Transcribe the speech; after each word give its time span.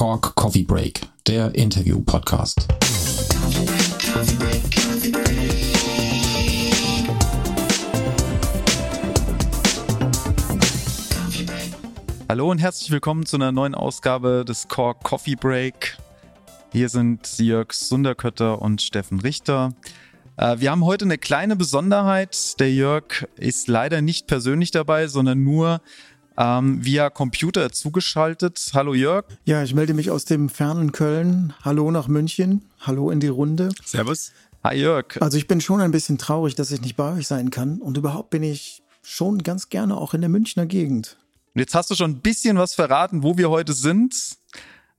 Cork 0.00 0.34
Coffee 0.34 0.62
Break, 0.62 1.02
der 1.26 1.54
Interview-Podcast. 1.54 2.66
Hallo 12.30 12.50
und 12.50 12.56
herzlich 12.62 12.90
willkommen 12.90 13.26
zu 13.26 13.36
einer 13.36 13.52
neuen 13.52 13.74
Ausgabe 13.74 14.46
des 14.48 14.68
Cork 14.68 15.02
Coffee 15.02 15.34
Break. 15.34 15.98
Hier 16.72 16.88
sind 16.88 17.38
Jörg 17.38 17.74
Sunderkötter 17.74 18.62
und 18.62 18.80
Steffen 18.80 19.20
Richter. 19.20 19.74
Äh, 20.38 20.60
wir 20.60 20.70
haben 20.70 20.86
heute 20.86 21.04
eine 21.04 21.18
kleine 21.18 21.56
Besonderheit. 21.56 22.58
Der 22.58 22.72
Jörg 22.72 23.28
ist 23.36 23.68
leider 23.68 24.00
nicht 24.00 24.26
persönlich 24.26 24.70
dabei, 24.70 25.08
sondern 25.08 25.44
nur 25.44 25.82
ähm, 26.40 26.82
via 26.84 27.10
Computer 27.10 27.70
zugeschaltet. 27.70 28.70
Hallo 28.72 28.94
Jörg. 28.94 29.26
Ja, 29.44 29.62
ich 29.62 29.74
melde 29.74 29.92
mich 29.92 30.10
aus 30.10 30.24
dem 30.24 30.48
fernen 30.48 30.90
Köln. 30.90 31.52
Hallo 31.62 31.90
nach 31.90 32.08
München. 32.08 32.62
Hallo 32.80 33.10
in 33.10 33.20
die 33.20 33.28
Runde. 33.28 33.68
Servus. 33.84 34.32
Hi 34.64 34.76
Jörg. 34.76 35.20
Also 35.20 35.36
ich 35.36 35.46
bin 35.46 35.60
schon 35.60 35.80
ein 35.80 35.90
bisschen 35.90 36.16
traurig, 36.16 36.54
dass 36.54 36.70
ich 36.70 36.80
nicht 36.80 36.96
bei 36.96 37.12
euch 37.12 37.26
sein 37.26 37.50
kann. 37.50 37.78
Und 37.78 37.98
überhaupt 37.98 38.30
bin 38.30 38.42
ich 38.42 38.82
schon 39.02 39.42
ganz 39.42 39.68
gerne 39.68 39.96
auch 39.96 40.14
in 40.14 40.22
der 40.22 40.30
Münchner 40.30 40.64
Gegend. 40.64 41.18
Und 41.54 41.60
jetzt 41.60 41.74
hast 41.74 41.90
du 41.90 41.94
schon 41.94 42.12
ein 42.12 42.20
bisschen 42.20 42.56
was 42.56 42.74
verraten, 42.74 43.22
wo 43.22 43.36
wir 43.36 43.50
heute 43.50 43.74
sind. 43.74 44.38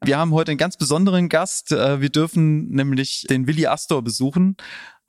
Wir 0.04 0.18
haben 0.18 0.34
heute 0.34 0.52
einen 0.52 0.58
ganz 0.58 0.78
besonderen 0.78 1.30
Gast. 1.30 1.72
Äh, 1.72 2.02
wir 2.02 2.10
dürfen 2.10 2.70
nämlich 2.70 3.26
den 3.30 3.48
Willi 3.48 3.66
Astor 3.68 4.04
besuchen. 4.04 4.58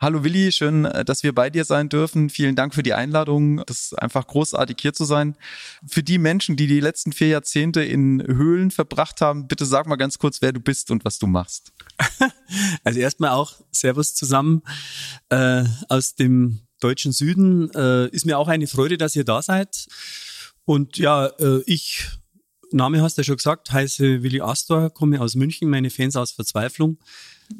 Hallo 0.02 0.24
Willi, 0.24 0.50
schön, 0.50 0.84
äh, 0.84 1.04
dass 1.04 1.22
wir 1.22 1.32
bei 1.32 1.48
dir 1.48 1.64
sein 1.64 1.88
dürfen. 1.88 2.28
Vielen 2.28 2.56
Dank 2.56 2.74
für 2.74 2.82
die 2.82 2.92
Einladung. 2.92 3.62
Das 3.66 3.82
ist 3.82 4.02
einfach 4.02 4.26
großartig 4.26 4.76
hier 4.80 4.92
zu 4.92 5.04
sein. 5.04 5.36
Für 5.86 6.02
die 6.02 6.18
Menschen, 6.18 6.56
die 6.56 6.66
die 6.66 6.80
letzten 6.80 7.12
vier 7.12 7.28
Jahrzehnte 7.28 7.84
in 7.84 8.20
Höhlen 8.20 8.72
verbracht 8.72 9.20
haben, 9.20 9.46
bitte 9.46 9.64
sag 9.64 9.86
mal 9.86 9.94
ganz 9.94 10.18
kurz, 10.18 10.42
wer 10.42 10.52
du 10.52 10.58
bist 10.58 10.90
und 10.90 11.04
was 11.04 11.20
du 11.20 11.28
machst. 11.28 11.72
Also 12.82 12.98
erstmal 12.98 13.30
auch 13.30 13.60
Servus 13.70 14.14
zusammen 14.16 14.62
äh, 15.28 15.62
aus 15.88 16.16
dem 16.16 16.62
deutschen 16.80 17.12
Süden. 17.12 17.70
Äh, 17.70 18.08
ist 18.08 18.26
mir 18.26 18.38
auch 18.38 18.48
eine 18.48 18.66
Freude, 18.66 18.98
dass 18.98 19.14
ihr 19.14 19.24
da 19.24 19.40
seid. 19.40 19.86
Und 20.64 20.98
ja, 20.98 21.26
äh, 21.26 21.62
ich, 21.66 22.08
Name 22.72 23.02
hast 23.02 23.18
du 23.18 23.20
ja 23.20 23.24
schon 23.24 23.36
gesagt, 23.36 23.70
heiße 23.70 24.24
Willi 24.24 24.40
Astor, 24.40 24.90
komme 24.90 25.20
aus 25.20 25.36
München, 25.36 25.70
meine 25.70 25.90
Fans 25.90 26.16
aus 26.16 26.32
Verzweiflung, 26.32 26.98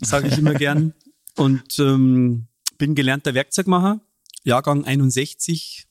sage 0.01 0.27
ich 0.27 0.39
immer 0.39 0.55
gern. 0.55 0.93
Und 1.37 1.79
ähm, 1.79 2.47
bin 2.79 2.95
gelernter 2.95 3.35
Werkzeugmacher, 3.35 4.01
Jahrgang 4.45 4.85
61, 4.85 5.87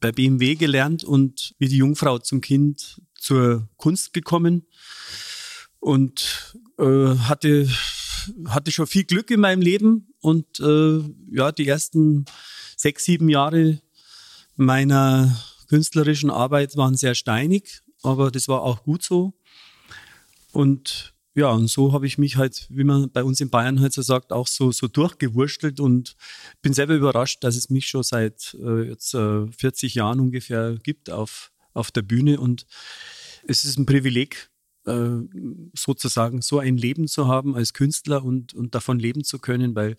bei 0.00 0.12
BMW 0.12 0.54
gelernt 0.56 1.04
und 1.04 1.54
wie 1.58 1.68
die 1.68 1.78
Jungfrau 1.78 2.18
zum 2.18 2.40
Kind 2.40 3.00
zur 3.14 3.68
Kunst 3.76 4.12
gekommen. 4.12 4.66
Und 5.80 6.56
äh, 6.78 7.16
hatte 7.16 7.68
hatte 8.46 8.72
schon 8.72 8.86
viel 8.86 9.04
Glück 9.04 9.30
in 9.30 9.40
meinem 9.40 9.62
Leben 9.62 10.12
und 10.20 10.60
äh, 10.60 11.00
ja 11.30 11.52
die 11.52 11.66
ersten 11.66 12.26
sechs 12.76 13.04
sieben 13.04 13.28
Jahre 13.28 13.80
meiner 14.56 15.34
künstlerischen 15.68 16.30
Arbeit 16.30 16.76
waren 16.76 16.96
sehr 16.96 17.14
steinig, 17.14 17.82
aber 18.02 18.30
das 18.30 18.48
war 18.48 18.62
auch 18.62 18.82
gut 18.82 19.02
so. 19.02 19.34
Und 20.52 21.14
ja, 21.38 21.50
und 21.50 21.68
so 21.68 21.92
habe 21.92 22.06
ich 22.08 22.18
mich 22.18 22.36
halt, 22.36 22.66
wie 22.68 22.82
man 22.82 23.12
bei 23.12 23.22
uns 23.22 23.40
in 23.40 23.48
Bayern 23.48 23.80
halt 23.80 23.92
so 23.92 24.02
sagt, 24.02 24.32
auch 24.32 24.48
so, 24.48 24.72
so 24.72 24.88
durchgewurstelt 24.88 25.78
und 25.78 26.16
bin 26.62 26.72
selber 26.72 26.94
überrascht, 26.94 27.44
dass 27.44 27.54
es 27.54 27.70
mich 27.70 27.86
schon 27.86 28.02
seit 28.02 28.56
äh, 28.60 28.88
jetzt 28.88 29.14
äh, 29.14 29.46
40 29.46 29.94
Jahren 29.94 30.18
ungefähr 30.18 30.76
gibt 30.82 31.10
auf, 31.10 31.52
auf 31.74 31.92
der 31.92 32.02
Bühne 32.02 32.40
und 32.40 32.66
es 33.46 33.64
ist 33.64 33.78
ein 33.78 33.86
Privileg, 33.86 34.50
äh, 34.86 35.10
sozusagen 35.74 36.42
so 36.42 36.58
ein 36.58 36.76
Leben 36.76 37.06
zu 37.06 37.28
haben 37.28 37.54
als 37.54 37.72
Künstler 37.72 38.24
und, 38.24 38.52
und 38.54 38.74
davon 38.74 38.98
leben 38.98 39.22
zu 39.22 39.38
können, 39.38 39.76
weil 39.76 39.96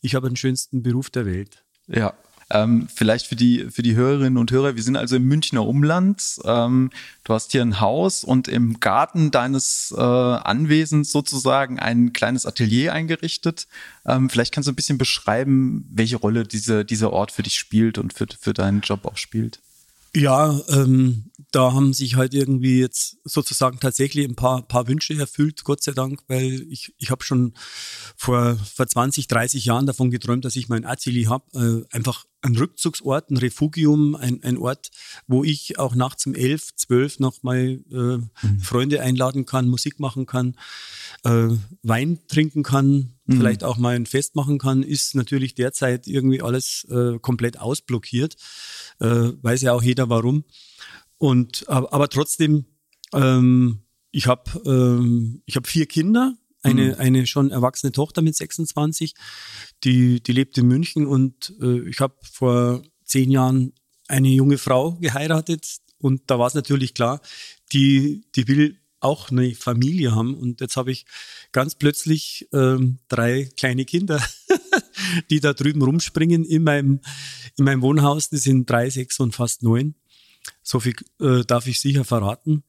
ich 0.00 0.16
habe 0.16 0.28
den 0.28 0.36
schönsten 0.36 0.82
Beruf 0.82 1.08
der 1.10 1.24
Welt. 1.24 1.64
Ja, 1.86 2.14
ähm, 2.50 2.88
vielleicht 2.92 3.26
für 3.26 3.36
die, 3.36 3.66
für 3.70 3.82
die 3.82 3.94
Hörerinnen 3.94 4.36
und 4.36 4.50
Hörer, 4.50 4.76
wir 4.76 4.82
sind 4.82 4.96
also 4.96 5.16
im 5.16 5.26
Münchner 5.26 5.66
Umland. 5.66 6.40
Ähm, 6.44 6.90
du 7.24 7.34
hast 7.34 7.52
hier 7.52 7.62
ein 7.62 7.80
Haus 7.80 8.24
und 8.24 8.48
im 8.48 8.80
Garten 8.80 9.30
deines 9.30 9.94
äh, 9.96 10.00
Anwesens 10.00 11.12
sozusagen 11.12 11.78
ein 11.78 12.12
kleines 12.12 12.46
Atelier 12.46 12.92
eingerichtet. 12.92 13.68
Ähm, 14.04 14.30
vielleicht 14.30 14.52
kannst 14.52 14.66
du 14.66 14.72
ein 14.72 14.76
bisschen 14.76 14.98
beschreiben, 14.98 15.88
welche 15.90 16.16
Rolle 16.16 16.44
diese, 16.44 16.84
dieser 16.84 17.12
Ort 17.12 17.32
für 17.32 17.42
dich 17.42 17.56
spielt 17.56 17.98
und 17.98 18.12
für, 18.12 18.26
für 18.38 18.52
deinen 18.52 18.80
Job 18.80 19.04
auch 19.04 19.16
spielt. 19.16 19.60
Ja, 20.14 20.60
ähm, 20.68 21.30
da 21.52 21.72
haben 21.72 21.92
sich 21.92 22.16
halt 22.16 22.34
irgendwie 22.34 22.80
jetzt 22.80 23.18
sozusagen 23.22 23.78
tatsächlich 23.78 24.28
ein 24.28 24.34
paar, 24.34 24.62
paar 24.62 24.88
Wünsche 24.88 25.14
erfüllt, 25.14 25.62
Gott 25.62 25.84
sei 25.84 25.92
Dank, 25.92 26.20
weil 26.26 26.66
ich, 26.68 26.92
ich 26.98 27.10
habe 27.12 27.22
schon 27.22 27.54
vor, 28.16 28.56
vor 28.56 28.88
20, 28.88 29.28
30 29.28 29.64
Jahren 29.64 29.86
davon 29.86 30.10
geträumt, 30.10 30.44
dass 30.44 30.56
ich 30.56 30.68
mein 30.68 30.84
Atelier 30.84 31.28
habe. 31.28 31.86
Äh, 31.92 31.94
einfach 31.94 32.24
ein 32.42 32.56
Rückzugsort, 32.56 33.30
ein 33.30 33.36
Refugium, 33.36 34.14
ein, 34.14 34.42
ein 34.42 34.56
Ort, 34.56 34.90
wo 35.26 35.44
ich 35.44 35.78
auch 35.78 35.94
nachts 35.94 36.26
um 36.26 36.34
elf, 36.34 36.74
zwölf 36.74 37.18
noch 37.18 37.42
mal 37.42 37.80
äh, 37.90 37.94
mhm. 37.94 38.60
Freunde 38.60 39.02
einladen 39.02 39.46
kann, 39.46 39.68
Musik 39.68 40.00
machen 40.00 40.26
kann, 40.26 40.56
äh, 41.24 41.48
Wein 41.82 42.18
trinken 42.28 42.62
kann, 42.62 43.14
mhm. 43.26 43.36
vielleicht 43.36 43.64
auch 43.64 43.76
mal 43.76 43.94
ein 43.94 44.06
Fest 44.06 44.36
machen 44.36 44.58
kann, 44.58 44.82
ist 44.82 45.14
natürlich 45.14 45.54
derzeit 45.54 46.06
irgendwie 46.06 46.40
alles 46.40 46.86
äh, 46.90 47.18
komplett 47.18 47.60
ausblockiert. 47.60 48.36
Äh, 49.00 49.32
weiß 49.42 49.62
ja 49.62 49.72
auch 49.72 49.82
jeder 49.82 50.08
warum. 50.08 50.44
Und 51.18 51.68
aber, 51.68 51.92
aber 51.92 52.08
trotzdem, 52.08 52.64
ähm, 53.12 53.80
ich 54.12 54.26
habe 54.26 54.50
ähm, 54.64 55.42
ich 55.44 55.56
habe 55.56 55.68
vier 55.68 55.86
Kinder, 55.86 56.34
eine, 56.62 56.88
mhm. 56.88 56.94
eine 56.98 57.26
schon 57.26 57.50
erwachsene 57.50 57.92
Tochter 57.92 58.22
mit 58.22 58.36
26, 58.36 59.14
die, 59.84 60.22
die 60.22 60.32
lebt 60.32 60.58
in 60.58 60.66
München 60.66 61.06
und 61.06 61.54
äh, 61.60 61.88
ich 61.88 62.00
habe 62.00 62.14
vor 62.22 62.82
zehn 63.04 63.30
Jahren 63.30 63.72
eine 64.08 64.28
junge 64.28 64.58
Frau 64.58 64.96
geheiratet 64.96 65.78
und 65.98 66.22
da 66.26 66.38
war 66.38 66.46
es 66.46 66.54
natürlich 66.54 66.94
klar, 66.94 67.20
die, 67.72 68.24
die 68.34 68.48
will 68.48 68.80
auch 69.00 69.30
eine 69.30 69.54
Familie 69.54 70.14
haben 70.14 70.34
und 70.34 70.60
jetzt 70.60 70.76
habe 70.76 70.92
ich 70.92 71.06
ganz 71.52 71.74
plötzlich 71.74 72.48
ähm, 72.52 72.98
drei 73.08 73.48
kleine 73.56 73.84
Kinder, 73.84 74.22
die 75.30 75.40
da 75.40 75.54
drüben 75.54 75.82
rumspringen 75.82 76.44
in 76.44 76.64
meinem, 76.64 77.00
in 77.56 77.64
meinem 77.64 77.82
Wohnhaus. 77.82 78.28
Die 78.28 78.36
sind 78.36 78.68
drei, 78.68 78.90
sechs 78.90 79.18
und 79.18 79.34
fast 79.34 79.62
neun. 79.62 79.94
So 80.62 80.80
viel 80.80 80.94
äh, 81.20 81.44
darf 81.46 81.66
ich 81.66 81.80
sicher 81.80 82.04
verraten. 82.04 82.62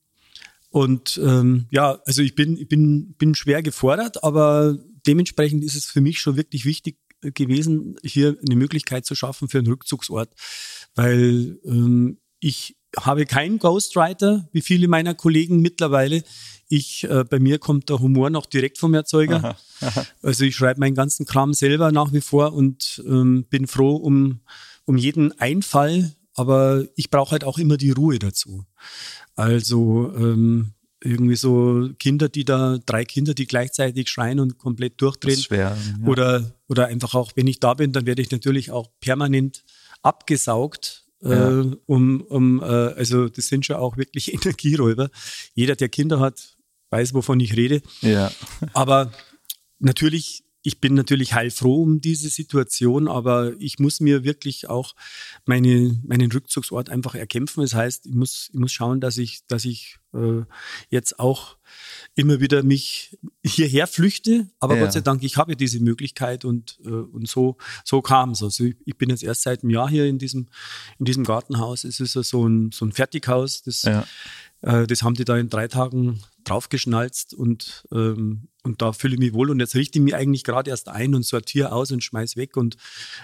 Und 0.72 1.20
ähm, 1.24 1.68
ja, 1.70 2.00
also 2.06 2.22
ich 2.22 2.34
bin, 2.34 2.58
ich 2.58 2.68
bin, 2.68 3.14
bin 3.18 3.36
schwer 3.36 3.62
gefordert, 3.62 4.24
aber 4.24 4.78
dementsprechend 5.06 5.64
ist 5.64 5.76
es 5.76 5.86
für 5.86 6.02
mich 6.02 6.20
schon 6.20 6.38
wirklich 6.38 6.66
wichtig 6.66 6.98
gewesen, 7.22 7.98
hier 8.04 8.38
eine 8.48 8.56
Möglichkeit 8.56 9.06
zu 9.06 9.14
schaffen 9.14 9.48
für 9.48 9.60
einen 9.60 9.68
Rückzugsort, 9.68 10.34
weil 10.96 11.60
ähm, 11.66 12.18
ich 12.40 12.78
habe 12.98 13.26
keinen 13.26 13.60
Ghostwriter, 13.60 14.50
wie 14.52 14.62
viele 14.62 14.88
meiner 14.88 15.14
Kollegen 15.14 15.62
mittlerweile. 15.62 16.24
Ich, 16.68 17.04
äh, 17.04 17.24
bei 17.30 17.40
mir 17.40 17.60
kommt 17.60 17.90
der 17.90 18.00
Humor 18.00 18.30
noch 18.30 18.46
direkt 18.46 18.78
vom 18.78 18.94
Erzeuger. 18.94 19.38
Aha, 19.38 19.58
aha. 19.82 20.06
Also 20.22 20.46
ich 20.46 20.56
schreibe 20.56 20.80
meinen 20.80 20.96
ganzen 20.96 21.26
Kram 21.26 21.54
selber 21.54 21.92
nach 21.92 22.12
wie 22.14 22.22
vor 22.22 22.54
und 22.54 23.04
ähm, 23.06 23.46
bin 23.50 23.68
froh 23.68 23.96
um, 23.96 24.42
um 24.86 24.98
jeden 24.98 25.38
Einfall, 25.40 26.12
aber 26.34 26.86
ich 26.96 27.10
brauche 27.10 27.32
halt 27.32 27.44
auch 27.44 27.58
immer 27.58 27.78
die 27.78 27.92
Ruhe 27.92 28.20
dazu. 28.20 28.66
Also 29.36 30.14
ähm, 30.16 30.74
irgendwie 31.04 31.36
so 31.36 31.90
Kinder, 32.00 32.30
die 32.30 32.46
da, 32.46 32.78
drei 32.86 33.06
Kinder, 33.06 33.34
die 33.34 33.48
gleichzeitig 33.48 34.10
schreien 34.10 34.40
und 34.40 34.58
komplett 34.58 35.02
durchdrehen. 35.02 35.40
Schwer. 35.40 35.78
Ja. 36.00 36.08
Oder, 36.08 36.54
oder 36.68 36.88
einfach 36.88 37.16
auch, 37.16 37.32
wenn 37.36 37.48
ich 37.48 37.60
da 37.60 37.74
bin, 37.74 37.92
dann 37.92 38.06
werde 38.06 38.22
ich 38.22 38.32
natürlich 38.32 38.72
auch 38.72 38.90
permanent 39.00 39.64
abgesaugt. 40.04 41.06
Ja. 41.22 41.62
Äh, 41.62 41.76
um, 41.86 42.22
um, 42.22 42.62
äh, 42.62 42.66
also 42.66 43.30
das 43.30 43.48
sind 43.48 43.66
schon 43.66 43.76
auch 43.78 43.98
wirklich 43.98 44.34
Energieräuber. 44.34 45.10
Jeder, 45.54 45.76
der 45.76 45.90
Kinder 45.90 46.20
hat, 46.20 46.56
weiß, 46.92 47.14
wovon 47.14 47.40
ich 47.40 47.56
rede. 47.56 47.82
Ja. 48.02 48.32
Aber 48.74 49.12
natürlich 49.80 50.44
ich 50.64 50.80
bin 50.80 50.94
natürlich 50.94 51.34
heilfroh 51.34 51.82
um 51.82 52.02
diese 52.02 52.30
Situation, 52.30 53.08
aber 53.08 53.54
ich 53.60 53.80
muss 53.80 54.00
mir 54.00 54.24
wirklich 54.24 54.70
auch 54.70 54.96
meine, 55.46 56.00
meinen 56.06 56.32
Rückzugsort 56.32 56.90
einfach 56.90 57.16
erkämpfen. 57.16 57.62
Das 57.62 57.74
heißt, 57.74 58.06
ich 58.06 58.14
muss, 58.14 58.50
ich 58.54 58.60
muss 58.60 58.72
schauen, 58.72 59.02
dass 59.02 59.18
ich, 59.18 59.42
dass 59.48 59.66
ich 59.66 59.98
äh, 60.14 60.44
jetzt 60.90 61.20
auch 61.20 61.58
immer 62.16 62.40
wieder 62.40 62.62
mich 62.62 63.18
hierher 63.44 63.88
flüchte. 63.88 64.50
Aber 64.60 64.76
ja. 64.76 64.84
Gott 64.84 64.94
sei 64.94 65.02
Dank, 65.02 65.24
ich 65.24 65.38
habe 65.38 65.56
diese 65.56 65.80
Möglichkeit 65.80 66.46
und, 66.46 66.80
äh, 66.84 66.90
und 66.90 67.28
so, 67.28 67.58
so 67.84 68.02
kam 68.02 68.32
es. 68.32 68.44
Also 68.44 68.66
ich, 68.66 68.76
ich, 68.86 68.98
bin 68.98 69.10
jetzt 69.10 69.24
erst 69.24 69.44
seit 69.44 69.64
einem 69.64 69.72
Jahr 69.72 69.90
hier 69.90 70.06
in 70.06 70.20
diesem, 70.20 70.48
in 71.00 71.06
diesem 71.06 71.24
Gartenhaus. 71.24 71.84
Es 71.86 72.00
ist 72.00 72.14
so 72.14 72.48
ein, 72.48 72.72
so 72.72 72.86
ein 72.86 72.92
Fertighaus, 72.92 73.64
das, 73.64 73.84
ja. 73.84 74.06
äh, 74.62 74.86
das 74.86 75.02
haben 75.02 75.16
die 75.16 75.26
da 75.26 75.38
in 75.38 75.50
drei 75.50 75.68
Tagen 75.68 76.22
draufgeschnalzt 76.44 77.34
und, 77.34 77.86
ähm, 77.92 78.48
und 78.64 78.82
da 78.82 78.94
fühle 78.94 79.16
ich 79.16 79.20
mich 79.20 79.34
wohl. 79.34 79.50
Und 79.50 79.60
jetzt 79.60 79.76
richte 79.76 80.00
ich 80.00 80.04
mich 80.04 80.16
eigentlich 80.16 80.44
gerade 80.44 80.70
erst 80.70 80.88
ein 80.88 81.16
und 81.16 81.26
sortiere 81.26 81.72
aus 81.72 81.92
und 81.92 82.04
schmeiß 82.04 82.38
weg 82.38 82.58
und, 82.58 82.78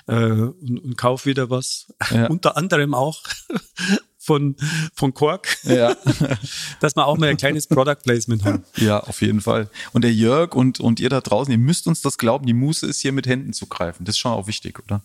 äh, 0.08 0.16
und, 0.16 0.80
und 0.80 0.98
kaufe 0.98 1.30
wieder 1.30 1.50
was. 1.50 1.88
Ja. 2.12 2.28
Unter 2.30 2.58
anderem 2.58 2.94
auch 2.94 3.24
von, 4.18 4.56
von 4.94 5.14
Kork, 5.14 5.58
Ja. 5.64 5.96
dass 6.82 6.96
wir 6.96 7.06
auch 7.06 7.18
mal 7.18 7.30
ein 7.30 7.38
kleines 7.38 7.68
Product 7.68 8.02
Placement 8.04 8.44
haben. 8.44 8.64
Ja, 8.76 9.00
auf 9.00 9.22
jeden 9.22 9.42
Fall. 9.42 9.70
Und 9.94 10.04
der 10.04 10.14
Jörg 10.14 10.54
und, 10.54 10.80
und 10.80 11.00
ihr 11.00 11.10
da 11.10 11.22
draußen, 11.22 11.52
ihr 11.52 11.58
müsst 11.58 11.88
uns 11.88 12.02
das 12.02 12.18
glauben, 12.18 12.46
die 12.46 12.54
Muße 12.54 12.86
ist 12.88 13.00
hier 13.00 13.14
mit 13.14 13.26
Händen 13.26 13.54
zu 13.54 13.68
greifen. 13.68 14.06
Das 14.06 14.16
ist 14.16 14.20
schon 14.20 14.34
auch 14.34 14.48
wichtig, 14.48 14.80
oder? 14.80 15.02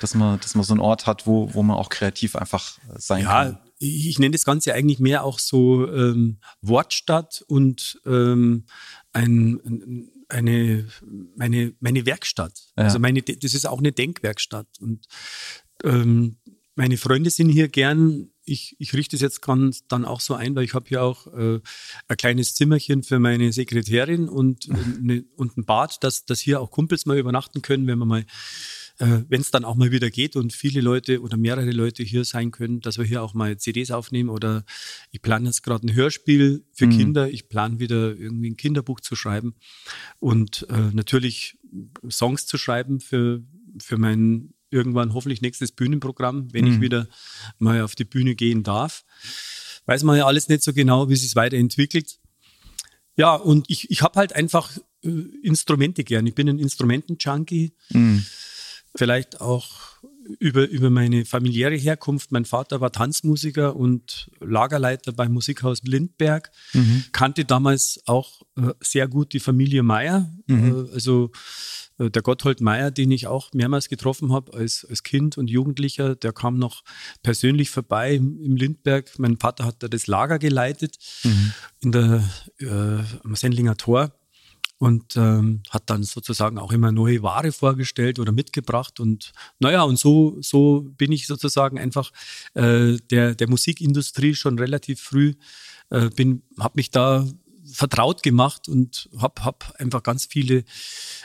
Dass 0.00 0.14
man, 0.14 0.40
dass 0.40 0.54
man 0.54 0.64
so 0.64 0.72
einen 0.72 0.80
Ort 0.80 1.06
hat, 1.06 1.26
wo, 1.26 1.52
wo 1.54 1.62
man 1.62 1.76
auch 1.76 1.90
kreativ 1.90 2.34
einfach 2.34 2.78
sein 2.96 3.24
kann. 3.24 3.46
Ja, 3.46 3.50
ich, 3.50 3.71
ich 3.82 4.18
nenne 4.18 4.32
das 4.32 4.44
Ganze 4.44 4.74
eigentlich 4.74 5.00
mehr 5.00 5.24
auch 5.24 5.38
so 5.38 5.88
ähm, 5.88 6.38
Wortstadt 6.60 7.44
und 7.48 8.00
ähm, 8.06 8.64
ein, 9.12 9.60
ein 9.64 10.08
eine, 10.32 10.88
meine, 11.36 11.74
meine 11.80 12.06
Werkstatt. 12.06 12.58
Ja. 12.76 12.84
Also 12.84 12.98
meine, 12.98 13.22
das 13.22 13.54
ist 13.54 13.66
auch 13.66 13.78
eine 13.78 13.92
Denkwerkstatt. 13.92 14.66
Und 14.80 15.06
ähm, 15.84 16.36
meine 16.74 16.96
Freunde 16.96 17.30
sind 17.30 17.50
hier 17.50 17.68
gern. 17.68 18.30
Ich, 18.44 18.74
ich 18.78 18.94
richte 18.94 19.14
es 19.14 19.22
jetzt 19.22 19.42
ganz 19.42 19.86
dann 19.86 20.04
auch 20.04 20.20
so 20.20 20.34
ein, 20.34 20.56
weil 20.56 20.64
ich 20.64 20.74
habe 20.74 20.88
hier 20.88 21.02
auch 21.02 21.26
äh, 21.28 21.60
ein 22.08 22.16
kleines 22.16 22.54
Zimmerchen 22.54 23.02
für 23.02 23.18
meine 23.18 23.52
Sekretärin 23.52 24.28
und, 24.28 24.68
eine, 24.70 25.24
und 25.36 25.56
ein 25.56 25.64
Bad, 25.64 26.02
dass, 26.02 26.24
dass 26.24 26.40
hier 26.40 26.60
auch 26.60 26.70
Kumpels 26.70 27.06
mal 27.06 27.18
übernachten 27.18 27.62
können, 27.62 27.86
wenn 27.86 27.98
man 27.98 28.08
mal 28.08 28.24
wenn 29.28 29.40
es 29.40 29.50
dann 29.50 29.64
auch 29.64 29.74
mal 29.74 29.90
wieder 29.90 30.10
geht 30.10 30.36
und 30.36 30.52
viele 30.52 30.80
Leute 30.80 31.20
oder 31.22 31.36
mehrere 31.36 31.70
Leute 31.72 32.02
hier 32.04 32.24
sein 32.24 32.50
können, 32.52 32.80
dass 32.80 32.98
wir 32.98 33.04
hier 33.04 33.22
auch 33.22 33.34
mal 33.34 33.56
CDs 33.58 33.90
aufnehmen 33.90 34.28
oder 34.30 34.64
ich 35.10 35.20
plane 35.22 35.46
jetzt 35.46 35.62
gerade 35.62 35.86
ein 35.86 35.94
Hörspiel 35.94 36.64
für 36.72 36.86
Mhm. 36.86 36.90
Kinder, 36.90 37.28
ich 37.30 37.48
plane 37.48 37.78
wieder 37.80 38.14
irgendwie 38.16 38.50
ein 38.50 38.56
Kinderbuch 38.56 39.00
zu 39.00 39.16
schreiben 39.16 39.54
und 40.20 40.66
äh, 40.70 40.90
natürlich 40.92 41.58
Songs 42.08 42.46
zu 42.46 42.58
schreiben 42.58 43.00
für, 43.00 43.42
für 43.80 43.98
mein 43.98 44.54
irgendwann 44.70 45.12
hoffentlich 45.14 45.42
nächstes 45.42 45.72
Bühnenprogramm, 45.72 46.52
wenn 46.52 46.66
ich 46.66 46.76
Mhm. 46.76 46.80
wieder 46.80 47.08
mal 47.58 47.82
auf 47.82 47.94
die 47.94 48.04
Bühne 48.04 48.34
gehen 48.34 48.62
darf. 48.62 49.04
Weiß 49.86 50.02
man 50.04 50.16
ja 50.16 50.26
alles 50.26 50.48
nicht 50.48 50.62
so 50.62 50.72
genau, 50.72 51.08
wie 51.08 51.14
es 51.14 51.22
sich 51.22 51.34
weiterentwickelt. 51.34 52.18
Ja, 53.16 53.34
und 53.34 53.66
ich, 53.68 53.90
ich 53.90 54.00
habe 54.00 54.18
halt 54.18 54.34
einfach 54.34 54.70
äh, 55.04 55.08
Instrumente 55.42 56.04
gern. 56.04 56.26
Ich 56.26 56.34
bin 56.34 56.48
ein 56.48 56.58
Instrumenten-Junkie 56.58 57.72
Mhm. 57.90 58.24
Vielleicht 58.96 59.40
auch 59.40 59.68
über, 60.38 60.68
über 60.68 60.90
meine 60.90 61.24
familiäre 61.24 61.74
Herkunft. 61.74 62.30
Mein 62.32 62.44
Vater 62.44 62.80
war 62.80 62.92
Tanzmusiker 62.92 63.74
und 63.76 64.30
Lagerleiter 64.40 65.12
beim 65.12 65.32
Musikhaus 65.32 65.82
Lindberg, 65.82 66.50
Mhm. 66.74 67.04
kannte 67.12 67.44
damals 67.44 68.00
auch 68.06 68.42
äh, 68.56 68.72
sehr 68.80 69.08
gut 69.08 69.32
die 69.32 69.40
Familie 69.40 69.82
Meier, 69.82 70.30
Mhm. 70.46 70.86
äh, 70.90 70.94
also 70.94 71.30
äh, 71.98 72.10
der 72.10 72.22
Gotthold 72.22 72.60
Meier, 72.60 72.90
den 72.90 73.10
ich 73.10 73.26
auch 73.26 73.52
mehrmals 73.52 73.88
getroffen 73.88 74.32
habe 74.32 74.54
als, 74.54 74.86
als 74.88 75.02
Kind 75.02 75.36
und 75.38 75.48
Jugendlicher, 75.50 76.14
der 76.14 76.32
kam 76.32 76.58
noch 76.58 76.82
persönlich 77.22 77.70
vorbei 77.70 78.14
im, 78.14 78.40
im 78.42 78.56
Lindberg. 78.56 79.18
Mein 79.18 79.38
Vater 79.38 79.64
hat 79.64 79.82
da 79.82 79.88
das 79.88 80.06
Lager 80.06 80.38
geleitet 80.38 80.96
Mhm. 81.24 81.52
in 81.80 81.92
der, 81.92 82.28
äh, 82.58 82.66
am 83.24 83.34
Sendlinger 83.34 83.76
Tor 83.76 84.12
und 84.82 85.16
ähm, 85.16 85.62
hat 85.70 85.84
dann 85.90 86.02
sozusagen 86.02 86.58
auch 86.58 86.72
immer 86.72 86.90
neue 86.90 87.22
Ware 87.22 87.52
vorgestellt 87.52 88.18
oder 88.18 88.32
mitgebracht 88.32 88.98
und 88.98 89.30
naja 89.60 89.82
und 89.84 89.96
so 89.96 90.36
so 90.40 90.84
bin 90.98 91.12
ich 91.12 91.28
sozusagen 91.28 91.78
einfach 91.78 92.10
äh, 92.54 92.96
der 93.12 93.36
der 93.36 93.48
Musikindustrie 93.48 94.34
schon 94.34 94.58
relativ 94.58 95.00
früh 95.00 95.34
äh, 95.90 96.10
bin 96.10 96.42
habe 96.58 96.72
mich 96.74 96.90
da 96.90 97.24
vertraut 97.72 98.24
gemacht 98.24 98.68
und 98.68 99.08
habe 99.16 99.44
hab 99.44 99.72
einfach 99.78 100.02
ganz 100.02 100.26
viele 100.26 100.64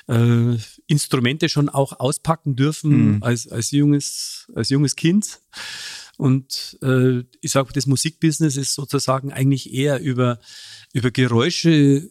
äh, 0.07 0.57
Instrumente 0.85 1.49
schon 1.49 1.67
auch 1.67 1.99
auspacken 1.99 2.55
dürfen 2.55 3.15
Mhm. 3.15 3.23
als 3.23 3.47
als 3.47 3.71
junges 3.71 4.45
als 4.53 4.69
junges 4.69 4.95
Kind 4.95 5.39
und 6.17 6.77
äh, 6.81 7.23
ich 7.41 7.51
sage, 7.51 7.73
das 7.73 7.85
Musikbusiness 7.85 8.57
ist 8.57 8.73
sozusagen 8.73 9.31
eigentlich 9.31 9.71
eher 9.71 9.99
über, 10.01 10.39
über 10.91 11.11
Geräusche 11.11 12.09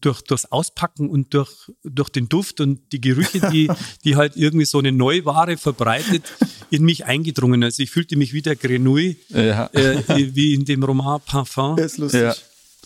durch 0.00 0.22
durchs 0.22 0.46
Auspacken 0.46 1.10
und 1.10 1.34
durch, 1.34 1.50
durch 1.82 2.08
den 2.08 2.28
Duft 2.28 2.60
und 2.60 2.80
die 2.92 3.00
Gerüche, 3.00 3.40
die, 3.52 3.70
die 4.04 4.16
halt 4.16 4.36
irgendwie 4.36 4.64
so 4.64 4.78
eine 4.78 4.92
Neuware 4.92 5.56
verbreitet, 5.58 6.24
in 6.70 6.84
mich 6.84 7.04
eingedrungen. 7.04 7.62
Also 7.62 7.82
ich 7.82 7.90
fühlte 7.90 8.16
mich 8.16 8.32
wie 8.32 8.42
der 8.42 8.56
Grenouille, 8.56 9.16
Ja. 9.28 9.66
äh, 9.72 10.02
wie 10.34 10.54
in 10.54 10.64
dem 10.64 10.82
Roman 10.82 11.20
Parfum. 11.20 11.76
Der 11.76 11.86
ist 11.86 11.98
lustig. 11.98 12.20
Ja. 12.22 12.34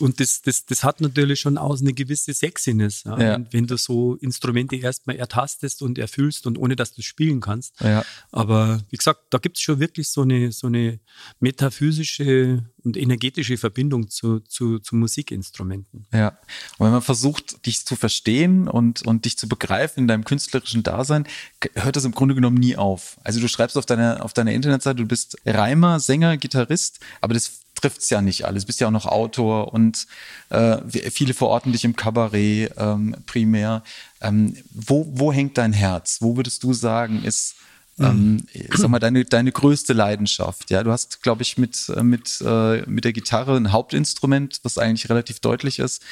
Und 0.01 0.21
das, 0.21 0.43
das, 0.43 0.65
das 0.65 0.85
hat 0.85 1.01
natürlich 1.01 1.41
schon 1.41 1.59
aus 1.59 1.83
eine 1.83 1.93
gewisse 1.93 2.33
Sexiness. 2.33 3.05
Ja? 3.05 3.21
Ja. 3.21 3.41
Wenn 3.51 3.67
du 3.67 3.77
so 3.77 4.17
Instrumente 4.17 4.77
erstmal 4.77 5.17
ertastest 5.17 5.83
und 5.83 5.99
erfüllst 5.99 6.47
und 6.47 6.59
ohne 6.59 6.77
dass 6.77 6.95
du 6.95 7.03
spielen 7.03 7.41
kannst. 7.41 7.81
Ja. 7.81 8.05
Aber 8.31 8.83
wie 8.91 8.97
gesagt, 8.97 9.21
da 9.31 9.39
gibt 9.39 9.59
es 9.59 9.63
schon 9.63 9.81
wirklich 9.81 10.09
so 10.09 10.23
eine, 10.23 10.51
so 10.51 10.67
eine 10.67 10.99
metaphysische 11.41 12.65
und 12.85 12.97
energetische 12.97 13.57
Verbindung 13.59 14.09
zu, 14.09 14.41
zu, 14.41 14.79
zu 14.79 14.97
Musikinstrumenten. 14.97 16.07
Ja. 16.13 16.39
Und 16.79 16.87
wenn 16.87 16.93
man 16.93 17.03
versucht, 17.03 17.65
dich 17.67 17.85
zu 17.85 17.95
verstehen 17.95 18.69
und, 18.69 19.07
und 19.07 19.25
dich 19.25 19.37
zu 19.37 19.49
begreifen 19.49 20.01
in 20.01 20.09
deinem 20.09 20.25
künstlerischen 20.25 20.83
Dasein, 20.83 21.27
hört 21.75 21.97
das 21.97 22.05
im 22.05 22.13
Grunde 22.13 22.35
genommen 22.35 22.57
nie 22.57 22.77
auf. 22.77 23.19
Also 23.25 23.41
du 23.41 23.49
schreibst 23.49 23.77
auf 23.77 23.87
deiner, 23.87 24.25
auf 24.25 24.33
deiner 24.33 24.53
Internetseite, 24.53 24.97
du 24.97 25.07
bist 25.07 25.37
Reimer, 25.45 26.01
Sänger, 26.01 26.37
Gitarrist, 26.39 27.01
aber 27.21 27.35
das 27.35 27.61
trifft's 27.83 28.09
ja 28.11 28.23
nicht 28.23 28.45
alles. 28.45 28.63
Du 28.63 28.69
bist 28.69 28.81
ja 28.81 28.87
auch 28.87 28.93
noch 28.93 29.07
Autor 29.07 29.75
und 29.75 30.07
äh, 30.51 30.79
viele 31.11 31.35
verorten 31.35 31.73
dich 31.73 31.85
im 31.85 31.97
Kabarett 31.97 32.73
ähm, 32.79 33.17
primär. 33.27 33.83
Ähm, 34.21 34.57
wo, 34.73 35.07
wo 35.11 35.33
hängt 35.33 35.59
dein 35.59 35.73
Herz? 35.73 36.19
Wo 36.21 36.37
würdest 36.37 36.63
du 36.63 36.73
sagen, 36.73 37.23
ist 37.25 37.57
ähm, 37.99 38.47
ich 38.53 38.75
sag 38.75 38.89
mal, 38.89 38.99
deine, 38.99 39.25
deine 39.25 39.53
größte 39.53 39.93
Leidenschaft. 39.93 40.71
Ja, 40.71 40.83
du 40.83 40.91
hast, 40.91 41.23
glaube 41.23 41.43
ich, 41.43 41.59
mit, 41.59 41.91
äh, 41.95 42.03
mit, 42.03 42.43
äh, 42.45 42.83
mit 42.87 43.05
der 43.05 43.13
Gitarre 43.13 43.57
ein 43.57 43.71
Hauptinstrument, 43.71 44.61
was 44.63 44.79
eigentlich 44.79 45.11
relativ 45.11 45.41
deutlich 45.41 45.79
ist. 45.79 46.03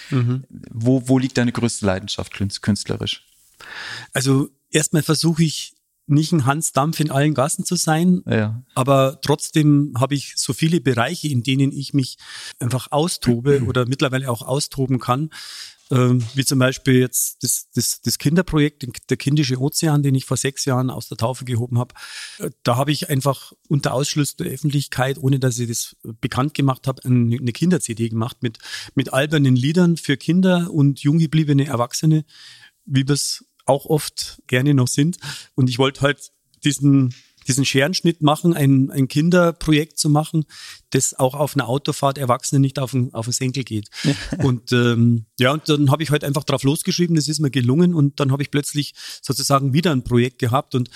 Wo, 0.71 1.09
wo 1.09 1.19
liegt 1.19 1.39
deine 1.39 1.53
größte 1.53 1.87
Leidenschaft 1.87 2.35
künst- 2.35 2.61
künstlerisch? 2.61 3.25
Also 4.13 4.51
erstmal 4.71 5.03
versuche 5.03 5.43
ich 5.43 5.73
nicht 6.11 6.33
ein 6.33 6.47
Hans 6.47 6.73
Dampf 6.73 7.01
in 7.01 7.11
allen 7.11 7.35
Gassen 7.35 7.65
zu 7.65 7.77
sein, 7.77 8.23
Ja. 8.27 8.63
aber 8.75 9.19
trotzdem 9.23 9.95
habe 9.99 10.15
ich 10.15 10.35
so 10.37 10.53
viele 10.53 10.81
Bereiche, 10.81 11.29
in 11.29 11.43
denen 11.43 11.73
ich 11.73 11.95
mich 11.95 12.17
einfach 12.59 12.89
austobe 12.91 13.63
oder 13.69 13.87
mittlerweile 13.87 14.31
auch 14.31 14.43
austoben 14.43 14.99
kann. 14.99 15.31
Ähm, 15.93 16.25
wie 16.35 16.45
zum 16.45 16.61
Beispiel 16.61 17.01
jetzt 17.01 17.43
das, 17.43 17.69
das, 17.75 18.01
das 18.01 18.19
Kinderprojekt, 18.19 18.87
der 19.11 19.17
Kindische 19.17 19.61
Ozean, 19.61 20.05
den 20.05 20.15
ich 20.15 20.25
vor 20.25 20.37
sechs 20.37 20.65
Jahren 20.65 20.89
aus 20.89 21.09
der 21.09 21.17
Taufe 21.17 21.45
gehoben 21.45 21.81
habe. 21.81 21.97
Äh, 22.39 22.51
Da 22.63 22.77
habe 22.77 22.93
ich 22.93 23.11
einfach 23.11 23.53
unter 23.67 23.93
Ausschluss 23.93 24.37
der 24.37 24.47
Öffentlichkeit, 24.53 25.19
ohne 25.19 25.41
dass 25.41 25.59
ich 25.59 25.67
das 25.67 25.97
bekannt 26.21 26.55
gemacht 26.55 26.87
habe, 26.87 27.05
eine 27.05 27.53
Kinder-CD 27.53 28.09
gemacht 28.09 28.37
mit, 28.41 28.59
mit 28.95 29.13
albernen 29.13 29.57
Liedern 29.57 29.97
für 29.97 30.17
Kinder 30.17 30.71
und 30.73 31.01
jung 31.01 31.19
gebliebene 31.19 31.67
Erwachsene, 31.67 32.25
wie 32.85 33.09
wir 33.09 33.15
es 33.15 33.45
auch 33.71 33.87
oft 33.87 34.43
gerne 34.49 34.75
noch 34.75 34.89
sind. 34.89 35.19
Und 35.55 35.71
ich 35.71 35.79
wollte 35.79 36.03
halt 36.03 36.33
diesen, 36.65 37.15
diesen 37.47 37.65
Scherenschnitt 37.65 38.21
machen, 38.21 38.53
ein, 38.53 38.91
ein 38.91 39.09
Kinderprojekt 39.09 39.99
zu 39.99 40.11
machen, 40.11 40.45
das 40.91 41.15
auch 41.15 41.35
auf 41.35 41.55
einer 41.55 41.69
Autofahrt 41.69 42.19
Erwachsene 42.19 42.61
nicht 42.61 42.79
auf 42.79 42.91
den, 42.91 43.15
auf 43.15 43.27
den 43.27 43.33
Senkel 43.33 43.65
geht. 43.65 43.89
und 44.43 44.73
ähm, 44.73 45.27
ja, 45.39 45.53
und 45.53 45.69
dann 45.69 45.91
habe 45.91 46.03
ich 46.03 46.11
halt 46.11 46.25
einfach 46.25 46.45
drauf 46.45 46.65
losgeschrieben, 46.65 47.17
das 47.17 47.29
ist 47.29 47.39
mir 47.39 47.51
gelungen 47.51 47.95
und 47.95 48.21
dann 48.21 48.33
habe 48.33 48.43
ich 48.43 48.51
plötzlich 48.51 48.93
sozusagen 49.23 49.73
wieder 49.73 49.93
ein 49.93 50.05
Projekt 50.05 50.39
gehabt 50.39 50.75
und 50.75 50.91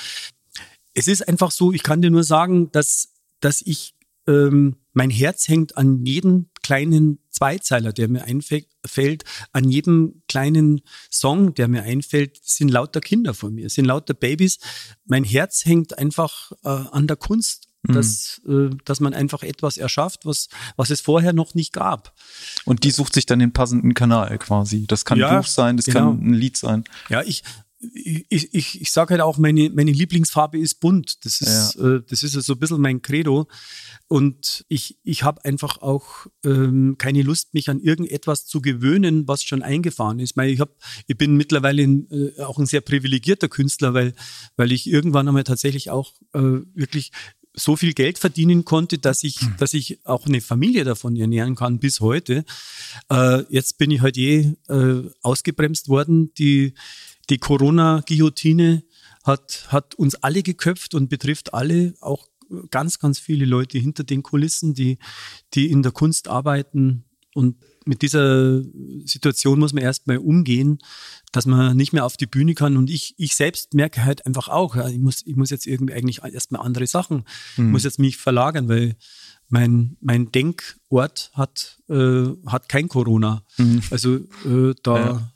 es 0.94 1.08
ist 1.08 1.26
einfach 1.26 1.50
so, 1.50 1.72
ich 1.72 1.82
kann 1.82 2.02
dir 2.02 2.10
nur 2.10 2.24
sagen, 2.24 2.70
dass, 2.72 3.08
dass 3.40 3.62
ich, 3.62 3.94
ähm, 4.28 4.76
mein 4.94 5.10
Herz 5.10 5.48
hängt 5.48 5.76
an 5.76 6.04
jedem 6.06 6.46
kleinen 6.62 7.18
Zweizeiler, 7.30 7.92
der 7.92 8.08
mir 8.08 8.24
einfällt, 8.24 9.24
an 9.52 9.68
jedem 9.68 10.22
kleinen 10.28 10.80
Song, 11.10 11.54
der 11.54 11.68
mir 11.68 11.82
einfällt, 11.82 12.38
sind 12.42 12.70
lauter 12.70 13.00
Kinder 13.00 13.34
von 13.34 13.54
mir, 13.54 13.68
sind 13.68 13.84
lauter 13.84 14.14
Babys. 14.14 14.58
Mein 15.04 15.24
Herz 15.24 15.64
hängt 15.64 15.98
einfach 15.98 16.52
äh, 16.64 16.68
an 16.68 17.06
der 17.06 17.16
Kunst, 17.16 17.68
dass, 17.86 18.40
äh, 18.48 18.70
dass 18.86 19.00
man 19.00 19.12
einfach 19.12 19.42
etwas 19.42 19.76
erschafft, 19.76 20.24
was, 20.24 20.48
was 20.76 20.88
es 20.88 21.02
vorher 21.02 21.34
noch 21.34 21.54
nicht 21.54 21.72
gab. 21.74 22.14
Und 22.64 22.84
die 22.84 22.90
sucht 22.90 23.12
sich 23.12 23.26
dann 23.26 23.40
den 23.40 23.52
passenden 23.52 23.92
Kanal 23.92 24.38
quasi. 24.38 24.86
Das 24.86 25.04
kann 25.04 25.18
ein 25.18 25.20
Ja, 25.20 25.36
Buch 25.38 25.46
sein, 25.46 25.76
das 25.76 25.86
genau. 25.86 26.12
kann 26.12 26.30
ein 26.30 26.32
Lied 26.32 26.56
sein. 26.56 26.84
Ja, 27.10 27.22
ich, 27.22 27.42
ich, 27.92 28.54
ich, 28.54 28.80
ich 28.80 28.90
sage 28.90 29.14
halt 29.14 29.20
auch, 29.20 29.38
meine, 29.38 29.70
meine 29.70 29.92
Lieblingsfarbe 29.92 30.58
ist 30.58 30.80
bunt. 30.80 31.24
Das 31.24 31.40
ist, 31.40 31.76
äh, 31.76 32.00
das 32.08 32.22
ist 32.22 32.32
so 32.32 32.52
ein 32.54 32.58
bisschen 32.58 32.80
mein 32.80 33.02
Credo. 33.02 33.48
Und 34.08 34.64
ich, 34.68 34.98
ich 35.02 35.22
habe 35.22 35.44
einfach 35.44 35.80
auch 35.82 36.26
ähm, 36.44 36.96
keine 36.98 37.22
Lust, 37.22 37.54
mich 37.54 37.68
an 37.68 37.80
irgendetwas 37.80 38.46
zu 38.46 38.60
gewöhnen, 38.60 39.26
was 39.26 39.42
schon 39.42 39.62
eingefahren 39.62 40.18
ist. 40.18 40.36
Ich, 40.38 40.60
hab, 40.60 40.70
ich 41.06 41.16
bin 41.16 41.36
mittlerweile 41.36 41.82
ein, 41.82 42.10
äh, 42.10 42.42
auch 42.42 42.58
ein 42.58 42.66
sehr 42.66 42.80
privilegierter 42.80 43.48
Künstler, 43.48 43.94
weil, 43.94 44.14
weil 44.56 44.72
ich 44.72 44.86
irgendwann 44.86 45.28
einmal 45.28 45.44
tatsächlich 45.44 45.90
auch 45.90 46.12
äh, 46.32 46.60
wirklich 46.74 47.12
so 47.54 47.76
viel 47.76 47.92
Geld 47.92 48.18
verdienen 48.18 48.64
konnte, 48.64 48.98
dass 48.98 49.22
ich, 49.22 49.38
dass 49.58 49.74
ich 49.74 50.04
auch 50.04 50.26
eine 50.26 50.40
Familie 50.40 50.84
davon 50.84 51.16
ernähren 51.16 51.54
kann 51.54 51.78
bis 51.78 52.00
heute. 52.00 52.44
Äh, 53.10 53.44
jetzt 53.48 53.78
bin 53.78 53.90
ich 53.90 54.00
halt 54.00 54.18
eh 54.18 54.54
äh, 54.68 55.10
ausgebremst 55.22 55.88
worden. 55.88 56.34
Die, 56.34 56.74
die 57.30 57.38
Corona-Guillotine 57.38 58.84
hat, 59.22 59.66
hat 59.68 59.94
uns 59.94 60.14
alle 60.16 60.42
geköpft 60.42 60.94
und 60.94 61.08
betrifft 61.08 61.54
alle, 61.54 61.94
auch 62.00 62.28
ganz, 62.70 62.98
ganz 62.98 63.18
viele 63.18 63.46
Leute 63.46 63.78
hinter 63.78 64.04
den 64.04 64.22
Kulissen, 64.22 64.74
die, 64.74 64.98
die 65.54 65.70
in 65.70 65.82
der 65.82 65.92
Kunst 65.92 66.28
arbeiten 66.28 67.04
und 67.34 67.56
mit 67.86 68.00
dieser 68.00 68.62
Situation 69.04 69.58
muss 69.58 69.74
man 69.74 69.82
erstmal 69.82 70.18
umgehen, 70.18 70.78
dass 71.32 71.44
man 71.46 71.76
nicht 71.76 71.92
mehr 71.92 72.06
auf 72.06 72.16
die 72.16 72.26
Bühne 72.26 72.54
kann. 72.54 72.76
Und 72.76 72.88
ich, 72.88 73.14
ich 73.18 73.34
selbst 73.34 73.74
merke 73.74 74.04
halt 74.04 74.24
einfach 74.24 74.48
auch, 74.48 74.76
ja, 74.76 74.88
ich 74.88 74.98
muss, 74.98 75.22
ich 75.26 75.36
muss 75.36 75.50
jetzt 75.50 75.66
irgendwie 75.66 75.92
eigentlich 75.92 76.22
erstmal 76.22 76.62
andere 76.62 76.86
Sachen, 76.86 77.24
mhm. 77.56 77.72
muss 77.72 77.84
jetzt 77.84 77.98
mich 77.98 78.16
verlagern, 78.16 78.68
weil 78.68 78.96
mein, 79.48 79.96
mein 80.00 80.32
Denkort 80.32 81.30
hat, 81.34 81.78
äh, 81.88 82.24
hat 82.46 82.68
kein 82.68 82.88
Corona. 82.88 83.44
Mhm. 83.58 83.82
Also 83.90 84.16
äh, 84.16 84.74
da, 84.82 84.96
ja. 84.96 85.32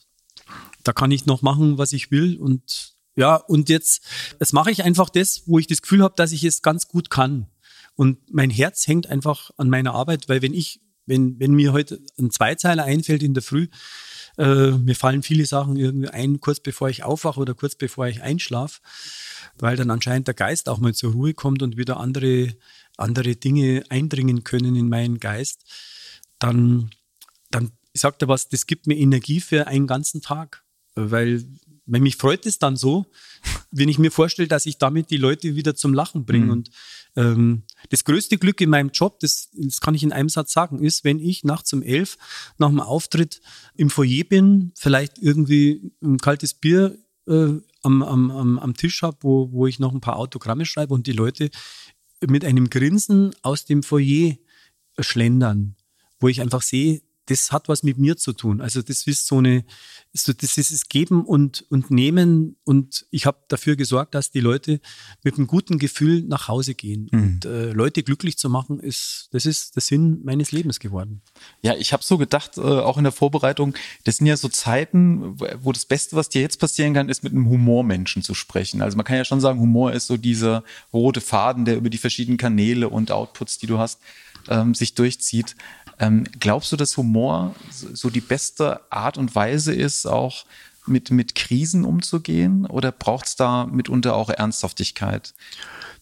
Da 0.85 0.93
kann 0.93 1.11
ich 1.11 1.27
noch 1.27 1.43
machen, 1.43 1.79
was 1.79 1.93
ich 1.93 2.11
will. 2.11 2.37
Und 2.37 2.95
ja, 3.17 3.37
und 3.37 3.69
jetzt, 3.69 4.03
jetzt 4.39 4.53
mache 4.53 4.71
ich 4.71 4.85
einfach 4.85 5.11
das, 5.11 5.43
wo 5.47 5.59
ich 5.59 5.67
das 5.67 5.83
Gefühl 5.83 6.03
habe, 6.03 6.15
dass 6.17 6.33
ich 6.33 6.45
es 6.45 6.63
ganz 6.63 6.89
gut 6.89 7.11
kann. 7.11 7.49
Und 7.95 8.33
mein 8.33 8.51
Herz 8.51 8.87
hängt 8.87 9.09
einfach 9.09 9.51
an 9.57 9.69
meiner 9.69 9.95
Arbeit, 9.95 10.29
weil 10.29 10.43
wenn 10.43 10.55
ich 10.55 10.81
wenn, 11.09 11.41
wenn 11.41 11.55
mir 11.55 11.73
heute 11.73 12.01
ein 12.19 12.31
Zweizeiler 12.31 12.85
einfällt 12.85 13.23
in 13.23 13.35
der 13.35 13.43
Früh, 13.43 13.69
äh, 14.37 14.73
mir 14.73 14.95
fallen 14.95 15.23
viele 15.23 15.47
Sachen 15.47 15.77
irgendwie 15.77 16.09
ein, 16.09 16.39
kurz 16.41 16.61
bevor 16.61 16.91
ich 16.91 17.03
aufwache 17.03 17.41
oder 17.41 17.55
kurz 17.55 17.75
bevor 17.75 18.07
ich 18.07 18.23
einschlafe, 18.23 18.81
weil 19.59 19.77
dann 19.77 19.91
anscheinend 19.91 20.29
der 20.29 20.35
Geist 20.35 20.69
auch 20.69 20.79
mal 20.79 20.95
zur 20.95 21.13
Ruhe 21.13 21.35
kommt 21.35 21.63
und 21.63 21.77
wieder 21.77 21.97
andere, 21.97 22.55
andere 22.97 23.37
Dinge 23.37 23.83
eindringen 23.89 24.45
können 24.45 24.77
in 24.77 24.89
meinen 24.89 25.19
Geist, 25.19 25.65
dann, 26.39 26.91
dann 27.51 27.73
sagt 27.95 28.23
er 28.23 28.29
was, 28.29 28.49
das 28.49 28.67
gibt 28.67 28.87
mir 28.87 28.97
Energie 28.97 29.41
für 29.41 29.67
einen 29.67 29.87
ganzen 29.87 30.21
Tag, 30.21 30.63
weil 31.11 31.45
mich 31.87 32.17
freut 32.17 32.45
es 32.47 32.59
dann 32.59 32.77
so, 32.77 33.07
wenn 33.71 33.89
ich 33.89 33.99
mir 33.99 34.11
vorstelle, 34.11 34.49
dass 34.49 34.67
ich 34.67 34.79
damit 34.79 35.11
die 35.11 35.17
Leute 35.17 35.57
wieder 35.57 35.75
zum 35.75 35.95
Lachen 35.95 36.25
bringe. 36.25 36.47
Mhm. 36.47 36.51
Und 36.51 36.71
ähm, 37.17 37.63
das 37.89 38.05
größte 38.05 38.39
Glück 38.39 38.61
in 38.61 38.71
meinem 38.71 38.91
Job, 38.91 39.21
das, 39.21 39.49
das 39.55 39.81
kann 39.81 39.95
ich 39.95 40.03
in 40.03 40.13
einem 40.13 40.29
Satz 40.29 40.53
sagen, 40.53 40.83
ist, 40.83 41.05
wenn 41.05 41.19
ich 41.19 41.45
nachts 41.45 41.73
um 41.73 41.83
elf 41.83 42.19
nach 42.59 42.69
dem 42.69 42.81
Auftritt 42.81 43.41
im 43.75 43.91
Foyer 43.91 44.25
bin, 44.25 44.73
vielleicht 44.75 45.19
irgendwie 45.19 45.93
ein 46.03 46.19
kaltes 46.19 46.55
Bier 46.55 46.99
äh, 47.27 47.55
am, 47.83 48.03
am, 48.03 48.31
am, 48.31 48.59
am 48.59 48.75
Tisch 48.75 49.03
habe, 49.03 49.19
wo, 49.23 49.53
wo 49.53 49.67
ich 49.67 49.79
noch 49.79 49.93
ein 49.93 50.01
paar 50.01 50.17
Autogramme 50.17 50.67
schreibe 50.67 50.95
und 50.95 51.07
die 51.07 51.13
Leute 51.13 51.51
mit 52.27 52.45
einem 52.45 52.69
Grinsen 52.69 53.35
aus 53.43 53.65
dem 53.65 53.83
Foyer 53.83 54.37
schlendern, 54.99 55.77
wo 56.21 56.29
ich 56.29 56.41
einfach 56.41 56.63
sehe, 56.63 57.03
das 57.29 57.53
hat 57.53 57.69
was 57.69 57.83
mit 57.83 57.99
mir 57.99 58.17
zu 58.17 58.33
tun. 58.33 58.61
Also 58.61 58.81
das 58.83 59.07
ist 59.07 59.27
so 59.27 59.39
eine, 59.39 59.65
so 60.13 60.33
das 60.33 60.57
ist 60.57 60.71
es 60.71 60.89
Geben 60.89 61.25
und, 61.25 61.65
und 61.69 61.91
Nehmen 61.91 62.57
und 62.65 63.07
ich 63.11 63.27
habe 63.27 63.39
dafür 63.49 63.77
gesorgt, 63.77 64.15
dass 64.15 64.31
die 64.31 64.41
Leute 64.41 64.81
mit 65.23 65.37
einem 65.37 65.47
guten 65.47 65.79
Gefühl 65.79 66.23
nach 66.23 66.49
Hause 66.49 66.75
gehen. 66.75 67.09
Mhm. 67.13 67.23
Und 67.23 67.45
äh, 67.45 67.73
Leute 67.73 68.03
glücklich 68.03 68.39
zu 68.39 68.49
machen, 68.49 68.81
ist, 68.81 69.29
das 69.33 69.45
ist 69.45 69.77
der 69.77 69.83
Sinn 69.83 70.21
meines 70.25 70.53
Lebens 70.53 70.81
geworden. 70.81 71.21
Ja, 71.63 71.75
ich 71.75 71.93
habe 71.93 72.03
so 72.03 72.17
gedacht, 72.17 72.57
äh, 72.57 72.61
auch 72.61 72.97
in 72.97 73.05
der 73.05 73.13
Vorbereitung, 73.13 73.75
das 74.05 74.17
sind 74.17 74.27
ja 74.27 74.37
so 74.37 74.49
Zeiten, 74.49 75.39
wo 75.63 75.73
das 75.73 75.85
Beste, 75.85 76.17
was 76.17 76.31
dir 76.31 76.41
jetzt 76.41 76.59
passieren 76.59 76.95
kann, 76.95 77.11
ist 77.11 77.23
mit 77.23 77.33
einem 77.33 77.49
Humormenschen 77.49 78.23
zu 78.23 78.33
sprechen. 78.33 78.81
Also 78.81 78.97
man 78.97 79.05
kann 79.05 79.17
ja 79.17 79.25
schon 79.25 79.41
sagen, 79.41 79.61
Humor 79.61 79.93
ist 79.93 80.07
so 80.07 80.17
dieser 80.17 80.65
rote 80.93 81.21
Faden, 81.21 81.67
der 81.67 81.77
über 81.77 81.91
die 81.91 81.99
verschiedenen 81.99 82.39
Kanäle 82.39 82.89
und 82.89 83.11
Outputs, 83.11 83.59
die 83.59 83.67
du 83.67 83.79
hast, 83.79 84.01
ähm, 84.49 84.75
sich 84.75 84.95
durchzieht. 84.95 85.57
Ähm, 85.99 86.25
glaubst 86.39 86.71
du, 86.73 86.77
dass 86.77 86.97
Humor 86.97 87.55
so 87.71 88.11
die 88.11 88.21
beste 88.21 88.81
Art 88.93 89.19
und 89.19 89.35
Weise 89.35 89.75
ist, 89.75 90.07
auch 90.07 90.45
mit, 90.87 91.11
mit 91.11 91.35
Krisen 91.35 91.85
umzugehen? 91.85 92.67
Oder 92.67 92.93
braucht 92.93 93.27
es 93.27 93.37
da 93.37 93.67
mitunter 93.67 94.15
auch 94.15 94.31
Ernsthaftigkeit? 94.31 95.35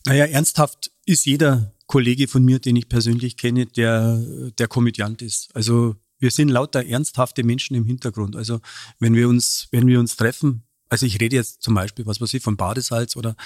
Naja, 0.04 0.26
ernsthaft 0.26 0.90
ist 1.04 1.26
jeder 1.26 1.72
Kollege 1.86 2.28
von 2.28 2.44
mir, 2.44 2.58
den 2.58 2.76
ich 2.76 2.88
persönlich 2.88 3.36
kenne, 3.36 3.66
der, 3.66 4.22
der 4.58 4.68
Komödiant 4.68 5.22
ist. 5.22 5.48
Also 5.54 5.96
wir 6.18 6.30
sind 6.30 6.48
lauter 6.48 6.84
ernsthafte 6.84 7.44
Menschen 7.44 7.76
im 7.76 7.84
Hintergrund. 7.84 8.36
Also 8.36 8.60
wenn 8.98 9.14
wir 9.14 9.28
uns, 9.28 9.68
wenn 9.70 9.86
wir 9.86 10.00
uns 10.00 10.16
treffen, 10.16 10.65
also 10.88 11.06
ich 11.06 11.20
rede 11.20 11.36
jetzt 11.36 11.62
zum 11.62 11.74
Beispiel, 11.74 12.06
was 12.06 12.20
weiß 12.20 12.32
ich, 12.34 12.42
von 12.42 12.56
Badesalz 12.56 13.16
oder, 13.16 13.36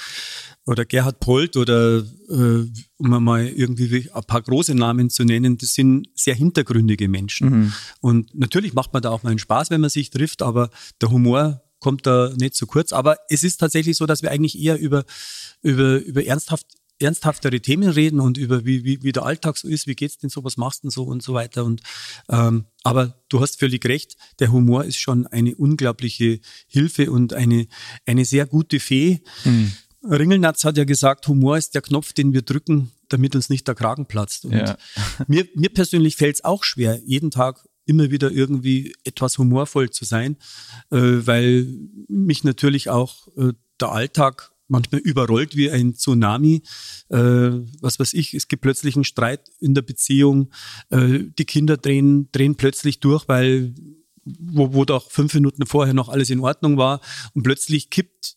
oder 0.67 0.85
Gerhard 0.85 1.21
Polt 1.21 1.57
oder 1.57 1.99
äh, 1.99 2.67
um 2.99 3.25
mal 3.25 3.47
irgendwie 3.47 4.11
ein 4.13 4.25
paar 4.25 4.43
große 4.43 4.75
Namen 4.75 5.11
zu 5.11 5.25
nennen, 5.25 5.57
das 5.57 5.75
sind 5.75 6.09
sehr 6.15 6.35
hintergründige 6.35 7.09
Menschen. 7.09 7.51
Mhm. 7.51 7.73
Und 8.01 8.35
natürlich 8.35 8.75
macht 8.75 8.93
man 8.93 9.03
da 9.03 9.11
auch 9.11 9.23
mal 9.23 9.31
einen 9.31 9.39
Spaß, 9.39 9.71
wenn 9.71 9.81
man 9.81 9.91
sich 9.91 10.11
trifft, 10.11 10.43
aber 10.43 10.71
der 11.01 11.11
Humor 11.11 11.63
kommt 11.81 12.07
da 12.07 12.33
nicht 12.39 12.55
zu 12.55 12.67
kurz. 12.67 12.93
Aber 12.93 13.17
es 13.29 13.43
ist 13.43 13.57
tatsächlich 13.57 13.97
so, 13.97 14.07
dass 14.07 14.23
wir 14.23 14.31
eigentlich 14.31 14.59
eher 14.59 14.79
über, 14.79 15.05
über, 15.63 15.99
über 15.99 16.25
ernsthaft 16.25 16.67
ernsthaftere 17.01 17.61
Themen 17.61 17.89
reden 17.89 18.21
und 18.21 18.37
über 18.37 18.65
wie, 18.65 18.85
wie, 18.85 19.03
wie 19.03 19.13
der 19.13 19.25
Alltag 19.25 19.57
so 19.57 19.69
ist, 19.69 19.87
wie 19.87 19.95
geht's 19.95 20.19
denn 20.19 20.31
so, 20.31 20.45
was 20.45 20.57
machst 20.57 20.83
du 20.83 20.87
denn 20.87 20.91
so 20.91 21.05
und 21.05 21.23
so 21.23 21.35
weiter. 21.35 21.65
Und 21.65 21.83
ähm, 22.29 22.67
aber 22.83 23.21
du 23.29 23.41
hast 23.41 23.59
völlig 23.59 23.85
recht, 23.87 24.17
der 24.39 24.53
Humor 24.53 24.85
ist 24.85 24.99
schon 24.99 25.27
eine 25.27 25.55
unglaubliche 25.57 26.41
Hilfe 26.67 27.11
und 27.11 27.33
eine, 27.33 27.67
eine 28.07 28.25
sehr 28.25 28.47
gute 28.47 28.81
Fee. 28.81 29.21
Mhm. 29.45 29.73
Ringelnatz 30.03 30.65
hat 30.65 30.77
ja 30.77 30.85
gesagt, 30.85 31.27
Humor 31.29 31.59
ist 31.59 31.75
der 31.75 31.83
Knopf, 31.83 32.13
den 32.13 32.33
wir 32.33 32.43
drücken, 32.43 32.91
damit 33.09 33.35
uns 33.35 33.51
nicht 33.51 33.69
der 33.69 33.75
Kragen 33.75 34.07
platzt. 34.07 34.45
Und 34.45 34.53
ja. 34.53 34.77
mir, 35.27 35.47
mir 35.55 35.71
persönlich 35.71 36.17
fällt 36.17 36.37
es 36.37 36.45
auch 36.45 36.65
schwer, 36.65 37.01
jeden 37.05 37.31
Tag 37.31 37.67
immer 37.85 38.11
wieder 38.11 38.31
irgendwie 38.31 38.95
etwas 39.05 39.37
humorvoll 39.37 39.91
zu 39.91 40.05
sein, 40.05 40.37
äh, 40.91 40.97
weil 40.99 41.67
mich 42.09 42.45
natürlich 42.45 42.89
auch 42.89 43.29
äh, 43.37 43.53
der 43.81 43.91
Alltag 43.91 44.53
manchmal 44.71 45.01
überrollt 45.01 45.57
wie 45.57 45.71
ein 45.71 45.95
Tsunami. 45.95 46.63
Äh, 47.09 47.51
was 47.81 47.99
weiß 47.99 48.15
ich, 48.15 48.35
es 48.35 48.49
gibt 48.49 48.63
plötzlich 48.63 48.95
einen 48.95 49.05
Streit 49.05 49.51
in 49.59 49.75
der 49.75 49.83
Beziehung. 49.83 50.51
Äh, 50.91 51.25
die 51.39 51.45
Kinder 51.45 51.77
drehen, 51.77 52.29
drehen 52.33 52.57
plötzlich 52.57 53.01
durch, 53.01 53.29
weil 53.29 53.75
wo, 54.25 54.73
wo 54.75 54.85
doch 54.85 55.11
fünf 55.11 55.35
Minuten 55.35 55.67
vorher 55.67 55.95
noch 55.95 56.09
alles 56.09 56.31
in 56.31 56.41
Ordnung 56.41 56.77
war 56.77 57.01
und 57.35 57.43
plötzlich 57.43 57.91
kippt 57.91 58.37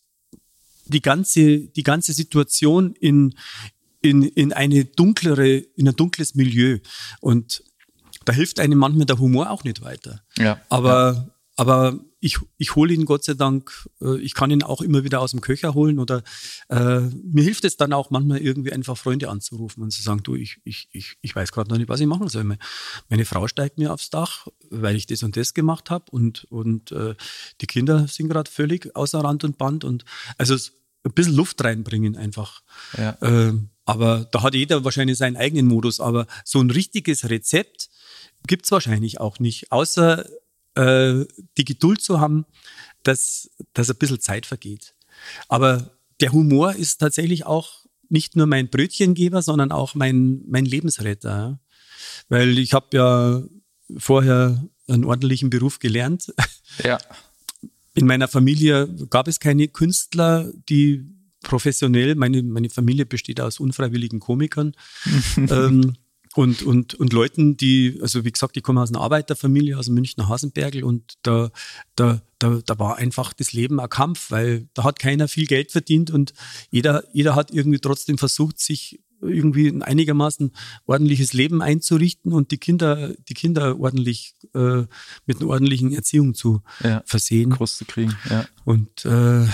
die 0.86 1.02
ganze, 1.02 1.60
die 1.60 1.82
ganze 1.82 2.12
Situation 2.12 2.94
in, 2.94 3.34
in, 4.00 4.22
in 4.22 4.52
eine 4.52 4.84
dunklere, 4.84 5.56
in 5.56 5.88
ein 5.88 5.96
dunkles 5.96 6.34
Milieu. 6.34 6.78
Und 7.20 7.62
da 8.24 8.32
hilft 8.32 8.60
einem 8.60 8.78
manchmal 8.78 9.06
der 9.06 9.18
Humor 9.18 9.50
auch 9.50 9.64
nicht 9.64 9.82
weiter. 9.82 10.22
Ja. 10.38 10.60
Aber, 10.68 11.12
ja. 11.14 11.30
aber 11.56 12.00
ich, 12.24 12.38
ich 12.56 12.74
hole 12.74 12.94
ihn 12.94 13.04
Gott 13.04 13.22
sei 13.22 13.34
Dank, 13.34 13.86
äh, 14.00 14.18
ich 14.18 14.32
kann 14.32 14.50
ihn 14.50 14.62
auch 14.62 14.80
immer 14.80 15.04
wieder 15.04 15.20
aus 15.20 15.32
dem 15.32 15.42
Köcher 15.42 15.74
holen 15.74 15.98
oder 15.98 16.22
äh, 16.70 17.00
mir 17.00 17.44
hilft 17.44 17.66
es 17.66 17.76
dann 17.76 17.92
auch 17.92 18.08
manchmal 18.08 18.38
irgendwie 18.38 18.72
einfach 18.72 18.96
Freunde 18.96 19.28
anzurufen 19.28 19.82
und 19.82 19.90
zu 19.90 20.00
sagen, 20.00 20.22
du, 20.22 20.34
ich, 20.34 20.56
ich, 20.64 20.88
ich, 20.92 21.18
ich 21.20 21.36
weiß 21.36 21.52
gerade 21.52 21.68
noch 21.68 21.76
nicht, 21.76 21.90
was 21.90 22.00
ich 22.00 22.06
machen 22.06 22.28
soll. 22.28 22.56
Meine 23.10 23.24
Frau 23.26 23.46
steigt 23.46 23.76
mir 23.76 23.92
aufs 23.92 24.08
Dach, 24.08 24.48
weil 24.70 24.96
ich 24.96 25.04
das 25.04 25.22
und 25.22 25.36
das 25.36 25.52
gemacht 25.52 25.90
habe 25.90 26.10
und, 26.12 26.44
und 26.44 26.92
äh, 26.92 27.14
die 27.60 27.66
Kinder 27.66 28.08
sind 28.08 28.30
gerade 28.30 28.50
völlig 28.50 28.96
außer 28.96 29.18
Rand 29.20 29.44
und 29.44 29.58
Band 29.58 29.84
und 29.84 30.06
also 30.38 30.54
ein 30.54 31.12
bisschen 31.12 31.34
Luft 31.34 31.62
reinbringen 31.62 32.16
einfach. 32.16 32.62
Ja. 32.96 33.18
Äh, 33.20 33.52
aber 33.84 34.26
da 34.32 34.42
hat 34.42 34.54
jeder 34.54 34.82
wahrscheinlich 34.82 35.18
seinen 35.18 35.36
eigenen 35.36 35.66
Modus, 35.66 36.00
aber 36.00 36.26
so 36.42 36.58
ein 36.58 36.70
richtiges 36.70 37.28
Rezept 37.28 37.90
gibt 38.46 38.64
es 38.64 38.72
wahrscheinlich 38.72 39.20
auch 39.20 39.40
nicht, 39.40 39.72
außer 39.72 40.26
äh, 40.74 41.24
die 41.56 41.64
Geduld 41.64 42.00
zu 42.00 42.20
haben, 42.20 42.46
dass, 43.02 43.50
dass 43.72 43.90
ein 43.90 43.96
bisschen 43.96 44.20
Zeit 44.20 44.46
vergeht. 44.46 44.94
Aber 45.48 45.90
der 46.20 46.32
Humor 46.32 46.74
ist 46.74 46.98
tatsächlich 46.98 47.46
auch 47.46 47.84
nicht 48.08 48.36
nur 48.36 48.46
mein 48.46 48.68
Brötchengeber, 48.68 49.42
sondern 49.42 49.72
auch 49.72 49.94
mein, 49.94 50.42
mein 50.46 50.64
Lebensretter. 50.64 51.60
Weil 52.28 52.58
ich 52.58 52.72
habe 52.72 52.96
ja 52.96 53.42
vorher 53.98 54.64
einen 54.88 55.04
ordentlichen 55.04 55.50
Beruf 55.50 55.78
gelernt. 55.78 56.32
Ja. 56.82 56.98
In 57.94 58.06
meiner 58.06 58.28
Familie 58.28 58.88
gab 59.10 59.28
es 59.28 59.38
keine 59.38 59.68
Künstler, 59.68 60.50
die 60.68 61.04
professionell, 61.42 62.14
meine, 62.16 62.42
meine 62.42 62.70
Familie 62.70 63.06
besteht 63.06 63.40
aus 63.40 63.60
unfreiwilligen 63.60 64.18
Komikern. 64.18 64.72
ähm, 65.36 65.94
und, 66.36 66.62
und, 66.62 66.94
und 66.94 67.12
Leuten, 67.12 67.56
die, 67.56 67.98
also 68.02 68.24
wie 68.24 68.32
gesagt, 68.32 68.56
ich 68.56 68.62
komme 68.62 68.82
aus 68.82 68.90
einer 68.90 69.00
Arbeiterfamilie, 69.00 69.78
aus 69.78 69.86
dem 69.86 69.94
Münchner 69.94 70.28
Hasenbergel 70.28 70.84
und 70.84 71.14
da, 71.22 71.50
da, 71.96 72.20
da, 72.38 72.60
da 72.64 72.78
war 72.78 72.96
einfach 72.96 73.32
das 73.32 73.52
Leben 73.52 73.80
ein 73.80 73.88
Kampf, 73.88 74.30
weil 74.30 74.68
da 74.74 74.84
hat 74.84 74.98
keiner 74.98 75.28
viel 75.28 75.46
Geld 75.46 75.70
verdient 75.72 76.10
und 76.10 76.34
jeder, 76.70 77.04
jeder 77.12 77.34
hat 77.34 77.52
irgendwie 77.52 77.78
trotzdem 77.78 78.18
versucht, 78.18 78.58
sich 78.60 79.00
irgendwie 79.20 79.68
ein 79.68 79.82
einigermaßen 79.82 80.52
ordentliches 80.86 81.32
Leben 81.32 81.62
einzurichten 81.62 82.32
und 82.32 82.50
die 82.50 82.58
Kinder, 82.58 83.14
die 83.28 83.34
Kinder 83.34 83.78
ordentlich 83.78 84.34
äh, 84.54 84.84
mit 85.26 85.40
einer 85.40 85.48
ordentlichen 85.48 85.92
Erziehung 85.92 86.34
zu 86.34 86.62
ja, 86.82 87.02
versehen. 87.06 87.50
Groß 87.50 87.78
zu 87.78 87.84
kriegen, 87.84 88.16
ja. 88.28 88.44
Und 88.64 89.04
äh, 89.04 89.46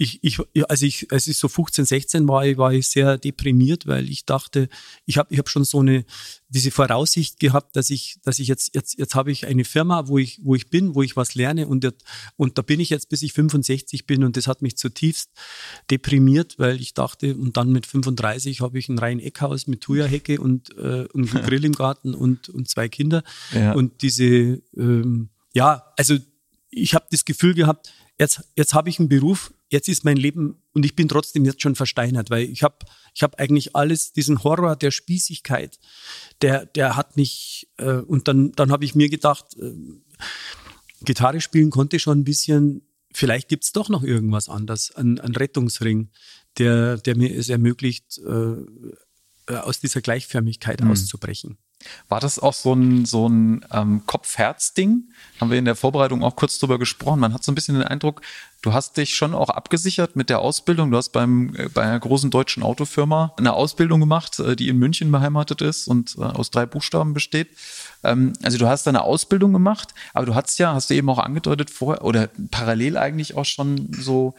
ich, 0.00 0.22
ich, 0.22 0.38
als 0.68 0.82
ich, 0.82 1.10
als 1.10 1.26
ich 1.26 1.36
so 1.36 1.48
15, 1.48 1.84
16 1.84 2.28
war, 2.28 2.44
war 2.56 2.72
ich 2.72 2.86
sehr 2.86 3.18
deprimiert, 3.18 3.88
weil 3.88 4.08
ich 4.08 4.24
dachte, 4.24 4.68
ich 5.06 5.18
habe 5.18 5.34
ich 5.34 5.40
hab 5.40 5.48
schon 5.48 5.64
so 5.64 5.80
eine, 5.80 6.04
diese 6.48 6.70
Voraussicht 6.70 7.40
gehabt, 7.40 7.74
dass 7.74 7.90
ich, 7.90 8.20
dass 8.22 8.38
ich 8.38 8.46
jetzt, 8.46 8.76
jetzt, 8.76 8.96
jetzt 8.96 9.16
habe 9.16 9.32
ich 9.32 9.48
eine 9.48 9.64
Firma, 9.64 10.06
wo 10.06 10.16
ich, 10.16 10.38
wo 10.44 10.54
ich 10.54 10.70
bin, 10.70 10.94
wo 10.94 11.02
ich 11.02 11.16
was 11.16 11.34
lerne 11.34 11.66
und, 11.66 11.92
und 12.36 12.58
da 12.58 12.62
bin 12.62 12.78
ich 12.78 12.90
jetzt, 12.90 13.08
bis 13.08 13.22
ich 13.22 13.32
65 13.32 14.06
bin 14.06 14.22
und 14.22 14.36
das 14.36 14.46
hat 14.46 14.62
mich 14.62 14.76
zutiefst 14.76 15.30
deprimiert, 15.90 16.60
weil 16.60 16.80
ich 16.80 16.94
dachte, 16.94 17.34
und 17.34 17.56
dann 17.56 17.72
mit 17.72 17.84
35 17.84 18.60
habe 18.60 18.78
ich 18.78 18.88
ein 18.88 19.00
rein 19.00 19.18
Eckhaus 19.18 19.66
mit 19.66 19.80
Thuja-Hecke 19.80 20.40
und, 20.40 20.76
äh, 20.78 21.08
einen 21.12 21.26
Grill 21.26 21.64
im 21.64 21.72
Garten 21.72 22.14
und, 22.14 22.48
und 22.48 22.68
zwei 22.68 22.88
Kinder. 22.88 23.24
Ja. 23.52 23.72
Und 23.72 24.00
diese, 24.02 24.62
ähm, 24.76 25.30
ja, 25.54 25.92
also 25.96 26.16
ich 26.70 26.94
habe 26.94 27.06
das 27.10 27.24
Gefühl 27.24 27.54
gehabt, 27.54 27.92
jetzt, 28.16 28.42
jetzt 28.54 28.74
habe 28.74 28.90
ich 28.90 29.00
einen 29.00 29.08
Beruf, 29.08 29.52
jetzt 29.68 29.88
ist 29.88 30.04
mein 30.04 30.16
Leben 30.16 30.62
und 30.72 30.84
ich 30.84 30.96
bin 30.96 31.08
trotzdem 31.08 31.44
jetzt 31.44 31.62
schon 31.62 31.74
versteinert, 31.74 32.30
weil 32.30 32.48
ich 32.48 32.62
habe 32.62 32.78
ich 33.14 33.22
hab 33.22 33.38
eigentlich 33.38 33.76
alles, 33.76 34.12
diesen 34.12 34.42
Horror 34.44 34.76
der 34.76 34.90
Spießigkeit, 34.90 35.78
der, 36.42 36.66
der 36.66 36.96
hat 36.96 37.16
mich, 37.16 37.68
äh, 37.78 37.94
und 37.94 38.28
dann, 38.28 38.52
dann 38.52 38.72
habe 38.72 38.84
ich 38.84 38.94
mir 38.94 39.08
gedacht, 39.08 39.56
äh, 39.58 39.72
Gitarre 41.02 41.40
spielen 41.40 41.70
konnte 41.70 41.98
schon 41.98 42.20
ein 42.20 42.24
bisschen, 42.24 42.82
vielleicht 43.12 43.48
gibt's 43.48 43.72
doch 43.72 43.88
noch 43.88 44.02
irgendwas 44.02 44.48
anderes, 44.48 44.94
ein, 44.96 45.20
ein 45.20 45.34
Rettungsring, 45.34 46.10
der, 46.58 46.96
der 46.98 47.16
mir 47.16 47.36
es 47.36 47.48
ermöglicht, 47.48 48.18
äh, 48.26 48.32
äh 48.32 49.56
aus 49.56 49.80
dieser 49.80 50.00
Gleichförmigkeit 50.00 50.82
mhm. 50.82 50.90
auszubrechen. 50.90 51.58
War 52.08 52.20
das 52.20 52.38
auch 52.38 52.54
so 52.54 52.72
ein, 52.72 53.04
so 53.04 53.28
ein 53.28 53.64
ähm, 53.72 54.02
Kopf-Herz-Ding? 54.06 55.04
Haben 55.40 55.50
wir 55.50 55.58
in 55.58 55.64
der 55.64 55.76
Vorbereitung 55.76 56.24
auch 56.24 56.34
kurz 56.34 56.58
drüber 56.58 56.78
gesprochen. 56.78 57.20
Man 57.20 57.32
hat 57.32 57.44
so 57.44 57.52
ein 57.52 57.54
bisschen 57.54 57.76
den 57.76 57.84
Eindruck, 57.84 58.20
du 58.62 58.72
hast 58.72 58.96
dich 58.96 59.14
schon 59.14 59.34
auch 59.34 59.50
abgesichert 59.50 60.16
mit 60.16 60.28
der 60.28 60.40
Ausbildung. 60.40 60.90
Du 60.90 60.96
hast 60.96 61.10
beim, 61.10 61.54
äh, 61.54 61.68
bei 61.68 61.82
einer 61.82 62.00
großen 62.00 62.30
deutschen 62.30 62.62
Autofirma 62.62 63.32
eine 63.36 63.52
Ausbildung 63.52 64.00
gemacht, 64.00 64.40
äh, 64.40 64.56
die 64.56 64.68
in 64.68 64.78
München 64.78 65.12
beheimatet 65.12 65.62
ist 65.62 65.86
und 65.86 66.16
äh, 66.18 66.22
aus 66.22 66.50
drei 66.50 66.66
Buchstaben 66.66 67.14
besteht. 67.14 67.48
Ähm, 68.02 68.32
also 68.42 68.58
du 68.58 68.66
hast 68.68 68.86
deine 68.86 69.02
Ausbildung 69.02 69.52
gemacht, 69.52 69.94
aber 70.14 70.26
du 70.26 70.34
hast 70.34 70.58
ja, 70.58 70.74
hast 70.74 70.90
du 70.90 70.94
eben 70.94 71.08
auch 71.08 71.18
angedeutet 71.18 71.70
vorher 71.70 72.04
oder 72.04 72.28
parallel 72.50 72.96
eigentlich 72.96 73.36
auch 73.36 73.44
schon 73.44 73.92
so 73.92 74.34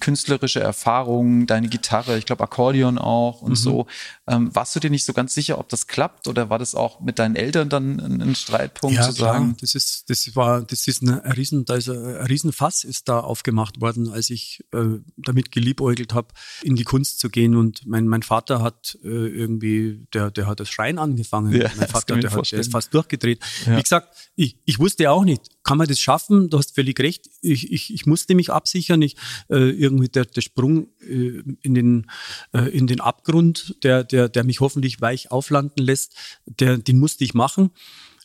künstlerische 0.00 0.60
Erfahrungen, 0.60 1.46
deine 1.46 1.68
Gitarre, 1.68 2.18
ich 2.18 2.26
glaube 2.26 2.44
Akkordeon 2.44 2.98
auch 2.98 3.42
und 3.42 3.50
mhm. 3.50 3.56
so. 3.56 3.86
Ähm, 4.26 4.54
warst 4.54 4.74
du 4.74 4.80
dir 4.80 4.90
nicht 4.90 5.04
so 5.04 5.12
ganz 5.12 5.34
sicher, 5.34 5.58
ob 5.58 5.68
das 5.68 5.86
klappt 5.86 6.28
oder 6.28 6.50
war 6.50 6.58
das 6.58 6.74
auch 6.74 7.00
mit 7.00 7.18
deinen 7.18 7.36
Eltern 7.36 7.68
dann 7.68 8.00
ein, 8.00 8.22
ein 8.22 8.34
Streitpunkt 8.34 8.96
ja, 8.96 9.02
zu 9.02 9.12
sagen? 9.12 9.56
Klar. 9.56 9.56
Das 9.60 9.74
ist, 9.74 10.10
das 10.10 10.34
war, 10.34 10.62
das 10.62 10.86
ist 10.88 11.02
ein 11.02 11.10
Riesen, 11.10 11.64
da 11.64 11.76
ist 11.76 11.88
ein 11.88 12.26
Riesenfass 12.26 12.84
ist 12.84 13.08
da 13.08 13.20
aufgemacht 13.20 13.80
worden, 13.80 14.08
als 14.08 14.30
ich 14.30 14.64
äh, 14.72 14.98
damit 15.16 15.52
geliebäugelt 15.52 16.14
habe, 16.14 16.28
in 16.62 16.76
die 16.76 16.84
Kunst 16.84 17.20
zu 17.20 17.28
gehen. 17.28 17.56
Und 17.56 17.86
mein, 17.86 18.06
mein 18.06 18.22
Vater 18.22 18.62
hat 18.62 18.98
äh, 19.02 19.08
irgendwie, 19.08 20.06
der, 20.12 20.30
der 20.30 20.46
hat 20.46 20.60
das 20.60 20.68
Schreien 20.68 20.98
angefangen. 20.98 21.52
Ja, 21.52 21.70
mein 21.76 21.88
Vater, 21.88 22.16
der, 22.16 22.30
hat, 22.30 22.50
der 22.50 22.60
ist 22.60 22.72
fast 22.72 22.92
durchgedreht. 22.94 23.40
Ja. 23.66 23.76
Wie 23.76 23.82
gesagt, 23.82 24.16
ich, 24.34 24.58
ich 24.64 24.78
wusste 24.78 25.10
auch 25.10 25.24
nicht, 25.24 25.50
kann 25.62 25.78
man 25.78 25.88
das 25.88 26.00
schaffen? 26.00 26.48
Du 26.48 26.58
hast 26.58 26.74
völlig 26.74 26.98
recht. 27.00 27.28
Ich, 27.42 27.72
ich, 27.72 27.92
ich 27.92 28.06
musste 28.06 28.34
mich 28.34 28.50
absichern. 28.52 29.02
Ich, 29.02 29.16
äh, 29.50 29.70
irgendwie 29.76 30.08
der, 30.08 30.24
der 30.24 30.40
Sprung 30.40 30.88
äh, 31.00 31.42
in, 31.62 31.74
den, 31.74 32.10
äh, 32.52 32.68
in 32.70 32.86
den 32.86 33.00
Abgrund, 33.00 33.76
der, 33.82 34.04
der, 34.04 34.28
der 34.28 34.44
mich 34.44 34.60
hoffentlich 34.60 35.00
weich 35.00 35.30
auflanden 35.30 35.84
lässt, 35.84 36.14
der, 36.46 36.78
den 36.78 36.98
musste 36.98 37.24
ich 37.24 37.34
machen. 37.34 37.70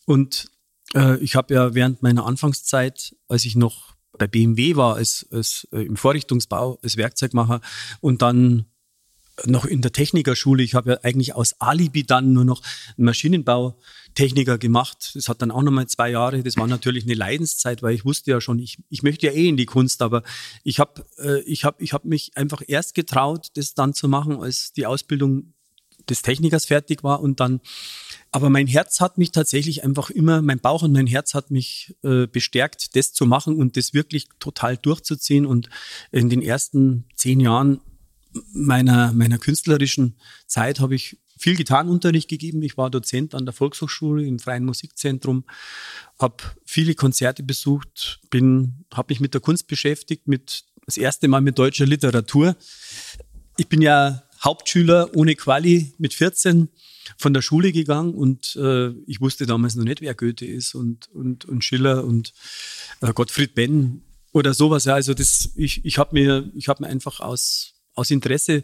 Und 0.06 0.50
äh, 0.94 1.18
ich 1.18 1.36
habe 1.36 1.54
ja 1.54 1.74
während 1.74 2.02
meiner 2.02 2.26
Anfangszeit, 2.26 3.16
als 3.28 3.46
ich 3.46 3.56
noch 3.56 3.96
bei 4.18 4.28
BMW 4.28 4.76
war, 4.76 4.96
als, 4.96 5.26
als 5.32 5.68
im 5.72 5.96
Vorrichtungsbau, 5.96 6.78
als 6.84 6.98
Werkzeugmacher 6.98 7.62
und 8.02 8.22
dann 8.22 8.66
noch 9.46 9.66
in 9.66 9.82
der 9.82 9.92
Technikerschule. 9.92 10.64
Ich 10.64 10.76
habe 10.76 10.92
ja 10.92 10.98
eigentlich 11.04 11.36
aus 11.36 11.56
Alibi 11.60 12.04
dann 12.04 12.34
nur 12.34 12.46
noch 12.46 12.62
Maschinenbautechniker 12.98 14.58
gemacht. 14.58 15.12
Das 15.16 15.30
hat 15.30 15.42
dann 15.42 15.52
auch 15.52 15.62
nochmal 15.62 15.88
zwei 15.88 16.12
Jahre. 16.12 16.44
Das 16.44 16.58
war 16.58 16.68
natürlich 16.68 17.04
eine 17.04 17.14
Leidenszeit, 17.14 17.84
weil 17.84 17.96
ich 17.96 18.06
wusste 18.06 18.32
ja 18.32 18.42
schon, 18.42 18.60
ich, 18.60 18.78
ich 18.90 19.04
möchte 19.04 19.28
ja 19.28 19.34
eh 19.34 19.48
in 19.48 19.58
die 19.58 19.66
Kunst, 19.66 20.02
aber 20.02 20.24
ich 20.64 20.80
habe 20.80 21.04
äh, 21.18 21.42
ich 21.42 21.66
hab, 21.66 21.82
ich 21.82 21.94
hab 21.94 22.06
mich 22.06 22.32
einfach 22.36 22.62
erst 22.68 22.96
getraut, 22.96 23.50
das 23.56 23.74
dann 23.74 23.94
zu 23.94 24.08
machen, 24.08 24.42
als 24.42 24.74
die 24.74 24.86
Ausbildung 24.86 25.54
des 26.10 26.22
Technikers 26.22 26.66
fertig 26.66 27.04
war 27.04 27.22
und 27.22 27.40
dann 27.40 27.62
aber 28.34 28.50
mein 28.50 28.68
Herz 28.68 29.02
hat 29.02 29.18
mich 29.18 29.32
tatsächlich 29.32 29.84
einfach 29.84 30.10
immer, 30.10 30.42
mein 30.42 30.60
Bauch 30.60 30.84
und 30.84 30.94
mein 30.94 31.08
Herz 31.08 31.34
hat 31.34 31.52
mich 31.52 31.96
äh, 32.02 32.28
bestärkt, 32.28 32.96
das 32.96 33.12
zu 33.12 33.26
machen 33.26 33.58
und 33.58 33.76
das 33.76 33.94
wirklich 33.94 34.30
total 34.40 34.78
durchzuziehen. 34.78 35.46
Und 35.46 35.70
in 36.12 36.30
den 36.30 36.42
ersten 36.42 37.06
zehn 37.16 37.42
Jahren 37.42 37.82
meiner, 38.54 39.14
meiner 39.14 39.38
künstlerischen 39.38 40.16
Zeit 40.48 40.80
habe 40.80 40.96
ich 40.96 41.18
viel 41.38 41.56
Gitarrenunterricht 41.56 42.30
gegeben. 42.30 42.62
Ich 42.62 42.78
war 42.78 42.92
Dozent 42.92 43.34
an 43.34 43.46
der 43.46 43.54
Volkshochschule 43.54 44.26
im 44.26 44.38
Freien 44.38 44.64
Musikzentrum, 44.64 45.44
habe 46.20 46.44
viele 46.66 46.94
Konzerte 46.94 47.42
besucht, 47.42 48.20
bin, 48.30 48.86
habe 48.94 49.12
mich 49.12 49.20
mit 49.20 49.34
der 49.34 49.42
Kunst 49.42 49.68
beschäftigt, 49.68 50.28
mit 50.28 50.66
das 50.86 50.98
erste 50.98 51.28
Mal 51.28 51.42
mit 51.42 51.58
deutscher 51.58 51.86
Literatur. 51.86 52.56
Ich 53.58 53.68
bin 53.68 53.82
ja 53.82 54.24
Hauptschüler 54.44 55.16
ohne 55.16 55.36
Quali 55.36 55.94
mit 55.98 56.14
14 56.14 56.70
von 57.18 57.34
der 57.34 57.42
Schule 57.42 57.72
gegangen 57.72 58.14
und 58.14 58.56
äh, 58.56 58.90
ich 59.08 59.22
wusste 59.22 59.46
damals 59.46 59.76
noch 59.76 59.84
nicht, 59.84 60.02
wer 60.02 60.14
Goethe 60.14 60.46
ist 60.46 60.76
und, 60.76 61.08
und, 61.10 61.46
und 61.46 61.64
Schiller 61.64 62.04
und 62.04 62.34
äh, 63.02 63.14
Gottfried 63.14 63.56
Benn 63.56 64.04
oder 64.32 64.54
sowas. 64.54 64.86
Ja, 64.86 64.96
also 64.96 65.14
das, 65.14 65.52
ich, 65.56 65.86
ich 65.86 65.98
habe 65.98 66.14
mir, 66.14 66.52
ich 66.56 66.68
habe 66.68 66.84
mir 66.84 66.90
einfach 66.90 67.20
aus 67.20 67.74
aus 67.96 68.12
Interesse 68.12 68.64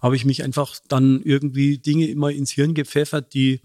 habe 0.00 0.16
ich 0.16 0.24
mich 0.24 0.42
einfach 0.44 0.76
dann 0.88 1.22
irgendwie 1.22 1.78
Dinge 1.78 2.08
immer 2.08 2.30
ins 2.30 2.52
Hirn 2.52 2.74
gepfeffert, 2.74 3.34
die, 3.34 3.60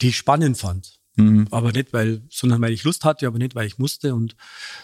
die 0.00 0.08
ich 0.08 0.16
spannend 0.16 0.58
fand. 0.58 0.96
Mhm. 1.16 1.48
Aber 1.50 1.72
nicht, 1.72 1.92
weil, 1.92 2.22
sondern 2.28 2.60
weil 2.60 2.72
ich 2.72 2.84
Lust 2.84 3.04
hatte, 3.04 3.26
aber 3.26 3.38
nicht, 3.38 3.54
weil 3.54 3.66
ich 3.66 3.78
musste. 3.78 4.14
Und 4.14 4.36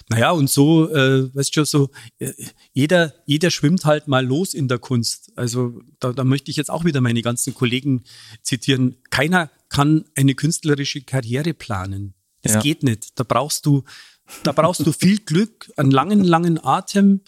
naja, 0.09 0.31
und 0.31 0.49
so, 0.49 0.91
äh, 0.91 1.35
weißt 1.35 1.55
du 1.57 1.65
so, 1.65 1.91
äh, 2.19 2.33
jeder, 2.73 3.15
jeder 3.27 3.51
schwimmt 3.51 3.85
halt 3.85 4.09
mal 4.09 4.25
los 4.25 4.55
in 4.55 4.67
der 4.67 4.79
Kunst. 4.79 5.31
Also 5.37 5.81
da, 6.01 6.13
da 6.13 6.25
möchte 6.25 6.51
ich 6.51 6.57
jetzt 6.57 6.71
auch 6.71 6.85
wieder 6.85 7.03
meine 7.03 7.21
ganzen 7.21 7.55
Kollegen 7.55 8.05
zitieren. 8.43 8.97
Keiner 9.11 9.51
kann 9.69 10.07
eine 10.17 10.35
künstlerische 10.35 11.03
Karriere 11.03 11.53
planen. 11.53 12.15
Das 12.41 12.55
ja. 12.55 12.61
geht 12.61 12.83
nicht. 12.83 13.19
Da 13.19 13.25
brauchst 13.25 13.67
du, 13.67 13.85
da 14.43 14.53
brauchst 14.53 14.87
du 14.87 14.93
viel 14.93 15.19
Glück, 15.19 15.71
einen 15.77 15.91
langen, 15.91 16.25
langen 16.25 16.63
Atem, 16.65 17.21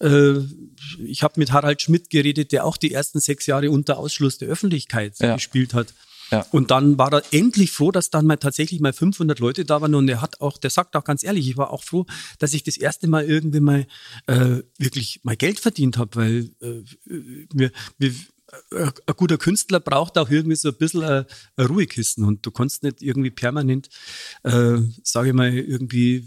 ich 0.00 1.22
habe 1.22 1.34
mit 1.40 1.52
Harald 1.52 1.82
Schmidt 1.82 2.10
geredet, 2.10 2.52
der 2.52 2.64
auch 2.64 2.76
die 2.76 2.92
ersten 2.92 3.20
sechs 3.20 3.46
Jahre 3.46 3.70
unter 3.70 3.98
Ausschluss 3.98 4.38
der 4.38 4.48
Öffentlichkeit 4.48 5.18
ja. 5.18 5.34
gespielt 5.34 5.74
hat. 5.74 5.92
Ja. 6.30 6.46
Und 6.50 6.70
dann 6.70 6.98
war 6.98 7.12
er 7.12 7.22
endlich 7.32 7.72
froh, 7.72 7.90
dass 7.90 8.10
dann 8.10 8.26
mal 8.26 8.36
tatsächlich 8.36 8.80
mal 8.80 8.92
500 8.92 9.38
Leute 9.38 9.64
da 9.64 9.80
waren. 9.80 9.94
Und 9.94 10.08
er 10.08 10.20
hat 10.20 10.40
auch, 10.40 10.58
der 10.58 10.70
sagt 10.70 10.94
auch 10.94 11.04
ganz 11.04 11.24
ehrlich, 11.24 11.48
ich 11.48 11.56
war 11.56 11.70
auch 11.70 11.82
froh, 11.82 12.06
dass 12.38 12.52
ich 12.52 12.62
das 12.62 12.76
erste 12.76 13.08
Mal 13.08 13.24
irgendwie 13.24 13.60
mal 13.60 13.86
äh, 14.26 14.62
wirklich 14.78 15.20
mal 15.22 15.36
Geld 15.36 15.58
verdient 15.58 15.96
habe, 15.96 16.16
weil 16.16 16.50
äh, 16.60 16.82
wir, 17.52 17.72
wir 17.98 18.10
äh, 18.72 18.90
ein 19.06 19.14
guter 19.16 19.38
Künstler 19.38 19.80
braucht 19.80 20.18
auch 20.18 20.30
irgendwie 20.30 20.56
so 20.56 20.68
ein 20.68 20.76
bisschen 20.76 21.02
eine, 21.02 21.26
eine 21.56 21.68
Ruhekissen 21.68 22.24
und 22.24 22.44
du 22.44 22.50
kannst 22.50 22.82
nicht 22.82 23.02
irgendwie 23.02 23.30
permanent, 23.30 23.88
äh, 24.42 24.78
sage 25.02 25.28
ich 25.28 25.34
mal, 25.34 25.52
irgendwie 25.52 26.26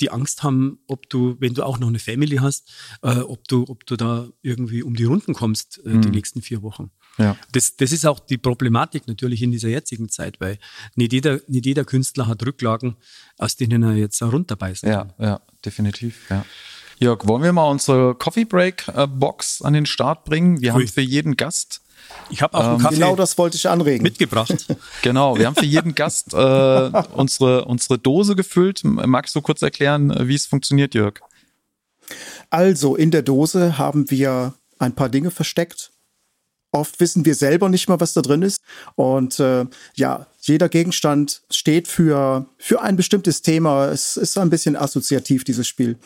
die 0.00 0.10
Angst 0.10 0.42
haben, 0.42 0.78
ob 0.86 1.08
du, 1.08 1.36
wenn 1.40 1.54
du 1.54 1.62
auch 1.64 1.78
noch 1.78 1.88
eine 1.88 1.98
Family 1.98 2.36
hast, 2.36 2.70
äh, 3.02 3.18
ob 3.18 3.46
du, 3.48 3.64
ob 3.68 3.86
du 3.86 3.96
da 3.96 4.28
irgendwie 4.42 4.82
um 4.82 4.94
die 4.94 5.04
Runden 5.04 5.34
kommst 5.34 5.80
äh, 5.84 5.90
mhm. 5.90 6.02
die 6.02 6.10
nächsten 6.10 6.42
vier 6.42 6.62
Wochen. 6.62 6.90
Ja. 7.18 7.36
Das, 7.52 7.76
das 7.76 7.92
ist 7.92 8.06
auch 8.06 8.20
die 8.20 8.38
Problematik 8.38 9.08
natürlich 9.08 9.42
in 9.42 9.50
dieser 9.50 9.68
jetzigen 9.68 10.08
Zeit, 10.08 10.40
weil 10.40 10.58
nicht 10.94 11.12
jeder, 11.12 11.40
nicht 11.48 11.66
jeder 11.66 11.84
Künstler 11.84 12.26
hat 12.26 12.44
Rücklagen, 12.46 12.96
aus 13.38 13.56
denen 13.56 13.82
er 13.82 13.94
jetzt 13.94 14.22
runterbeißen 14.22 14.88
kann. 14.88 15.12
Ja, 15.18 15.24
ja, 15.24 15.40
definitiv, 15.64 16.30
ja. 16.30 16.44
Jörg, 17.00 17.26
wollen 17.28 17.44
wir 17.44 17.52
mal 17.52 17.70
unsere 17.70 18.16
Coffee 18.16 18.44
Break 18.44 18.88
äh, 18.88 19.06
Box 19.06 19.62
an 19.62 19.72
den 19.72 19.86
Start 19.86 20.24
bringen? 20.24 20.60
Wir 20.60 20.74
Ui. 20.74 20.82
haben 20.82 20.88
für 20.88 21.00
jeden 21.00 21.36
Gast 21.36 21.80
ich 22.30 22.42
habe 22.42 22.56
auch 22.56 22.64
einen 22.64 22.74
ähm, 22.74 22.82
Kaffee 22.82 22.94
genau 22.96 23.16
das 23.16 23.38
wollte 23.38 23.56
ich 23.56 23.68
anregen. 23.68 24.02
mitgebracht. 24.02 24.66
genau, 25.02 25.38
wir 25.38 25.46
haben 25.46 25.56
für 25.56 25.64
jeden 25.64 25.94
Gast 25.94 26.34
äh, 26.34 26.90
unsere, 27.14 27.64
unsere 27.64 27.98
Dose 27.98 28.36
gefüllt. 28.36 28.82
Magst 28.84 29.34
du 29.34 29.40
kurz 29.40 29.62
erklären, 29.62 30.14
wie 30.28 30.34
es 30.34 30.46
funktioniert, 30.46 30.94
Jörg? 30.94 31.20
Also, 32.50 32.96
in 32.96 33.10
der 33.10 33.22
Dose 33.22 33.78
haben 33.78 34.10
wir 34.10 34.54
ein 34.78 34.94
paar 34.94 35.08
Dinge 35.08 35.30
versteckt. 35.30 35.90
Oft 36.70 37.00
wissen 37.00 37.24
wir 37.24 37.34
selber 37.34 37.68
nicht 37.68 37.88
mal, 37.88 38.00
was 38.00 38.12
da 38.12 38.20
drin 38.20 38.42
ist. 38.42 38.60
Und 38.94 39.40
äh, 39.40 39.64
ja, 39.94 40.26
jeder 40.40 40.68
Gegenstand 40.68 41.42
steht 41.50 41.88
für, 41.88 42.46
für 42.58 42.82
ein 42.82 42.96
bestimmtes 42.96 43.42
Thema. 43.42 43.86
Es 43.86 44.16
ist 44.16 44.36
ein 44.36 44.50
bisschen 44.50 44.76
assoziativ, 44.76 45.44
dieses 45.44 45.66
Spiel. 45.66 45.98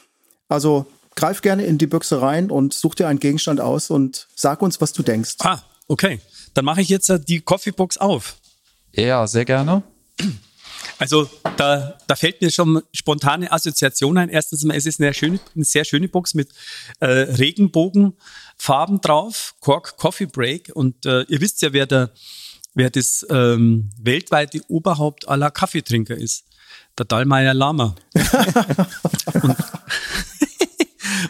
Also 0.49 0.87
greif 1.17 1.43
gerne 1.43 1.65
in 1.65 1.79
die 1.79 1.87
Büchse 1.87 2.23
rein 2.23 2.51
und 2.51 2.75
such 2.75 2.95
dir 2.95 3.09
einen 3.09 3.19
Gegenstand 3.19 3.61
aus 3.61 3.91
und 3.91 4.29
sag 4.35 4.63
uns, 4.63 4.81
was 4.81 4.93
du 4.93 5.03
denkst. 5.03 5.37
Ah, 5.41 5.63
Okay, 5.89 6.21
dann 6.55 6.65
mache 6.65 6.81
ich 6.81 6.89
jetzt 6.89 7.09
äh, 7.11 7.21
die 7.21 7.41
Coffeebox 7.41 7.97
auf. 7.97 8.37
Ja, 8.93 9.27
sehr 9.27 9.45
gerne. 9.45 9.83
Also 10.99 11.29
da, 11.57 11.99
da 12.07 12.15
fällt 12.15 12.41
mir 12.41 12.51
schon 12.51 12.83
spontane 12.93 13.51
Assoziation 13.51 14.19
ein. 14.19 14.29
Erstens 14.29 14.65
mal, 14.65 14.77
es 14.77 14.87
ist 14.87 15.01
eine, 15.01 15.13
schöne, 15.15 15.41
eine 15.55 15.65
sehr 15.65 15.85
schöne 15.85 16.09
Box 16.09 16.35
mit 16.35 16.51
äh, 17.01 17.07
Regenbogenfarben 17.07 19.01
drauf, 19.01 19.55
Cork 19.61 19.97
Coffee 19.97 20.27
Break. 20.27 20.71
Und 20.75 21.05
äh, 21.07 21.23
ihr 21.23 21.41
wisst 21.41 21.63
ja, 21.63 21.73
wer, 21.73 21.87
der, 21.87 22.11
wer 22.75 22.91
das 22.91 23.27
ähm, 23.31 23.91
weltweite 23.99 24.61
Oberhaupt 24.69 25.27
aller 25.27 25.51
Kaffeetrinker 25.51 26.17
ist. 26.17 26.45
Der 26.99 27.07
Dallmayr 27.07 27.55
Lama. 27.55 27.97
und, 29.43 29.57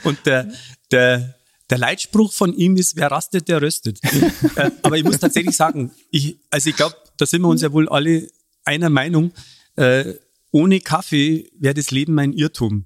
und 0.04 0.26
der, 0.26 0.52
der, 0.90 1.34
der 1.70 1.78
Leitspruch 1.78 2.32
von 2.32 2.52
ihm 2.54 2.76
ist, 2.76 2.96
wer 2.96 3.10
rastet, 3.10 3.48
der 3.48 3.62
röstet. 3.62 4.00
äh, 4.56 4.70
aber 4.82 4.96
ich 4.96 5.04
muss 5.04 5.18
tatsächlich 5.18 5.56
sagen, 5.56 5.90
ich, 6.10 6.38
also 6.50 6.70
ich 6.70 6.76
glaube, 6.76 6.96
da 7.16 7.26
sind 7.26 7.42
wir 7.42 7.48
uns 7.48 7.62
ja 7.62 7.72
wohl 7.72 7.88
alle 7.88 8.28
einer 8.64 8.90
Meinung, 8.90 9.32
äh, 9.76 10.14
ohne 10.50 10.80
Kaffee 10.80 11.50
wäre 11.58 11.74
das 11.74 11.90
Leben 11.90 12.18
ein 12.18 12.32
Irrtum. 12.32 12.84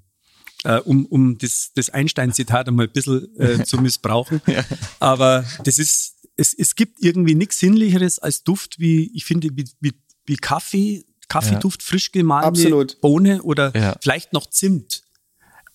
Äh, 0.63 0.79
um, 0.79 1.05
um 1.05 1.37
das, 1.37 1.71
das 1.75 1.89
Einstein-Zitat 1.91 2.67
einmal 2.67 2.87
ein 2.87 2.91
bisschen 2.91 3.27
äh, 3.39 3.63
zu 3.63 3.77
missbrauchen. 3.81 4.41
ja. 4.47 4.65
Aber 4.99 5.45
das 5.63 5.77
ist, 5.77 6.15
es, 6.35 6.53
es 6.53 6.75
gibt 6.75 7.03
irgendwie 7.03 7.35
nichts 7.35 7.59
Sinnlicheres 7.59 8.19
als 8.19 8.43
Duft, 8.43 8.79
wie, 8.79 9.11
ich 9.13 9.25
finde, 9.25 9.49
wie, 9.53 9.65
wie, 9.81 9.93
wie 10.25 10.35
Kaffee, 10.35 11.05
Kaffeeduft, 11.27 11.81
ja. 11.83 11.87
frisch 11.87 12.11
gemahlene 12.11 12.47
Absolut. 12.47 13.01
Bohne 13.01 13.43
oder 13.43 13.75
ja. 13.75 13.95
vielleicht 14.01 14.33
noch 14.33 14.47
Zimt. 14.47 15.03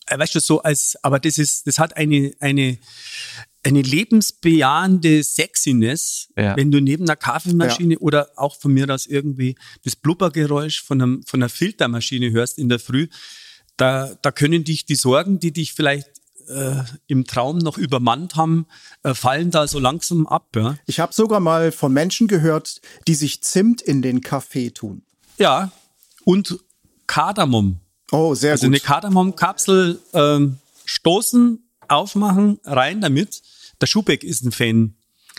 Äh, 0.06 0.18
weißt 0.18 0.34
du, 0.34 0.40
so 0.40 0.62
als, 0.62 0.96
aber 1.02 1.18
das 1.18 1.38
ist, 1.38 1.66
das 1.66 1.78
hat 1.78 1.96
eine, 1.96 2.32
eine, 2.40 2.78
eine 3.62 3.82
lebensbejahende 3.82 5.22
Sexiness, 5.22 6.28
ja. 6.36 6.56
wenn 6.56 6.70
du 6.70 6.80
neben 6.80 7.04
einer 7.04 7.16
Kaffeemaschine 7.16 7.94
ja. 7.94 8.00
oder 8.00 8.30
auch 8.36 8.56
von 8.56 8.72
mir 8.72 8.88
aus 8.90 9.06
irgendwie 9.06 9.54
das 9.84 9.96
Blubbergeräusch 9.96 10.82
von, 10.82 11.00
einem, 11.00 11.22
von 11.24 11.40
einer 11.42 11.48
Filtermaschine 11.48 12.30
hörst 12.30 12.58
in 12.58 12.68
der 12.68 12.78
Früh, 12.78 13.08
da, 13.76 14.14
da 14.22 14.32
können 14.32 14.64
dich 14.64 14.84
die 14.84 14.94
Sorgen, 14.94 15.38
die 15.38 15.52
dich 15.52 15.72
vielleicht 15.72 16.08
äh, 16.48 16.82
im 17.06 17.24
Traum 17.24 17.58
noch 17.58 17.78
übermannt 17.78 18.36
haben, 18.36 18.66
äh, 19.02 19.14
fallen 19.14 19.50
da 19.50 19.66
so 19.66 19.78
langsam 19.78 20.26
ab. 20.26 20.48
Ja? 20.56 20.76
Ich 20.86 21.00
habe 21.00 21.12
sogar 21.12 21.40
mal 21.40 21.72
von 21.72 21.92
Menschen 21.92 22.28
gehört, 22.28 22.80
die 23.06 23.14
sich 23.14 23.42
Zimt 23.42 23.80
in 23.80 24.02
den 24.02 24.20
Kaffee 24.20 24.70
tun. 24.70 25.02
Ja, 25.38 25.72
und 26.24 26.58
Kardamom. 27.06 27.80
Oh, 28.12 28.34
sehr 28.34 28.52
also 28.52 28.66
gut. 28.66 28.74
Also 28.74 28.76
eine 28.76 28.80
Kardamomkapsel 28.80 30.00
ähm, 30.12 30.58
stoßen, 30.84 31.66
aufmachen, 31.88 32.60
rein 32.64 33.00
damit. 33.00 33.42
Der 33.80 33.86
Schubeck 33.86 34.22
ist 34.22 34.44
ein 34.44 34.52
Fan 34.52 34.94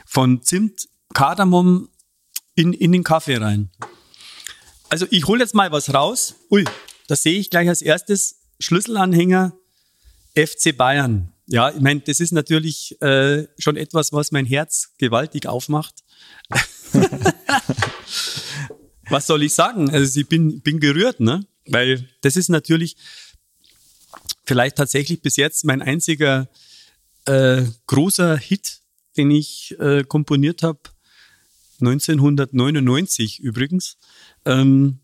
von 0.06 0.42
Zimt, 0.42 0.90
Kardamom 1.14 1.88
in, 2.56 2.74
in 2.74 2.92
den 2.92 3.04
Kaffee 3.04 3.38
rein. 3.38 3.70
Also 4.90 5.06
ich 5.12 5.28
hole 5.28 5.40
jetzt 5.40 5.56
mal 5.56 5.72
was 5.72 5.94
raus. 5.94 6.36
Ui, 6.52 6.66
da 7.08 7.16
sehe 7.16 7.40
ich 7.40 7.50
gleich 7.50 7.70
als 7.70 7.82
erstes 7.82 8.42
Schlüsselanhänger 8.60 9.54
FC 10.36 10.76
Bayern. 10.76 11.32
Ja, 11.46 11.70
ich 11.70 11.82
meine, 11.82 12.00
das 12.00 12.20
ist 12.20 12.32
natürlich 12.32 13.00
äh, 13.02 13.48
schon 13.60 13.78
etwas, 13.78 14.14
was 14.14 14.32
mein 14.32 14.46
Herz 14.46 14.94
gewaltig 14.98 15.48
aufmacht. 15.48 16.04
was 19.10 19.28
soll 19.28 19.44
ich 19.44 19.54
sagen? 19.54 19.92
Also 19.92 20.20
ich 20.20 20.28
bin, 20.28 20.62
bin 20.62 20.80
gerührt, 20.80 21.20
ne? 21.20 21.46
Weil 21.68 22.08
das 22.22 22.36
ist 22.36 22.50
natürlich 22.50 22.96
vielleicht 24.46 24.76
tatsächlich 24.76 25.22
bis 25.22 25.38
jetzt 25.38 25.66
mein 25.66 25.82
einziger 25.82 26.50
äh, 27.26 27.64
großer 27.88 28.38
Hit, 28.38 28.80
den 29.18 29.32
ich 29.32 29.76
äh, 29.80 30.04
komponiert 30.04 30.64
habe, 30.64 30.80
1999 31.80 33.40
übrigens. 33.40 33.98
Ähm, 34.46 35.00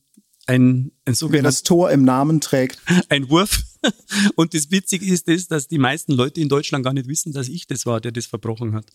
ein, 0.48 0.92
ein 1.06 1.16
Wer 1.22 1.44
das 1.44 1.62
Tor 1.62 1.92
im 1.92 2.04
Namen 2.04 2.42
trägt. 2.42 2.80
Ein 3.10 3.30
Wurf. 3.30 3.62
Und 4.36 4.56
das 4.56 4.72
Witzige 4.72 5.06
ist, 5.06 5.28
das, 5.28 5.48
dass 5.48 5.68
die 5.68 5.78
meisten 5.78 6.12
Leute 6.12 6.42
in 6.42 6.50
Deutschland 6.50 6.84
gar 6.84 6.94
nicht 6.94 7.08
wissen, 7.08 7.34
dass 7.34 7.48
ich 7.48 7.68
das 7.68 7.86
war, 7.86 8.02
der 8.02 8.12
das 8.12 8.26
verbrochen 8.26 8.74
hat. 8.74 8.88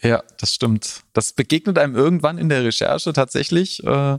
Ja, 0.00 0.22
das 0.38 0.54
stimmt. 0.54 1.02
Das 1.12 1.32
begegnet 1.32 1.78
einem 1.78 1.96
irgendwann 1.96 2.38
in 2.38 2.48
der 2.48 2.62
Recherche 2.62 3.12
tatsächlich. 3.12 3.82
Äh, 3.82 4.18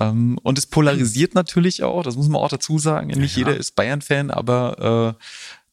ähm, 0.00 0.38
und 0.42 0.58
es 0.58 0.66
polarisiert 0.66 1.34
natürlich 1.34 1.82
auch, 1.82 2.02
das 2.02 2.16
muss 2.16 2.28
man 2.28 2.40
auch 2.40 2.48
dazu 2.48 2.78
sagen. 2.78 3.08
Nicht 3.08 3.36
ja. 3.36 3.46
jeder 3.46 3.56
ist 3.56 3.76
Bayern-Fan, 3.76 4.30
aber 4.30 5.16
äh, 5.18 5.24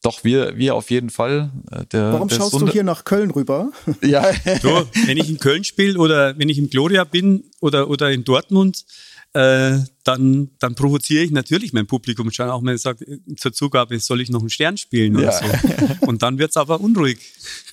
doch, 0.02 0.22
wir, 0.22 0.56
wir 0.56 0.74
auf 0.74 0.90
jeden 0.90 1.10
Fall. 1.10 1.50
Äh, 1.72 1.86
der, 1.86 2.12
Warum 2.12 2.28
der 2.28 2.36
schaust 2.36 2.52
Sunde 2.52 2.66
du 2.66 2.72
hier 2.72 2.84
nach 2.84 3.04
Köln 3.04 3.30
rüber? 3.30 3.72
Ja. 4.02 4.30
so, 4.62 4.86
wenn 5.06 5.16
ich 5.16 5.28
in 5.28 5.38
Köln 5.38 5.64
spiele 5.64 5.98
oder 5.98 6.38
wenn 6.38 6.48
ich 6.48 6.58
im 6.58 6.68
Gloria 6.68 7.04
bin 7.04 7.44
oder, 7.60 7.88
oder 7.88 8.12
in 8.12 8.24
Dortmund, 8.24 8.84
äh, 9.32 9.78
dann, 10.04 10.50
dann 10.58 10.74
provoziere 10.74 11.24
ich 11.24 11.30
natürlich 11.30 11.72
mein 11.72 11.86
Publikum 11.86 12.30
schon 12.30 12.50
auch 12.50 12.60
mal 12.60 12.76
sagt, 12.76 13.04
zur 13.36 13.52
Zugabe 13.52 13.98
soll 13.98 14.20
ich 14.20 14.30
noch 14.30 14.40
einen 14.40 14.50
Stern 14.50 14.76
spielen 14.76 15.16
oder 15.16 15.26
ja. 15.26 15.32
so. 15.32 16.06
Und 16.06 16.22
dann 16.22 16.38
wird's 16.38 16.56
aber 16.56 16.80
unruhig. 16.80 17.18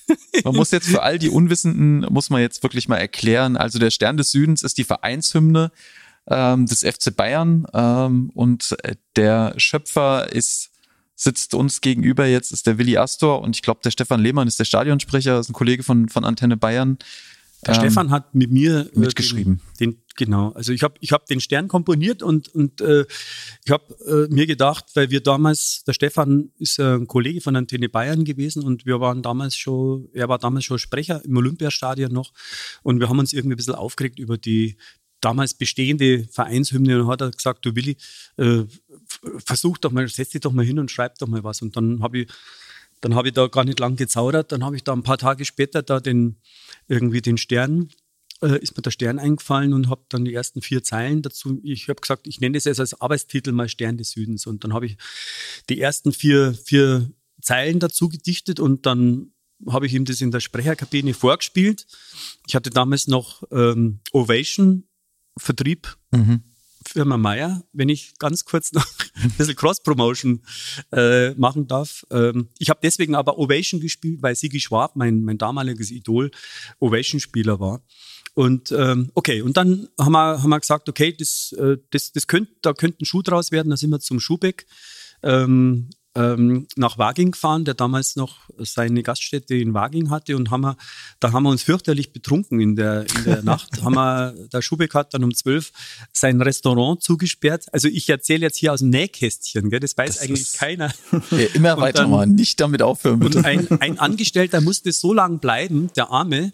Man 0.44 0.54
muss 0.54 0.70
jetzt 0.70 0.88
für 0.88 1.02
all 1.02 1.18
die 1.18 1.30
Unwissenden, 1.30 2.00
muss 2.12 2.30
man 2.30 2.40
jetzt 2.40 2.62
wirklich 2.62 2.88
mal 2.88 2.98
erklären, 2.98 3.56
also 3.56 3.78
der 3.78 3.90
Stern 3.90 4.16
des 4.16 4.30
Südens 4.30 4.62
ist 4.62 4.78
die 4.78 4.84
Vereinshymne 4.84 5.72
ähm, 6.28 6.66
des 6.66 6.80
FC 6.80 7.14
Bayern 7.14 7.66
ähm, 7.72 8.30
und 8.34 8.76
äh, 8.82 8.96
der 9.16 9.54
Schöpfer 9.56 10.32
ist 10.32 10.70
sitzt 11.18 11.54
uns 11.54 11.80
gegenüber 11.80 12.26
jetzt 12.26 12.52
ist 12.52 12.66
der 12.66 12.76
Willi 12.76 12.98
Astor 12.98 13.40
und 13.40 13.56
ich 13.56 13.62
glaube 13.62 13.80
der 13.82 13.90
Stefan 13.90 14.20
Lehmann 14.20 14.48
ist 14.48 14.58
der 14.58 14.64
Stadionsprecher, 14.64 15.40
ist 15.40 15.48
ein 15.48 15.54
Kollege 15.54 15.82
von 15.82 16.08
von 16.08 16.24
Antenne 16.24 16.56
Bayern. 16.56 16.98
Der 17.64 17.74
ähm, 17.74 17.80
Stefan 17.80 18.10
hat 18.10 18.34
mit 18.34 18.50
mir 18.50 18.90
äh, 18.94 18.98
mitgeschrieben. 18.98 19.60
Den, 19.80 19.92
den, 19.92 20.02
genau, 20.14 20.50
also 20.50 20.72
ich 20.72 20.82
habe 20.82 20.94
ich 21.00 21.12
hab 21.12 21.26
den 21.26 21.40
Stern 21.40 21.68
komponiert 21.68 22.22
und 22.22 22.48
und 22.54 22.80
äh, 22.80 23.06
ich 23.64 23.72
habe 23.72 24.28
äh, 24.30 24.32
mir 24.32 24.46
gedacht, 24.46 24.84
weil 24.94 25.10
wir 25.10 25.22
damals 25.22 25.82
der 25.84 25.94
Stefan 25.94 26.50
ist 26.58 26.78
äh, 26.78 26.96
ein 26.96 27.06
Kollege 27.06 27.40
von 27.40 27.56
Antenne 27.56 27.88
Bayern 27.88 28.24
gewesen 28.24 28.62
und 28.62 28.84
wir 28.84 29.00
waren 29.00 29.22
damals 29.22 29.56
schon, 29.56 30.08
er 30.12 30.28
war 30.28 30.38
damals 30.38 30.66
schon 30.66 30.78
Sprecher 30.78 31.24
im 31.24 31.36
Olympiastadion 31.36 32.12
noch 32.12 32.32
und 32.82 33.00
wir 33.00 33.08
haben 33.08 33.18
uns 33.18 33.32
irgendwie 33.32 33.54
ein 33.54 33.56
bisschen 33.56 33.74
aufgeregt 33.74 34.18
über 34.18 34.36
die 34.36 34.76
damals 35.20 35.54
bestehende 35.54 36.26
Vereinshymne 36.30 37.02
und 37.02 37.08
hat 37.08 37.36
gesagt, 37.36 37.64
du 37.64 37.74
Willi, 37.74 37.96
äh, 38.36 38.64
versuch 39.38 39.78
doch 39.78 39.92
mal, 39.92 40.06
setz 40.08 40.30
dich 40.30 40.40
doch 40.40 40.52
mal 40.52 40.64
hin 40.64 40.78
und 40.78 40.90
schreib 40.90 41.18
doch 41.18 41.28
mal 41.28 41.44
was. 41.44 41.62
Und 41.62 41.76
dann 41.76 42.02
habe 42.02 42.20
ich, 42.20 42.28
dann 43.00 43.14
habe 43.14 43.28
ich 43.28 43.34
da 43.34 43.46
gar 43.46 43.64
nicht 43.64 43.80
lang 43.80 43.96
gezaudert. 43.96 44.52
Dann 44.52 44.64
habe 44.64 44.76
ich 44.76 44.84
da 44.84 44.92
ein 44.92 45.02
paar 45.02 45.18
Tage 45.18 45.44
später 45.44 45.82
da 45.82 46.00
den, 46.00 46.36
irgendwie 46.88 47.20
den 47.20 47.38
Stern, 47.38 47.90
äh, 48.42 48.58
ist 48.58 48.76
mir 48.76 48.82
der 48.82 48.90
Stern 48.90 49.18
eingefallen 49.18 49.72
und 49.72 49.88
habe 49.88 50.04
dann 50.08 50.24
die 50.24 50.34
ersten 50.34 50.62
vier 50.62 50.82
Zeilen 50.82 51.22
dazu. 51.22 51.60
Ich 51.62 51.88
habe 51.88 52.00
gesagt, 52.00 52.26
ich 52.26 52.40
nenne 52.40 52.56
das 52.56 52.64
jetzt 52.64 52.80
als 52.80 53.00
Arbeitstitel 53.00 53.52
mal 53.52 53.68
Stern 53.68 53.96
des 53.96 54.10
Südens. 54.10 54.46
Und 54.46 54.64
dann 54.64 54.74
habe 54.74 54.86
ich 54.86 54.96
die 55.68 55.80
ersten 55.80 56.12
vier, 56.12 56.54
vier 56.54 57.10
Zeilen 57.40 57.80
dazu 57.80 58.08
gedichtet 58.08 58.60
und 58.60 58.86
dann 58.86 59.32
habe 59.68 59.86
ich 59.86 59.94
ihm 59.94 60.04
das 60.04 60.20
in 60.20 60.30
der 60.30 60.40
Sprecherkabine 60.40 61.14
vorgespielt. 61.14 61.86
Ich 62.46 62.54
hatte 62.54 62.70
damals 62.70 63.06
noch 63.06 63.42
ähm, 63.50 64.00
Ovation 64.12 64.84
Vertrieb. 65.36 65.96
Mhm. 66.12 66.42
Firma 66.86 67.16
Meier, 67.16 67.64
wenn 67.72 67.88
ich 67.88 68.16
ganz 68.18 68.44
kurz 68.44 68.72
noch 68.72 68.86
ein 69.22 69.30
bisschen 69.32 69.56
Cross-Promotion 69.56 70.42
äh, 70.92 71.30
machen 71.34 71.66
darf. 71.66 72.06
Ähm, 72.10 72.48
ich 72.58 72.70
habe 72.70 72.80
deswegen 72.82 73.14
aber 73.14 73.38
Ovation 73.38 73.80
gespielt, 73.80 74.22
weil 74.22 74.36
Sigi 74.36 74.60
Schwab, 74.60 74.96
mein, 74.96 75.24
mein 75.24 75.38
damaliges 75.38 75.90
Idol, 75.90 76.30
Ovation-Spieler 76.78 77.60
war. 77.60 77.82
Und 78.34 78.70
ähm, 78.72 79.10
okay, 79.14 79.40
und 79.40 79.56
dann 79.56 79.88
haben 79.98 80.12
wir, 80.12 80.42
haben 80.42 80.50
wir 80.50 80.60
gesagt, 80.60 80.88
okay, 80.88 81.12
das, 81.12 81.52
äh, 81.58 81.78
das, 81.90 82.12
das 82.12 82.26
könnte, 82.26 82.52
da 82.62 82.72
könnte 82.72 83.02
ein 83.02 83.06
Schuh 83.06 83.22
draus 83.22 83.50
werden, 83.50 83.70
da 83.70 83.76
sind 83.76 83.90
wir 83.90 84.00
zum 84.00 84.20
Schubeck. 84.20 84.66
Ähm, 85.22 85.88
ähm, 86.16 86.66
nach 86.76 86.98
Waging 86.98 87.32
gefahren, 87.32 87.64
der 87.64 87.74
damals 87.74 88.16
noch 88.16 88.38
seine 88.58 89.02
Gaststätte 89.02 89.54
in 89.54 89.74
Waging 89.74 90.10
hatte 90.10 90.36
und 90.36 90.50
haben 90.50 90.62
wir, 90.62 90.76
da 91.20 91.32
haben 91.32 91.42
wir 91.42 91.50
uns 91.50 91.62
fürchterlich 91.62 92.12
betrunken 92.12 92.60
in 92.60 92.74
der, 92.74 93.06
in 93.16 93.24
der 93.24 93.42
Nacht. 93.44 93.82
haben 93.82 93.94
wir, 93.94 94.34
der 94.52 94.62
Schubeck 94.62 94.94
hat 94.94 95.12
dann 95.14 95.24
um 95.24 95.34
zwölf 95.34 95.72
sein 96.12 96.40
Restaurant 96.40 97.02
zugesperrt. 97.02 97.66
Also 97.72 97.88
ich 97.88 98.08
erzähle 98.08 98.42
jetzt 98.42 98.56
hier 98.56 98.72
aus 98.72 98.80
dem 98.80 98.90
Nähkästchen, 98.90 99.70
gell? 99.70 99.80
das 99.80 99.96
weiß 99.96 100.14
das 100.14 100.22
eigentlich 100.22 100.54
keiner. 100.54 100.92
Ja, 101.30 101.46
immer 101.54 101.76
weitermachen, 101.78 102.34
nicht 102.34 102.60
damit 102.60 102.82
aufhören 102.82 103.20
bitte. 103.20 103.38
Und 103.38 103.44
ein, 103.44 103.80
ein 103.80 103.98
Angestellter 103.98 104.60
musste 104.60 104.92
so 104.92 105.12
lang 105.12 105.38
bleiben, 105.38 105.90
der 105.96 106.10
Arme, 106.10 106.52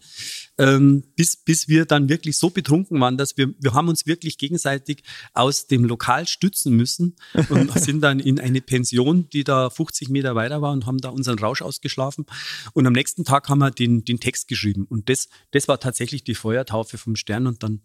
ähm, 0.62 1.02
bis, 1.16 1.36
bis 1.36 1.66
wir 1.66 1.86
dann 1.86 2.08
wirklich 2.08 2.36
so 2.36 2.50
betrunken 2.50 3.00
waren, 3.00 3.16
dass 3.16 3.36
wir, 3.36 3.52
wir 3.58 3.74
haben 3.74 3.88
uns 3.88 4.06
wirklich 4.06 4.38
gegenseitig 4.38 5.02
aus 5.34 5.66
dem 5.66 5.84
Lokal 5.84 6.28
stützen 6.28 6.74
müssen 6.76 7.16
und 7.48 7.72
sind 7.78 8.00
dann 8.00 8.20
in 8.20 8.38
eine 8.38 8.60
Pension, 8.60 9.28
die 9.30 9.42
da 9.42 9.70
50 9.70 10.08
Meter 10.08 10.34
weiter 10.34 10.62
war 10.62 10.72
und 10.72 10.86
haben 10.86 10.98
da 10.98 11.08
unseren 11.08 11.38
Rausch 11.38 11.62
ausgeschlafen. 11.62 12.26
Und 12.74 12.86
am 12.86 12.92
nächsten 12.92 13.24
Tag 13.24 13.48
haben 13.48 13.58
wir 13.58 13.70
den, 13.72 14.04
den 14.04 14.20
Text 14.20 14.46
geschrieben. 14.46 14.86
Und 14.88 15.08
das, 15.08 15.28
das 15.50 15.66
war 15.66 15.80
tatsächlich 15.80 16.22
die 16.22 16.34
Feuertaufe 16.34 16.96
vom 16.96 17.16
Stern. 17.16 17.46
Und 17.46 17.62
dann 17.62 17.82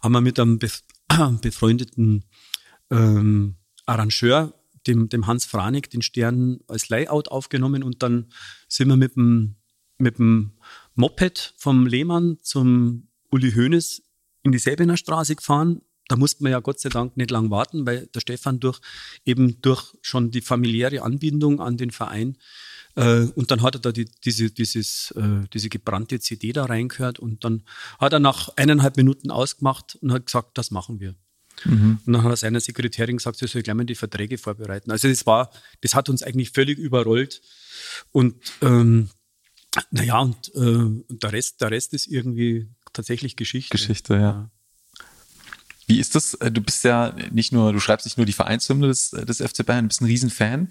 haben 0.00 0.12
wir 0.12 0.20
mit 0.20 0.38
einem 0.38 0.58
befreundeten 1.40 2.24
ähm, 2.90 3.56
Arrangeur 3.86 4.54
dem, 4.86 5.08
dem 5.08 5.26
Hans 5.26 5.44
Franig 5.44 5.90
den 5.90 6.02
Stern 6.02 6.60
als 6.68 6.88
Layout 6.88 7.28
aufgenommen 7.28 7.82
und 7.82 8.02
dann 8.02 8.32
sind 8.68 8.88
wir 8.88 8.96
mit 8.96 9.16
dem, 9.16 9.56
mit 9.98 10.18
dem 10.18 10.52
Moped 10.94 11.54
vom 11.56 11.86
Lehmann 11.86 12.38
zum 12.42 13.08
Uli 13.30 13.52
Hoeneß 13.52 14.02
in 14.42 14.52
die 14.52 14.58
Säbener 14.58 14.96
Straße 14.96 15.36
gefahren, 15.36 15.82
da 16.08 16.16
musste 16.16 16.42
man 16.42 16.52
ja 16.52 16.60
Gott 16.60 16.80
sei 16.80 16.88
Dank 16.88 17.16
nicht 17.16 17.30
lang 17.30 17.50
warten, 17.50 17.86
weil 17.86 18.06
der 18.08 18.20
Stefan 18.20 18.60
durch 18.60 18.80
eben 19.24 19.62
durch 19.62 19.94
schon 20.02 20.30
die 20.30 20.40
familiäre 20.40 21.02
Anbindung 21.02 21.60
an 21.60 21.76
den 21.76 21.90
Verein 21.90 22.36
äh, 22.94 23.26
und 23.34 23.50
dann 23.50 23.62
hat 23.62 23.76
er 23.76 23.80
da 23.80 23.92
die, 23.92 24.06
diese, 24.24 24.50
dieses, 24.50 25.12
äh, 25.12 25.46
diese 25.52 25.68
gebrannte 25.68 26.20
CD 26.20 26.52
da 26.52 26.64
reingehört 26.64 27.18
und 27.18 27.44
dann 27.44 27.62
hat 27.98 28.12
er 28.12 28.20
nach 28.20 28.50
eineinhalb 28.56 28.96
Minuten 28.96 29.30
ausgemacht 29.30 29.96
und 30.00 30.12
hat 30.12 30.26
gesagt, 30.26 30.58
das 30.58 30.70
machen 30.70 31.00
wir. 31.00 31.14
Mhm. 31.64 32.00
Und 32.04 32.12
dann 32.12 32.22
hat 32.22 32.30
er 32.30 32.36
seiner 32.36 32.60
Sekretärin 32.60 33.16
gesagt, 33.16 33.38
sie 33.38 33.46
soll 33.46 33.62
gleich 33.62 33.76
mal 33.76 33.84
die 33.84 33.94
Verträge 33.94 34.36
vorbereiten. 34.36 34.90
Also 34.90 35.08
das 35.08 35.26
war, 35.26 35.50
das 35.80 35.94
hat 35.94 36.08
uns 36.08 36.22
eigentlich 36.22 36.50
völlig 36.50 36.78
überrollt. 36.78 37.40
Und 38.10 38.36
ähm, 38.60 39.08
naja, 39.90 40.18
und, 40.20 40.54
äh, 40.54 41.04
der 41.08 41.32
Rest, 41.32 41.60
der 41.60 41.70
Rest 41.70 41.94
ist 41.94 42.06
irgendwie 42.06 42.68
tatsächlich 42.92 43.36
Geschichte. 43.36 43.70
Geschichte, 43.70 44.14
ja. 44.14 44.20
ja. 44.20 44.50
Wie 45.86 45.98
ist 45.98 46.14
das? 46.14 46.34
Äh, 46.34 46.50
du 46.50 46.60
bist 46.60 46.84
ja 46.84 47.14
nicht 47.30 47.52
nur, 47.52 47.72
du 47.72 47.80
schreibst 47.80 48.06
nicht 48.06 48.16
nur 48.16 48.26
die 48.26 48.32
Vereinshymne 48.32 48.88
des, 48.88 49.10
des 49.10 49.38
FC 49.38 49.64
Bayern, 49.64 49.84
du 49.84 49.88
bist 49.88 50.00
ein 50.00 50.06
Riesenfan. 50.06 50.68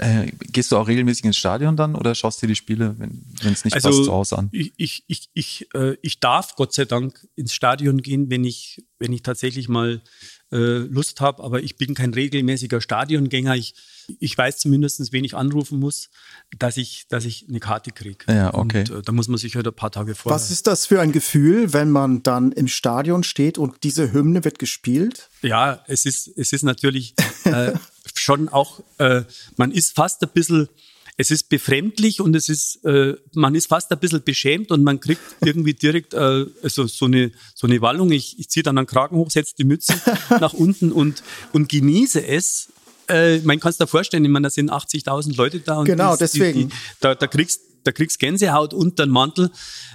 Äh, 0.00 0.30
gehst 0.52 0.70
du 0.70 0.76
auch 0.76 0.86
regelmäßig 0.86 1.24
ins 1.24 1.36
Stadion 1.36 1.76
dann 1.76 1.96
oder 1.96 2.14
schaust 2.14 2.40
dir 2.40 2.46
die 2.46 2.54
Spiele, 2.54 2.94
wenn 2.98 3.52
es 3.52 3.64
nicht 3.64 3.74
also, 3.74 3.88
passt, 3.88 4.04
zu 4.04 4.12
Hause 4.12 4.38
an? 4.38 4.48
Ich, 4.52 4.72
ich, 4.76 5.04
ich, 5.08 5.28
ich, 5.34 5.74
äh, 5.74 5.96
ich 6.02 6.20
darf 6.20 6.54
Gott 6.54 6.72
sei 6.72 6.84
Dank 6.84 7.26
ins 7.34 7.52
Stadion 7.52 8.00
gehen, 8.00 8.30
wenn 8.30 8.44
ich, 8.44 8.84
wenn 9.00 9.12
ich 9.12 9.22
tatsächlich 9.22 9.68
mal 9.68 10.00
äh, 10.50 10.56
Lust 10.56 11.20
habe, 11.20 11.42
aber 11.42 11.62
ich 11.62 11.76
bin 11.76 11.94
kein 11.94 12.14
regelmäßiger 12.14 12.80
Stadiongänger. 12.80 13.56
Ich, 13.56 13.74
ich 14.18 14.36
weiß 14.36 14.58
zumindest, 14.58 15.12
wen 15.12 15.24
ich 15.24 15.34
anrufen 15.34 15.78
muss, 15.78 16.10
dass 16.58 16.76
ich, 16.76 17.06
dass 17.08 17.24
ich 17.24 17.46
eine 17.48 17.60
Karte 17.60 17.90
kriege. 17.90 18.24
Ja, 18.28 18.54
okay. 18.54 18.80
Und 18.80 18.90
äh, 18.90 19.02
da 19.02 19.12
muss 19.12 19.28
man 19.28 19.38
sich 19.38 19.56
halt 19.56 19.66
ein 19.66 19.74
paar 19.74 19.90
Tage 19.90 20.14
vorher. 20.14 20.34
Was 20.34 20.50
ist 20.50 20.66
das 20.66 20.86
für 20.86 21.00
ein 21.00 21.12
Gefühl, 21.12 21.72
wenn 21.72 21.90
man 21.90 22.22
dann 22.22 22.52
im 22.52 22.68
Stadion 22.68 23.22
steht 23.22 23.58
und 23.58 23.84
diese 23.84 24.12
Hymne 24.12 24.44
wird 24.44 24.58
gespielt? 24.58 25.28
Ja, 25.42 25.84
es 25.86 26.04
ist, 26.04 26.28
es 26.36 26.52
ist 26.52 26.62
natürlich 26.62 27.14
äh, 27.44 27.72
schon 28.14 28.48
auch, 28.48 28.80
äh, 28.98 29.22
man 29.56 29.72
ist 29.72 29.94
fast 29.94 30.22
ein 30.22 30.30
bisschen, 30.32 30.68
es 31.20 31.32
ist 31.32 31.48
befremdlich 31.48 32.20
und 32.20 32.34
es 32.36 32.48
ist, 32.48 32.84
äh, 32.84 33.16
man 33.34 33.56
ist 33.56 33.66
fast 33.66 33.90
ein 33.90 33.98
bisschen 33.98 34.22
beschämt 34.22 34.70
und 34.70 34.84
man 34.84 35.00
kriegt 35.00 35.20
irgendwie 35.44 35.74
direkt 35.74 36.14
äh, 36.14 36.46
also 36.62 36.86
so 36.86 37.06
eine 37.06 37.32
so 37.54 37.66
eine 37.66 37.80
Wallung. 37.82 38.12
Ich, 38.12 38.38
ich 38.38 38.48
ziehe 38.48 38.62
dann 38.62 38.78
einen 38.78 38.86
Kragen 38.86 39.16
hoch, 39.16 39.28
setze 39.28 39.54
die 39.58 39.64
Mütze 39.64 39.94
nach 40.30 40.54
unten 40.54 40.92
und 40.92 41.24
und 41.52 41.68
genieße 41.68 42.24
es. 42.24 42.72
Äh, 43.08 43.38
man 43.40 43.58
kann 43.58 43.70
es 43.70 43.78
da 43.78 43.86
vorstellen, 43.86 44.24
ich 44.24 44.30
meine, 44.30 44.46
da 44.46 44.50
sind 44.50 44.70
80.000 44.70 45.36
Leute 45.36 45.58
da 45.60 45.78
und 45.78 45.86
genau 45.86 46.12
die, 46.12 46.20
deswegen 46.20 46.58
die, 46.58 46.66
die, 46.66 46.74
da, 47.00 47.16
da 47.16 47.26
kriegst 47.26 47.62
da 47.82 47.90
kriegst 47.90 48.20
Gänsehaut 48.20 48.72
unter 48.72 49.04
den 49.06 49.12
Mantel, 49.12 49.50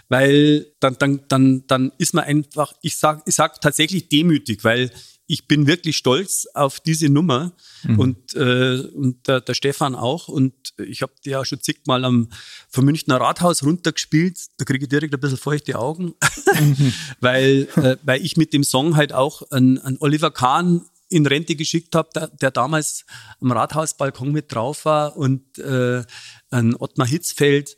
weil 0.09 0.65
dann 0.81 0.97
dann 0.99 1.21
dann 1.29 1.63
dann 1.67 1.91
ist 1.99 2.13
man 2.13 2.25
einfach, 2.25 2.73
ich 2.81 2.97
sag 2.97 3.21
ich 3.25 3.35
sag 3.35 3.61
tatsächlich 3.61 4.09
demütig, 4.09 4.65
weil 4.65 4.91
ich 5.25 5.47
bin 5.47 5.67
wirklich 5.67 5.97
stolz 5.97 6.47
auf 6.53 6.79
diese 6.79 7.09
Nummer 7.09 7.53
mhm. 7.83 7.99
und, 7.99 8.35
äh, 8.35 8.81
und 8.93 9.27
der, 9.27 9.41
der 9.41 9.53
Stefan 9.53 9.95
auch. 9.95 10.27
Und 10.27 10.53
ich 10.85 11.01
habe 11.01 11.13
die 11.23 11.29
ja 11.29 11.45
schon 11.45 11.61
zigmal 11.61 12.03
am 12.03 12.29
vom 12.69 12.85
Münchner 12.85 13.17
Rathaus 13.17 13.63
runtergespielt. 13.63 14.37
Da 14.57 14.65
kriege 14.65 14.83
ich 14.83 14.89
direkt 14.89 15.13
ein 15.13 15.19
bisschen 15.19 15.37
feuchte 15.37 15.79
Augen, 15.79 16.13
mhm. 16.59 16.93
weil, 17.21 17.67
äh, 17.77 17.97
weil 18.03 18.23
ich 18.25 18.35
mit 18.35 18.53
dem 18.53 18.63
Song 18.63 18.97
halt 18.97 19.13
auch 19.13 19.49
an, 19.51 19.77
an 19.77 19.97
Oliver 19.99 20.31
Kahn 20.31 20.85
in 21.09 21.25
Rente 21.25 21.55
geschickt 21.55 21.95
habe, 21.95 22.09
der, 22.13 22.27
der, 22.27 22.51
damals 22.51 23.05
am 23.39 23.51
Rathausbalkon 23.51 24.31
mit 24.31 24.51
drauf 24.51 24.85
war 24.85 25.15
und 25.15 25.57
äh, 25.59 26.03
an 26.49 26.75
Ottmar 26.75 27.07
Hitzfeld. 27.07 27.77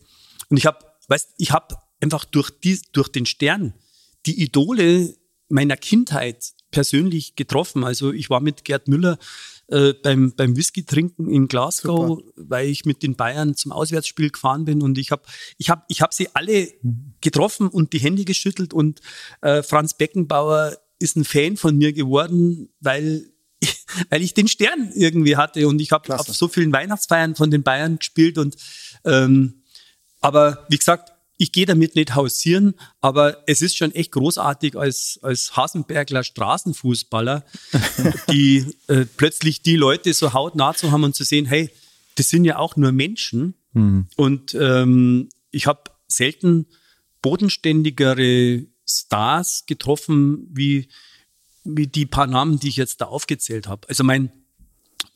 Und 0.49 0.57
ich 0.57 0.65
habe, 0.65 0.79
weißt, 1.09 1.33
ich 1.37 1.51
habe 1.51 1.75
einfach 2.01 2.25
durch, 2.25 2.49
die, 2.49 2.79
durch 2.93 3.09
den 3.09 3.25
Stern 3.25 3.73
die 4.25 4.41
Idole 4.41 5.15
meiner 5.49 5.77
Kindheit 5.77 6.53
persönlich 6.75 7.37
getroffen. 7.37 7.85
Also 7.85 8.11
ich 8.11 8.29
war 8.29 8.41
mit 8.41 8.65
Gerd 8.65 8.89
Müller 8.89 9.17
äh, 9.69 9.93
beim, 9.93 10.33
beim 10.35 10.57
Whisky 10.57 10.83
trinken 10.83 11.29
in 11.29 11.47
Glasgow, 11.47 12.19
Super. 12.19 12.31
weil 12.35 12.67
ich 12.67 12.83
mit 12.83 13.01
den 13.01 13.15
Bayern 13.15 13.55
zum 13.55 13.71
Auswärtsspiel 13.71 14.29
gefahren 14.29 14.65
bin 14.65 14.81
und 14.81 14.97
ich 14.97 15.09
habe 15.09 15.23
ich 15.57 15.69
hab, 15.69 15.85
ich 15.87 16.01
hab 16.01 16.13
sie 16.13 16.27
alle 16.35 16.67
getroffen 17.21 17.69
und 17.69 17.93
die 17.93 17.99
Hände 17.99 18.25
geschüttelt 18.25 18.73
und 18.73 18.99
äh, 19.39 19.63
Franz 19.63 19.93
Beckenbauer 19.95 20.77
ist 20.99 21.15
ein 21.15 21.23
Fan 21.23 21.55
von 21.55 21.77
mir 21.77 21.93
geworden, 21.93 22.67
weil 22.81 23.31
weil 24.09 24.21
ich 24.21 24.33
den 24.33 24.49
Stern 24.49 24.91
irgendwie 24.95 25.37
hatte 25.37 25.65
und 25.69 25.79
ich 25.79 25.93
habe 25.93 26.13
auf 26.19 26.27
so 26.27 26.49
vielen 26.49 26.73
Weihnachtsfeiern 26.73 27.37
von 27.37 27.51
den 27.51 27.63
Bayern 27.63 27.99
gespielt 27.99 28.37
und 28.37 28.57
ähm, 29.05 29.63
aber 30.19 30.65
wie 30.67 30.77
gesagt, 30.77 31.13
ich 31.37 31.51
gehe 31.51 31.65
damit 31.65 31.95
nicht 31.95 32.15
hausieren, 32.15 32.75
aber 33.01 33.43
es 33.47 33.61
ist 33.61 33.77
schon 33.77 33.93
echt 33.93 34.11
großartig 34.11 34.77
als, 34.77 35.19
als 35.21 35.55
Hasenbergler 35.55 36.23
Straßenfußballer, 36.23 37.43
die 38.31 38.65
äh, 38.87 39.05
plötzlich 39.17 39.61
die 39.61 39.75
Leute 39.75 40.13
so 40.13 40.33
hautnah 40.33 40.73
zu 40.73 40.91
haben 40.91 41.03
und 41.03 41.15
zu 41.15 41.23
sehen, 41.23 41.45
hey, 41.45 41.69
das 42.15 42.29
sind 42.29 42.45
ja 42.45 42.57
auch 42.57 42.75
nur 42.77 42.91
Menschen. 42.91 43.55
Mhm. 43.73 44.07
Und 44.15 44.55
ähm, 44.55 45.29
ich 45.51 45.67
habe 45.67 45.91
selten 46.07 46.67
bodenständigere 47.21 48.65
Stars 48.87 49.65
getroffen, 49.65 50.47
wie, 50.51 50.89
wie 51.63 51.87
die 51.87 52.05
paar 52.05 52.27
Namen, 52.27 52.59
die 52.59 52.69
ich 52.69 52.77
jetzt 52.77 53.01
da 53.01 53.05
aufgezählt 53.05 53.67
habe. 53.67 53.87
Also 53.89 54.03
mein, 54.03 54.31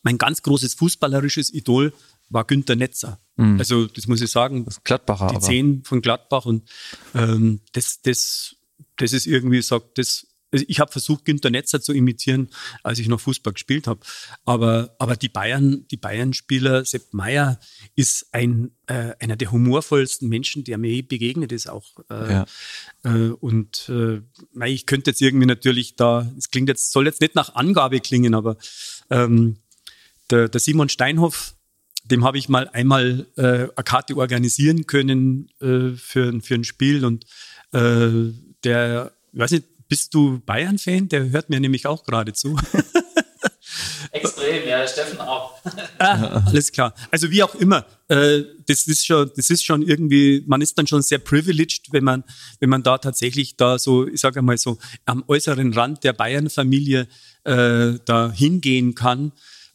mein 0.03 0.17
ganz 0.17 0.41
großes 0.41 0.73
fußballerisches 0.73 1.53
Idol 1.53 1.93
war 2.29 2.45
Günter 2.45 2.75
Netzer. 2.75 3.19
Mhm. 3.35 3.59
Also 3.59 3.87
das 3.87 4.07
muss 4.07 4.21
ich 4.21 4.31
sagen. 4.31 4.65
Das 4.65 4.83
Gladbacher. 4.83 5.27
Die 5.27 5.35
aber. 5.35 5.45
Zehn 5.45 5.83
von 5.83 6.01
Gladbach 6.01 6.45
und 6.45 6.69
ähm, 7.15 7.61
das, 7.73 8.01
das, 8.01 8.55
das 8.97 9.13
ist 9.13 9.27
irgendwie 9.27 9.61
sagt, 9.61 9.97
das. 9.97 10.25
Also 10.51 10.65
ich 10.67 10.79
habe 10.79 10.91
versucht, 10.91 11.25
Günter 11.25 11.51
Netzer 11.51 11.79
zu 11.79 11.93
imitieren, 11.93 12.49
als 12.81 12.97
ich 12.97 13.07
noch 13.07 13.19
Fußball 13.19 13.53
gespielt 13.53 13.85
habe. 13.85 13.99
Aber, 14.45 14.95
aber 14.97 15.15
die 15.15 15.29
Bayern, 15.29 15.85
die 15.91 15.97
Bayern-Spieler, 15.97 16.85
Sepp 16.85 17.13
Meier 17.13 17.59
ist 17.95 18.29
ein, 18.31 18.71
äh, 18.87 19.13
einer 19.19 19.35
der 19.35 19.51
humorvollsten 19.51 20.27
Menschen, 20.27 20.63
der 20.63 20.79
mir 20.79 21.07
begegnet 21.07 21.51
ist 21.51 21.69
auch. 21.69 21.99
Äh, 22.09 22.31
ja. 22.31 22.45
äh, 23.03 23.29
und 23.29 23.89
äh, 23.89 24.21
ich 24.65 24.87
könnte 24.87 25.11
jetzt 25.11 25.21
irgendwie 25.21 25.45
natürlich 25.45 25.95
da, 25.97 26.27
es 26.35 26.49
klingt 26.49 26.67
jetzt, 26.67 26.93
soll 26.93 27.05
jetzt 27.05 27.21
nicht 27.21 27.35
nach 27.35 27.53
Angabe 27.53 27.99
klingen, 27.99 28.33
aber 28.33 28.57
ähm, 29.11 29.57
der, 30.31 30.49
der 30.49 30.59
Simon 30.59 30.89
Steinhoff, 30.89 31.53
dem 32.11 32.23
habe 32.23 32.37
ich 32.37 32.49
mal 32.49 32.69
einmal 32.69 33.25
äh, 33.37 33.41
eine 33.43 33.83
Karte 33.83 34.17
organisieren 34.17 34.87
können 34.87 35.49
äh, 35.61 35.95
für, 35.95 36.39
für 36.41 36.55
ein 36.55 36.63
Spiel 36.63 37.05
und 37.05 37.25
äh, 37.71 38.33
der, 38.63 39.11
ich 39.31 39.39
weiß 39.39 39.51
nicht, 39.51 39.65
bist 39.87 40.13
du 40.13 40.39
Bayern-Fan? 40.45 41.09
Der 41.09 41.29
hört 41.29 41.49
mir 41.49 41.59
nämlich 41.59 41.87
auch 41.87 42.03
gerade 42.03 42.33
zu. 42.33 42.57
Extrem, 44.11 44.67
ja, 44.67 44.87
Steffen 44.87 45.19
auch. 45.19 45.53
ah, 45.99 46.43
alles 46.45 46.71
klar. 46.71 46.93
Also 47.11 47.29
wie 47.29 47.43
auch 47.43 47.55
immer, 47.55 47.85
äh, 48.07 48.41
das 48.67 48.87
ist 48.87 49.05
schon, 49.05 49.31
das 49.35 49.49
ist 49.49 49.63
schon 49.63 49.83
irgendwie, 49.83 50.43
man 50.47 50.61
ist 50.61 50.77
dann 50.77 50.87
schon 50.87 51.01
sehr 51.01 51.19
privileged, 51.19 51.91
wenn 51.91 52.03
man, 52.03 52.23
wenn 52.59 52.69
man 52.69 52.83
da 52.83 52.97
tatsächlich 52.97 53.55
da 53.55 53.77
so, 53.77 54.07
ich 54.07 54.19
sage 54.19 54.41
mal 54.41 54.57
so, 54.57 54.77
am 55.05 55.23
äußeren 55.27 55.73
Rand 55.73 56.03
der 56.03 56.13
Bayern-Familie 56.13 57.07
äh, 57.43 57.93
da 58.05 58.31
hingehen 58.31 58.95
kann 58.95 59.31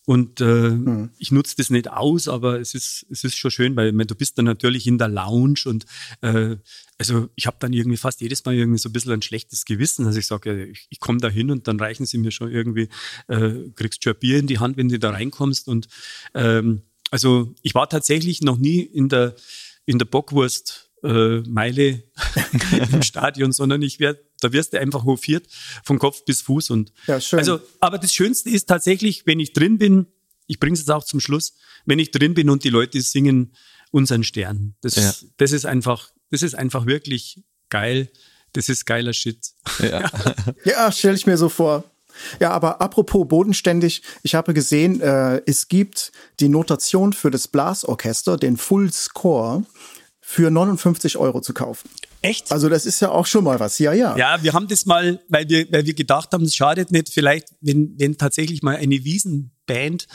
und 0.07 0.41
äh, 0.41 0.71
mhm. 0.71 1.11
ich 1.19 1.33
nutze 1.33 1.57
das 1.57 1.71
nicht 1.71 1.91
aus, 1.91 2.29
aber 2.29 2.61
es 2.61 2.75
ist, 2.75 3.07
es 3.11 3.25
ist 3.25 3.37
schon 3.37 3.51
schön, 3.51 3.77
weil 3.77 3.93
du 3.93 4.15
bist 4.15 4.37
dann 4.37 4.45
natürlich 4.45 4.87
in 4.87 4.99
der 4.99 5.09
Lounge 5.09 5.61
und 5.65 5.87
äh, 6.21 6.57
also 6.99 7.29
ich 7.35 7.47
habe 7.47 7.57
dann 7.59 7.73
irgendwie 7.73 7.97
fast 7.97 8.21
jedes 8.21 8.45
Mal 8.45 8.55
irgendwie 8.55 8.79
so 8.79 8.89
ein 8.89 8.93
bisschen 8.93 9.13
ein 9.13 9.23
schlechtes 9.23 9.65
Gewissen. 9.65 10.07
Also 10.07 10.19
ich 10.19 10.27
sage, 10.27 10.53
ja, 10.53 10.65
ich, 10.67 10.87
ich 10.91 11.01
komme 11.01 11.19
da 11.19 11.29
hin 11.29 11.51
und 11.51 11.67
dann 11.67 11.81
reichen 11.81 12.07
sie 12.07 12.19
mir 12.19 12.31
schon 12.31 12.51
irgendwie, 12.51 12.89
äh, 13.29 13.71
kriegst 13.75 14.05
schon 14.05 14.13
ein 14.13 14.19
Bier 14.19 14.39
in 14.39 14.47
die 14.47 14.59
Hand, 14.59 14.77
wenn 14.77 14.89
du 14.89 14.99
da 14.99 15.11
reinkommst. 15.11 15.69
Und 15.69 15.89
ähm, 16.35 16.83
also 17.11 17.55
ich 17.63 17.75
war 17.75 17.89
tatsächlich 17.89 18.43
noch 18.43 18.59
nie 18.59 18.81
in 18.81 19.09
der, 19.09 19.35
in 19.87 19.99
der 19.99 20.07
Bockwurst 20.07 20.91
äh, 21.03 21.41
Meile 21.41 22.05
im 22.93 23.03
Stadion, 23.03 23.53
sondern 23.53 23.83
ich 23.83 24.01
werde 24.01 24.21
da 24.45 24.53
wirst 24.53 24.73
du 24.73 24.81
einfach 24.81 25.05
hofiert 25.05 25.47
von 25.85 25.99
Kopf 25.99 26.25
bis 26.25 26.43
Fuß 26.43 26.71
und 26.71 26.93
ja, 27.07 27.21
schön. 27.21 27.39
also 27.39 27.61
aber 27.81 27.99
das 27.99 28.15
Schönste 28.15 28.51
ist 28.51 28.69
tatsächlich, 28.69 29.27
wenn 29.27 29.41
ich 29.41 29.53
drin 29.53 29.79
bin, 29.79 30.07
ich 30.47 30.61
bringe 30.61 30.75
es 30.75 30.81
jetzt 30.81 30.91
auch 30.91 31.05
zum 31.05 31.21
Schluss, 31.21 31.55
wenn 31.87 31.99
ich 31.99 32.11
drin 32.11 32.35
bin 32.35 32.51
und 32.51 32.65
die 32.65 32.71
Leute 32.71 33.01
singen 33.01 33.55
unseren 33.91 34.25
Stern. 34.25 34.75
Das, 34.81 34.97
ja. 34.97 35.13
das 35.37 35.53
ist 35.53 35.67
einfach, 35.67 36.11
das 36.31 36.43
ist 36.43 36.55
einfach 36.55 36.87
wirklich 36.87 37.43
geil. 37.71 38.11
Das 38.53 38.69
ist 38.69 38.87
geiler 38.87 39.13
Shit. 39.13 39.53
Ja, 39.81 40.11
ja 40.65 40.93
stelle 40.93 41.17
ich 41.17 41.27
mir 41.27 41.37
so 41.37 41.49
vor. 41.49 41.85
Ja, 42.41 42.51
aber 42.53 42.81
apropos 42.81 43.27
bodenständig, 43.27 44.03
ich 44.23 44.35
habe 44.35 44.55
gesehen, 44.55 45.01
äh, 45.01 45.43
es 45.47 45.69
gibt 45.69 46.13
die 46.39 46.49
Notation 46.49 47.13
für 47.13 47.31
das 47.31 47.49
Blasorchester, 47.49 48.37
den 48.37 48.57
Full 48.57 48.93
Score, 48.93 49.65
für 50.21 50.51
59 50.51 51.17
Euro 51.19 51.41
zu 51.41 51.53
kaufen. 51.53 51.89
Echt? 52.25 52.51
Also 52.53 52.71
das 52.71 52.87
ist 52.87 53.01
ja 53.01 53.11
auch 53.11 53.27
schon 53.27 53.45
mal 53.45 53.61
was. 53.61 53.79
Ja, 53.79 53.93
ja. 53.93 54.17
Ja, 54.17 54.43
wir 54.43 54.55
haben 54.55 54.67
das 54.67 54.87
mal, 54.87 55.21
weil 55.29 55.47
wir, 55.51 55.71
weil 55.71 55.85
wir 55.85 55.93
gedacht 55.93 56.33
haben, 56.33 56.45
es 56.45 56.55
schadet 56.55 56.91
nicht, 56.91 57.11
vielleicht, 57.11 57.49
wenn, 57.61 57.95
wenn 57.99 58.17
tatsächlich 58.17 58.63
mal 58.63 58.77
eine 58.77 59.05
Wiesenband 59.05 60.07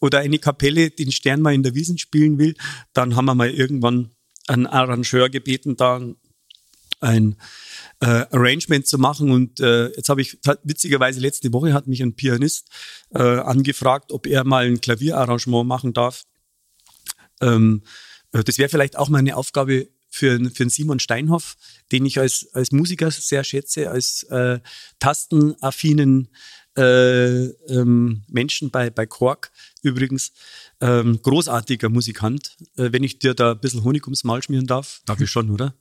oder 0.00 0.20
eine 0.20 0.38
Kapelle 0.38 0.90
den 0.90 1.10
Stern 1.10 1.40
mal 1.40 1.54
in 1.54 1.64
der 1.64 1.74
Wiesen 1.74 1.98
spielen 1.98 2.38
will, 2.38 2.54
dann 2.92 3.16
haben 3.16 3.24
wir 3.24 3.34
mal 3.34 3.50
irgendwann 3.50 4.12
einen 4.46 4.68
Arrangeur 4.68 5.28
gebeten, 5.28 5.74
da 5.74 6.00
ein 7.00 7.36
äh, 7.98 8.26
Arrangement 8.30 8.86
zu 8.86 8.98
machen. 8.98 9.32
Und 9.32 9.58
äh, 9.58 9.88
jetzt 9.88 10.08
habe 10.08 10.20
ich 10.20 10.38
witzigerweise 10.62 11.18
letzte 11.18 11.52
Woche 11.52 11.74
hat 11.74 11.88
mich 11.88 12.00
ein 12.00 12.14
Pianist 12.14 12.68
äh, 13.12 13.18
angefragt, 13.18 14.12
ob 14.12 14.28
er 14.28 14.44
mal 14.44 14.66
ein 14.66 14.80
Klavierarrangement 14.80 15.66
machen 15.66 15.92
darf. 15.92 16.26
Ähm, 17.40 17.82
äh, 18.30 18.44
das 18.44 18.58
wäre 18.58 18.68
vielleicht 18.68 18.96
auch 18.96 19.08
mal 19.08 19.18
eine 19.18 19.36
Aufgabe 19.36 19.88
für, 20.08 20.38
für 20.50 20.62
einen 20.62 20.70
Simon 20.70 20.98
Steinhoff, 20.98 21.56
den 21.92 22.06
ich 22.06 22.18
als, 22.18 22.48
als 22.52 22.72
Musiker 22.72 23.10
sehr 23.10 23.44
schätze, 23.44 23.90
als 23.90 24.22
äh, 24.24 24.60
tastenaffinen 24.98 26.28
äh, 26.76 27.46
ähm, 27.46 28.22
Menschen 28.28 28.70
bei, 28.70 28.90
bei 28.90 29.06
Quark 29.06 29.50
übrigens. 29.82 30.32
Ähm, 30.80 31.20
großartiger 31.22 31.88
Musikant. 31.88 32.56
Äh, 32.76 32.92
wenn 32.92 33.02
ich 33.02 33.18
dir 33.18 33.34
da 33.34 33.52
ein 33.52 33.60
bisschen 33.60 33.82
Honig 33.82 34.04
ums 34.06 34.24
Maul 34.24 34.42
schmieren 34.42 34.66
darf, 34.66 35.00
darf 35.06 35.20
ich 35.20 35.30
schon, 35.30 35.50
oder? 35.50 35.74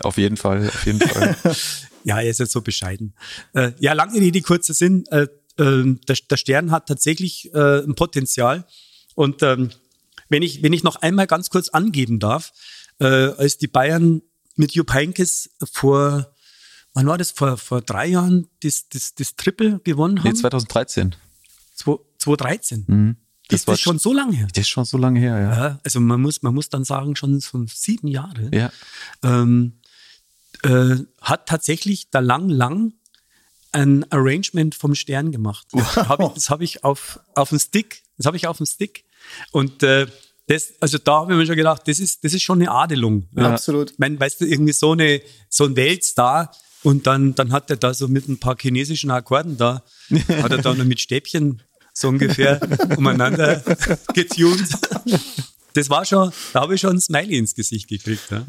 Auf 0.00 0.18
jeden 0.18 0.36
Fall, 0.36 0.68
auf 0.68 0.86
jeden 0.86 1.00
Fall. 1.00 1.36
ja, 2.04 2.20
er 2.20 2.30
ist 2.30 2.38
jetzt 2.38 2.52
so 2.52 2.60
bescheiden. 2.60 3.14
Äh, 3.54 3.72
ja, 3.80 3.92
lange 3.94 4.20
Rede, 4.20 4.40
kurzer 4.42 4.74
Sinn. 4.74 5.04
Äh, 5.06 5.26
äh, 5.56 5.96
der, 6.08 6.16
der, 6.30 6.36
Stern 6.36 6.70
hat 6.70 6.86
tatsächlich 6.86 7.52
äh, 7.54 7.82
ein 7.82 7.94
Potenzial. 7.94 8.66
Und 9.14 9.42
ähm, 9.42 9.70
wenn, 10.28 10.42
ich, 10.42 10.62
wenn 10.62 10.72
ich 10.72 10.84
noch 10.84 10.96
einmal 10.96 11.26
ganz 11.26 11.50
kurz 11.50 11.68
angeben 11.68 12.18
darf, 12.18 12.52
äh, 13.00 13.04
als 13.04 13.58
die 13.58 13.68
Bayern 13.68 14.22
mit 14.56 14.72
Jupp 14.72 14.92
Heynckes 14.92 15.50
vor, 15.72 16.32
wann 16.94 17.06
war 17.06 17.18
das, 17.18 17.30
vor, 17.30 17.56
vor 17.56 17.80
drei 17.80 18.06
Jahren 18.06 18.48
das, 18.62 18.88
das, 18.88 19.14
das 19.14 19.36
Triple 19.36 19.80
gewonnen 19.84 20.20
haben? 20.20 20.28
Nee, 20.28 20.34
2013. 20.34 21.16
2013. 21.74 22.84
Mhm. 22.86 23.16
Das 23.48 23.60
ist 23.60 23.68
das 23.68 23.80
schon 23.80 23.98
so 23.98 24.12
lange 24.12 24.36
her? 24.36 24.46
Das 24.54 24.62
ist 24.62 24.68
schon 24.68 24.84
so 24.84 24.96
lange 24.96 25.18
her, 25.18 25.40
ja. 25.40 25.56
ja 25.56 25.80
also 25.82 25.98
man 25.98 26.20
muss, 26.20 26.42
man 26.42 26.54
muss 26.54 26.68
dann 26.68 26.84
sagen, 26.84 27.16
schon 27.16 27.40
so 27.40 27.64
sieben 27.66 28.06
Jahre. 28.06 28.48
Ja. 28.52 28.70
Ähm, 29.24 29.80
äh, 30.62 30.96
hat 31.20 31.46
tatsächlich 31.46 32.10
da 32.10 32.20
lang, 32.20 32.48
lang 32.48 32.92
ein 33.72 34.10
Arrangement 34.12 34.74
vom 34.74 34.94
Stern 34.94 35.32
gemacht. 35.32 35.66
Das 35.72 35.96
habe 35.96 36.24
ich, 36.24 36.32
das 36.34 36.50
hab 36.50 36.60
ich 36.60 36.84
auf, 36.84 37.20
auf 37.34 37.48
dem 37.48 37.58
Stick. 37.58 38.02
Das 38.16 38.26
habe 38.26 38.36
ich 38.36 38.46
auf 38.46 38.58
dem 38.58 38.66
Stick. 38.66 39.04
Und 39.52 39.82
äh, 39.82 40.06
das, 40.50 40.74
also 40.80 40.98
da 40.98 41.20
habe 41.20 41.32
ich 41.32 41.38
mir 41.38 41.46
schon 41.46 41.54
gedacht, 41.54 41.82
das 41.86 42.00
ist, 42.00 42.24
das 42.24 42.34
ist 42.34 42.42
schon 42.42 42.60
eine 42.60 42.72
Adelung. 42.72 43.28
Ja. 43.36 43.52
Absolut. 43.52 43.92
Ich 43.92 43.98
meine, 44.00 44.18
weißt 44.18 44.40
du, 44.40 44.46
irgendwie 44.46 44.72
so 44.72 44.92
eine, 44.92 45.22
so 45.48 45.64
ein 45.64 45.76
Weltstar 45.76 46.50
und 46.82 47.06
dann, 47.06 47.36
dann 47.36 47.52
hat 47.52 47.70
er 47.70 47.76
da 47.76 47.94
so 47.94 48.08
mit 48.08 48.28
ein 48.28 48.38
paar 48.38 48.56
chinesischen 48.58 49.12
Akkorden 49.12 49.56
da, 49.56 49.84
hat 50.28 50.50
er 50.50 50.58
da 50.58 50.74
noch 50.74 50.84
mit 50.84 50.98
Stäbchen 50.98 51.62
so 51.92 52.08
ungefähr 52.08 52.60
umeinander 52.96 53.58
getunt. 54.14 54.68
Das 55.74 55.88
war 55.88 56.04
schon, 56.04 56.32
da 56.52 56.62
habe 56.62 56.74
ich 56.74 56.80
schon 56.80 56.96
ein 56.96 57.00
Smiley 57.00 57.38
ins 57.38 57.54
Gesicht 57.54 57.86
gekriegt. 57.86 58.28
Ja. 58.32 58.44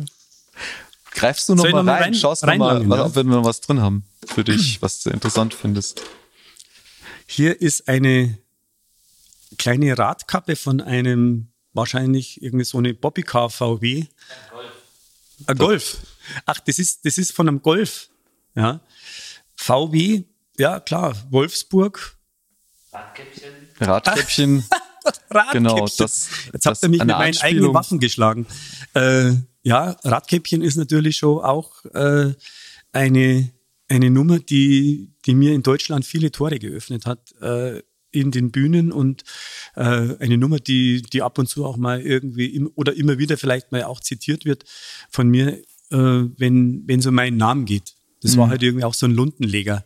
Greifst 1.11 1.49
du 1.49 1.55
noch 1.55 1.69
mal 1.69 1.87
rein, 1.87 2.03
rein, 2.03 2.13
schaust 2.15 2.47
rein 2.47 2.57
mal, 2.57 2.81
ja? 2.81 3.05
ob 3.05 3.15
wir 3.15 3.23
noch 3.23 3.45
was 3.45 3.61
drin 3.61 3.79
haben 3.79 4.05
für 4.25 4.43
dich, 4.43 4.81
was 4.81 5.03
du 5.03 5.11
interessant 5.11 5.53
findest. 5.53 6.01
Hier 7.27 7.61
ist 7.61 7.87
eine 7.87 8.39
kleine 9.59 9.95
Radkappe 9.95 10.55
von 10.55 10.81
einem 10.81 11.50
wahrscheinlich 11.73 12.41
irgendwie 12.41 12.65
so 12.65 12.77
eine 12.77 12.93
Bobbycar 12.93 13.49
VW. 13.49 14.05
Ein 15.47 15.57
Golf. 15.57 15.97
Ach, 16.45 16.59
das 16.59 16.79
ist, 16.79 17.05
das 17.05 17.17
ist 17.17 17.31
von 17.31 17.47
einem 17.47 17.61
Golf. 17.61 18.09
Ja. 18.55 18.81
VW, 19.55 20.23
ja 20.57 20.79
klar, 20.79 21.15
Wolfsburg. 21.29 22.17
Radkäppchen. 22.91 23.53
Radkäppchen. 23.79 24.63
Radkäppchen. 25.29 25.63
Genau, 25.63 25.87
das, 25.97 26.29
Jetzt 26.53 26.65
habt 26.65 26.83
ihr 26.83 26.89
mich 26.89 26.99
mit 26.99 27.07
meinen 27.07 27.37
eigenen 27.37 27.73
Waffen 27.73 27.99
geschlagen. 27.99 28.45
Äh, 28.93 29.33
ja, 29.63 29.95
Radkäppchen 30.03 30.61
ist 30.61 30.75
natürlich 30.75 31.17
schon 31.17 31.43
auch 31.43 31.85
äh, 31.85 32.33
eine, 32.91 33.51
eine 33.87 34.09
Nummer, 34.09 34.39
die, 34.39 35.13
die 35.25 35.35
mir 35.35 35.53
in 35.53 35.63
Deutschland 35.63 36.05
viele 36.05 36.31
Tore 36.31 36.59
geöffnet 36.59 37.05
hat. 37.05 37.31
Äh, 37.41 37.81
in 38.11 38.31
den 38.31 38.51
Bühnen 38.51 38.91
und 38.91 39.23
äh, 39.75 40.15
eine 40.19 40.37
Nummer, 40.37 40.59
die, 40.59 41.01
die 41.01 41.21
ab 41.21 41.37
und 41.37 41.47
zu 41.47 41.65
auch 41.65 41.77
mal 41.77 42.01
irgendwie 42.01 42.47
im, 42.47 42.71
oder 42.75 42.93
immer 42.93 43.17
wieder 43.17 43.37
vielleicht 43.37 43.71
mal 43.71 43.83
auch 43.83 43.99
zitiert 43.99 44.45
wird 44.45 44.65
von 45.09 45.29
mir, 45.29 45.57
äh, 45.91 45.97
wenn 45.97 46.83
wenn 46.87 46.99
es 46.99 47.05
um 47.05 47.15
meinen 47.15 47.37
Namen 47.37 47.65
geht. 47.65 47.95
Das 48.21 48.35
mhm. 48.35 48.39
war 48.39 48.49
halt 48.49 48.63
irgendwie 48.63 48.85
auch 48.85 48.93
so 48.93 49.05
ein 49.05 49.13
Lundenleger, 49.13 49.85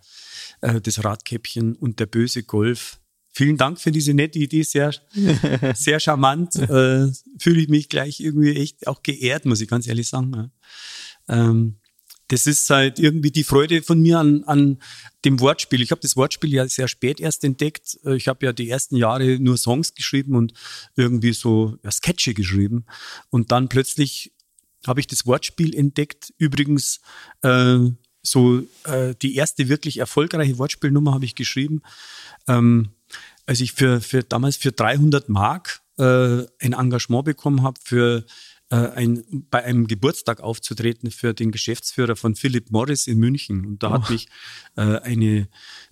äh, 0.62 0.82
das 0.82 1.04
Radkäppchen 1.04 1.76
und 1.76 2.00
der 2.00 2.08
böse 2.08 2.44
Golf. 2.44 3.00
Vielen 3.32 3.58
Dank 3.58 3.82
für 3.82 3.92
diese 3.92 4.14
nette 4.14 4.40
Idee, 4.40 4.64
sehr, 4.64 4.94
sehr 5.76 6.00
charmant. 6.00 6.56
Äh, 6.56 7.12
Fühle 7.38 7.62
ich 7.62 7.68
mich 7.68 7.90
gleich 7.90 8.22
irgendwie 8.22 8.56
echt 8.56 8.88
auch 8.88 9.04
geehrt, 9.04 9.46
muss 9.46 9.60
ich 9.60 9.68
ganz 9.68 9.88
ehrlich 9.88 10.08
sagen. 10.08 10.34
Ja. 10.34 10.50
Ähm, 11.28 11.76
das 12.28 12.48
ist 12.48 12.70
halt 12.70 13.00
irgendwie 13.00 13.32
die 13.32 13.44
Freude 13.44 13.82
von 13.82 14.02
mir 14.02 14.20
an, 14.20 14.44
an 14.46 14.80
dem 15.26 15.40
Wortspiel. 15.40 15.82
Ich 15.82 15.92
habe 15.92 16.02
das 16.02 16.16
Wortspiel 16.16 16.54
ja 16.54 16.68
sehr 16.68 16.88
spät 16.88 17.20
erst 17.20 17.44
entdeckt. 17.44 17.98
Äh, 18.06 18.16
ich 18.16 18.28
habe 18.28 18.46
ja 18.46 18.54
die 18.54 18.70
ersten 18.70 18.96
Jahre 18.96 19.40
nur 19.40 19.58
Songs 19.58 19.94
geschrieben 19.94 20.36
und 20.36 20.54
irgendwie 20.96 21.34
so 21.34 21.78
ja, 21.84 21.92
Sketche 21.92 22.34
geschrieben. 22.34 22.86
Und 23.30 23.52
dann 23.52 23.70
plötzlich 23.70 24.32
habe 24.88 25.00
ich 25.00 25.08
das 25.08 25.26
Wortspiel 25.26 25.76
entdeckt. 25.76 26.34
Übrigens, 26.38 27.00
äh, 27.42 27.80
so 28.22 28.62
äh, 28.86 29.14
die 29.22 29.36
erste 29.36 29.70
wirklich 29.70 29.98
erfolgreiche 29.98 30.58
Wortspielnummer 30.58 31.14
habe 31.14 31.26
ich 31.26 31.36
geschrieben. 31.36 31.82
Ähm, 32.48 32.90
als 33.46 33.62
ich 33.62 33.74
für, 33.74 34.02
für 34.02 34.24
damals 34.24 34.58
für 34.58 34.72
300 34.72 35.30
Mark 35.30 35.82
äh, 35.98 36.44
ein 36.60 36.74
Engagement 36.74 37.26
bekommen 37.26 37.62
habe 37.62 37.80
für 37.84 38.26
äh, 38.72 38.76
ein, 38.76 39.24
bei 39.52 39.64
einem 39.64 39.88
Geburtstag 39.88 40.42
aufzutreten 40.42 41.12
für 41.12 41.34
den 41.34 41.52
Geschäftsführer 41.52 42.16
von 42.16 42.36
Philip 42.36 42.72
Morris 42.72 43.06
in 43.08 43.20
München. 43.20 43.66
Und 43.66 43.84
da 43.84 43.90
oh. 43.90 43.94
hat 43.94 44.10
mich 44.10 44.28
äh, 44.76 45.00
eine 45.00 45.48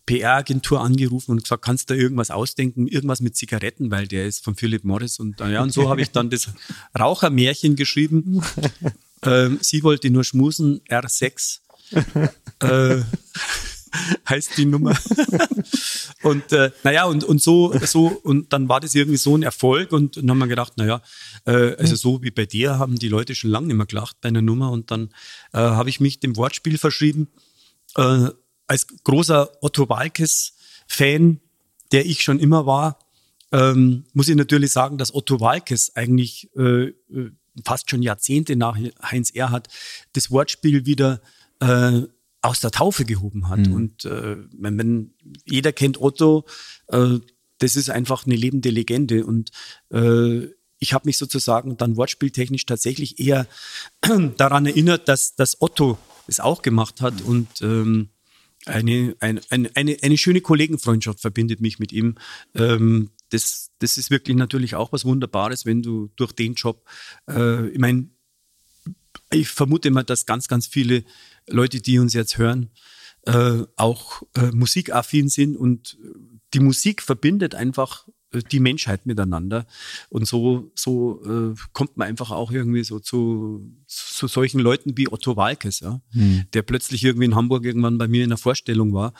PR-Agentur 0.05 0.81
angerufen 0.81 1.31
und 1.31 1.43
gesagt, 1.43 1.63
kannst 1.63 1.89
du 1.89 1.93
da 1.93 1.99
irgendwas 1.99 2.31
ausdenken, 2.31 2.87
irgendwas 2.87 3.21
mit 3.21 3.35
Zigaretten, 3.35 3.91
weil 3.91 4.07
der 4.07 4.25
ist 4.25 4.43
von 4.43 4.55
Philip 4.55 4.83
Morris. 4.83 5.19
Und, 5.19 5.39
äh, 5.39 5.51
ja, 5.51 5.61
und 5.61 5.71
so 5.71 5.89
habe 5.89 6.01
ich 6.01 6.11
dann 6.11 6.29
das 6.29 6.49
Rauchermärchen 6.99 7.75
geschrieben. 7.75 8.41
ähm, 9.21 9.59
sie 9.61 9.83
wollte 9.83 10.09
nur 10.09 10.23
schmusen, 10.23 10.81
R6. 10.89 11.59
äh, 12.59 13.01
heißt 14.29 14.57
die 14.57 14.65
Nummer. 14.65 14.97
und 16.23 16.51
äh, 16.51 16.71
naja, 16.83 17.05
und, 17.05 17.23
und 17.23 17.41
so, 17.41 17.73
so, 17.85 18.07
und 18.07 18.53
dann 18.53 18.69
war 18.69 18.79
das 18.79 18.95
irgendwie 18.95 19.17
so 19.17 19.37
ein 19.37 19.43
Erfolg 19.43 19.91
und 19.91 20.17
dann 20.17 20.29
haben 20.29 20.39
wir 20.39 20.47
gedacht, 20.47 20.77
naja, 20.77 21.01
äh, 21.45 21.75
also 21.75 21.95
so 21.95 22.21
wie 22.23 22.31
bei 22.31 22.45
dir 22.45 22.79
haben 22.79 22.97
die 22.97 23.09
Leute 23.09 23.35
schon 23.35 23.49
lange 23.49 23.67
nicht 23.67 23.75
mehr 23.75 23.85
gelacht 23.85 24.17
bei 24.21 24.29
einer 24.29 24.41
Nummer 24.41 24.71
und 24.71 24.91
dann 24.91 25.09
äh, 25.53 25.59
habe 25.59 25.89
ich 25.89 25.99
mich 25.99 26.19
dem 26.19 26.35
Wortspiel 26.35 26.77
verschrieben. 26.77 27.29
Äh, 27.95 28.29
als 28.67 28.87
großer 29.03 29.51
Otto 29.61 29.89
Walkes-Fan, 29.89 31.39
der 31.91 32.05
ich 32.05 32.23
schon 32.23 32.39
immer 32.39 32.65
war, 32.65 32.99
ähm, 33.51 34.05
muss 34.13 34.29
ich 34.29 34.35
natürlich 34.35 34.71
sagen, 34.71 34.97
dass 34.97 35.13
Otto 35.13 35.39
Walkes 35.39 35.95
eigentlich 35.95 36.49
äh, 36.55 36.87
äh 36.87 37.31
fast 37.63 37.87
schon 37.87 38.01
Jahrzehnte 38.01 38.55
nach 38.55 38.75
Heinz 39.03 39.29
Erhardt 39.29 39.67
das 40.13 40.31
Wortspiel 40.31 40.87
wieder 40.87 41.21
äh, 41.59 42.01
aus 42.43 42.59
der 42.59 42.71
Taufe 42.71 43.05
gehoben 43.05 43.49
hat. 43.49 43.59
Mhm. 43.67 43.73
Und 43.73 44.05
äh, 44.05 44.37
wenn, 44.51 44.77
wenn, 44.77 45.13
jeder 45.45 45.71
kennt 45.71 45.99
Otto, 45.99 46.45
äh, 46.89 47.19
das 47.59 47.75
ist 47.75 47.89
einfach 47.89 48.25
eine 48.25 48.35
lebende 48.35 48.69
Legende. 48.69 49.25
Und 49.25 49.51
äh, 49.91 50.49
ich 50.77 50.93
habe 50.93 51.07
mich 51.07 51.17
sozusagen 51.17 51.77
dann 51.77 51.95
wortspieltechnisch 51.95 52.65
tatsächlich 52.65 53.19
eher 53.19 53.47
daran 54.37 54.65
erinnert, 54.65 55.07
dass, 55.07 55.35
dass 55.35 55.61
Otto 55.61 55.97
es 56.27 56.41
auch 56.41 56.61
gemacht 56.61 57.01
hat. 57.01 57.21
Mhm. 57.21 57.25
Und 57.25 57.61
ähm, 57.61 58.09
eine, 58.65 59.15
eine, 59.21 59.41
eine, 59.49 59.97
eine 60.01 60.17
schöne 60.17 60.41
Kollegenfreundschaft 60.41 61.21
verbindet 61.21 61.61
mich 61.61 61.79
mit 61.79 61.93
ihm. 61.93 62.15
Ähm, 62.55 63.11
das, 63.29 63.71
das 63.79 63.97
ist 63.97 64.11
wirklich 64.11 64.35
natürlich 64.35 64.75
auch 64.75 64.91
was 64.91 65.05
Wunderbares, 65.05 65.65
wenn 65.65 65.81
du 65.81 66.09
durch 66.17 66.33
den 66.33 66.55
Job, 66.55 66.85
äh, 67.29 67.69
ich 67.69 67.79
meine, 67.79 68.09
ich 69.31 69.47
vermute 69.47 69.87
immer, 69.87 70.03
dass 70.03 70.25
ganz, 70.25 70.47
ganz 70.47 70.67
viele 70.67 71.03
Leute, 71.47 71.81
die 71.81 71.99
uns 71.99 72.13
jetzt 72.13 72.37
hören, 72.37 72.69
äh, 73.25 73.63
auch 73.77 74.23
äh, 74.35 74.51
musikaffin 74.51 75.29
sind 75.29 75.55
und 75.55 75.97
die 76.53 76.59
Musik 76.59 77.01
verbindet 77.01 77.55
einfach 77.55 78.07
äh, 78.33 78.41
die 78.51 78.59
Menschheit 78.59 79.05
miteinander. 79.05 79.65
Und 80.09 80.27
so, 80.27 80.71
so 80.75 81.21
äh, 81.23 81.55
kommt 81.71 81.97
man 81.97 82.07
einfach 82.07 82.31
auch 82.31 82.51
irgendwie 82.51 82.83
so 82.83 82.99
zu, 82.99 83.65
zu 83.87 84.27
solchen 84.27 84.59
Leuten 84.59 84.97
wie 84.97 85.11
Otto 85.11 85.35
Walkes, 85.35 85.79
ja, 85.79 86.01
hm. 86.11 86.45
der 86.53 86.63
plötzlich 86.63 87.03
irgendwie 87.03 87.25
in 87.25 87.35
Hamburg 87.35 87.65
irgendwann 87.65 87.97
bei 87.97 88.07
mir 88.07 88.23
in 88.23 88.29
der 88.29 88.37
Vorstellung 88.37 88.93
war 88.93 89.13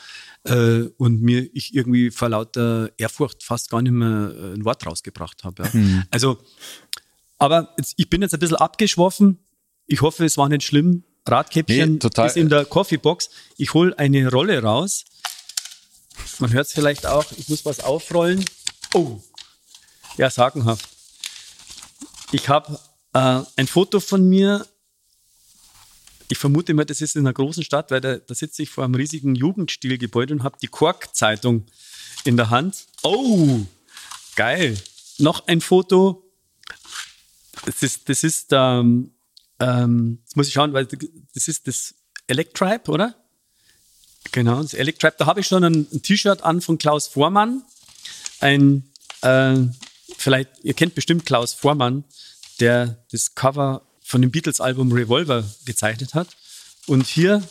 äh, 0.43 0.83
und 0.97 1.21
mir 1.21 1.49
ich 1.53 1.73
irgendwie 1.73 2.11
vor 2.11 2.29
lauter 2.29 2.91
Ehrfurcht 2.97 3.43
fast 3.43 3.69
gar 3.69 3.81
nicht 3.81 3.93
mehr 3.93 4.33
äh, 4.35 4.53
ein 4.53 4.65
Wort 4.65 4.85
rausgebracht 4.85 5.43
habe. 5.43 5.63
Ja. 5.63 5.73
Hm. 5.73 6.03
Also, 6.11 6.37
aber 7.37 7.73
jetzt, 7.77 7.93
ich 7.97 8.09
bin 8.09 8.21
jetzt 8.21 8.33
ein 8.33 8.39
bisschen 8.39 8.57
abgeschworfen. 8.57 9.39
Ich 9.85 10.01
hoffe, 10.01 10.25
es 10.25 10.37
war 10.37 10.49
nicht 10.49 10.63
schlimm. 10.63 11.03
Radkäppchen 11.27 11.99
nee, 12.01 12.25
ist 12.25 12.37
in 12.37 12.49
der 12.49 12.65
Coffeebox. 12.65 13.29
Ich 13.57 13.73
hole 13.73 13.97
eine 13.97 14.29
Rolle 14.29 14.61
raus. 14.61 15.05
Man 16.39 16.51
hört 16.51 16.67
es 16.67 16.73
vielleicht 16.73 17.05
auch. 17.05 17.25
Ich 17.37 17.49
muss 17.49 17.65
was 17.65 17.79
aufrollen. 17.79 18.43
Oh, 18.93 19.19
ja, 20.17 20.29
sagenhaft. 20.29 20.87
Ich 22.31 22.49
habe 22.49 22.79
äh, 23.13 23.41
ein 23.55 23.67
Foto 23.67 23.99
von 23.99 24.27
mir 24.27 24.67
Ich 26.29 26.37
vermute 26.37 26.73
mal, 26.73 26.85
das 26.85 27.01
ist 27.01 27.15
in 27.15 27.21
einer 27.21 27.33
großen 27.33 27.63
Stadt, 27.63 27.91
weil 27.91 28.01
da, 28.01 28.17
da 28.17 28.33
sitze 28.33 28.63
ich 28.63 28.69
vor 28.69 28.83
einem 28.83 28.95
riesigen 28.95 29.35
Jugendstilgebäude 29.35 30.33
und 30.33 30.43
habe 30.43 30.57
die 30.61 30.67
Kork-Zeitung 30.67 31.65
in 32.23 32.37
der 32.37 32.49
Hand. 32.49 32.87
Oh, 33.03 33.61
geil. 34.35 34.77
Noch 35.19 35.47
ein 35.47 35.61
Foto. 35.61 36.31
Das 37.65 37.83
ist, 37.83 38.09
das 38.09 38.23
ist, 38.23 38.47
ähm, 38.51 39.11
ähm, 39.63 40.19
jetzt 40.23 40.35
muss 40.35 40.47
ich 40.47 40.53
schauen, 40.53 40.73
weil 40.73 40.87
das 41.33 41.47
ist 41.47 41.67
das 41.67 41.95
Electribe, 42.27 42.91
oder? 42.91 43.15
Genau, 44.31 44.61
das 44.61 44.73
Electribe. 44.73 45.15
Da 45.17 45.25
habe 45.25 45.39
ich 45.39 45.47
schon 45.47 45.63
ein, 45.63 45.87
ein 45.91 46.01
T-Shirt 46.01 46.43
an 46.43 46.61
von 46.61 46.77
Klaus 46.77 47.07
Vormann. 47.07 47.63
Ein, 48.39 48.89
äh, 49.21 49.57
vielleicht, 50.17 50.49
ihr 50.63 50.73
kennt 50.73 50.95
bestimmt 50.95 51.25
Klaus 51.25 51.53
Vormann, 51.53 52.03
der 52.59 53.03
das 53.11 53.35
Cover 53.35 53.81
von 54.03 54.21
dem 54.21 54.31
Beatles-Album 54.31 54.91
Revolver 54.91 55.43
gezeichnet 55.65 56.13
hat. 56.13 56.27
Und 56.87 57.07
hier, 57.07 57.41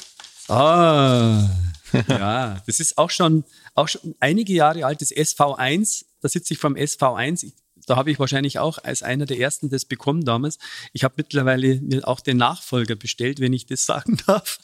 ah, 0.48 1.48
ja, 2.08 2.62
das 2.66 2.80
ist 2.80 2.98
auch 2.98 3.10
schon, 3.10 3.44
auch 3.74 3.88
schon 3.88 4.14
einige 4.20 4.52
Jahre 4.52 4.84
alt, 4.84 5.00
das 5.00 5.10
SV1. 5.10 6.04
Da 6.20 6.28
sitze 6.28 6.54
ich 6.54 6.60
vom 6.60 6.74
SV1. 6.74 7.44
Ich, 7.44 7.54
da 7.86 7.96
habe 7.96 8.10
ich 8.10 8.18
wahrscheinlich 8.18 8.58
auch 8.58 8.78
als 8.78 9.02
einer 9.02 9.26
der 9.26 9.38
ersten 9.38 9.70
das 9.70 9.84
bekommen 9.84 10.24
damals. 10.24 10.58
Ich 10.92 11.04
habe 11.04 11.14
mittlerweile 11.16 11.80
mir 11.80 12.06
auch 12.06 12.20
den 12.20 12.36
Nachfolger 12.36 12.96
bestellt, 12.96 13.40
wenn 13.40 13.52
ich 13.52 13.66
das 13.66 13.86
sagen 13.86 14.18
darf. 14.26 14.58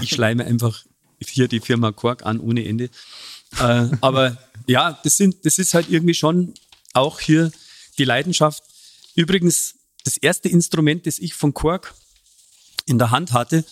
Ich 0.00 0.10
schleime 0.10 0.44
einfach 0.44 0.84
hier 1.26 1.48
die 1.48 1.60
Firma 1.60 1.92
Kork 1.92 2.26
an 2.26 2.40
ohne 2.40 2.64
Ende. 2.64 2.90
Äh, 3.58 3.88
aber 4.00 4.36
ja, 4.66 4.98
das, 5.04 5.16
sind, 5.16 5.44
das 5.44 5.58
ist 5.58 5.74
halt 5.74 5.88
irgendwie 5.90 6.14
schon 6.14 6.54
auch 6.92 7.20
hier 7.20 7.50
die 7.98 8.04
Leidenschaft. 8.04 8.62
Übrigens, 9.14 9.76
das 10.04 10.16
erste 10.16 10.48
Instrument, 10.48 11.06
das 11.06 11.18
ich 11.18 11.34
von 11.34 11.54
Kork 11.54 11.94
in 12.86 12.98
der 12.98 13.10
Hand 13.10 13.32
hatte, 13.32 13.64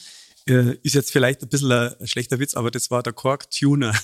ist 0.45 0.95
jetzt 0.95 1.12
vielleicht 1.12 1.43
ein 1.43 1.49
bisschen 1.49 1.70
ein 1.70 2.07
schlechter 2.07 2.38
Witz, 2.38 2.55
aber 2.55 2.70
das 2.70 2.90
war 2.90 3.03
der 3.03 3.12
Kork 3.12 3.51
Tuner. 3.51 3.95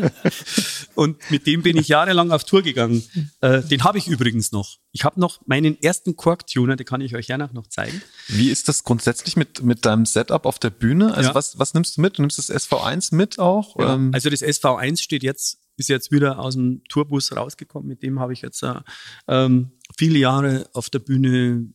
und 0.94 1.18
mit 1.30 1.46
dem 1.46 1.62
bin 1.62 1.76
ich 1.76 1.88
jahrelang 1.88 2.30
auf 2.32 2.44
Tour 2.44 2.62
gegangen. 2.62 3.02
Äh, 3.40 3.62
den 3.62 3.84
habe 3.84 3.98
ich 3.98 4.08
übrigens 4.08 4.52
noch. 4.52 4.78
Ich 4.92 5.04
habe 5.04 5.20
noch 5.20 5.40
meinen 5.46 5.80
ersten 5.82 6.16
Kork 6.16 6.46
Tuner, 6.46 6.76
den 6.76 6.86
kann 6.86 7.00
ich 7.00 7.14
euch 7.14 7.26
gerne 7.26 7.50
noch 7.52 7.66
zeigen. 7.66 8.00
Wie 8.28 8.50
ist 8.50 8.68
das 8.68 8.84
grundsätzlich 8.84 9.36
mit, 9.36 9.62
mit 9.62 9.84
deinem 9.84 10.06
Setup 10.06 10.46
auf 10.46 10.58
der 10.58 10.70
Bühne? 10.70 11.14
Also 11.14 11.30
ja. 11.30 11.34
was, 11.34 11.58
was 11.58 11.74
nimmst 11.74 11.96
du 11.96 12.00
mit? 12.00 12.18
Du 12.18 12.22
nimmst 12.22 12.38
das 12.38 12.50
SV1 12.50 13.14
mit 13.14 13.38
auch? 13.38 13.78
Ja. 13.78 13.94
Ähm 13.94 14.10
also 14.14 14.30
das 14.30 14.42
SV1 14.42 15.00
steht 15.00 15.22
jetzt, 15.22 15.58
ist 15.76 15.88
jetzt 15.88 16.10
wieder 16.10 16.38
aus 16.38 16.54
dem 16.54 16.82
Tourbus 16.88 17.36
rausgekommen. 17.36 17.86
Mit 17.86 18.02
dem 18.02 18.18
habe 18.18 18.32
ich 18.32 18.42
jetzt 18.42 18.62
äh, 18.62 18.74
ähm, 19.28 19.72
viele 19.96 20.18
Jahre 20.18 20.68
auf 20.72 20.90
der 20.90 21.00
Bühne 21.00 21.66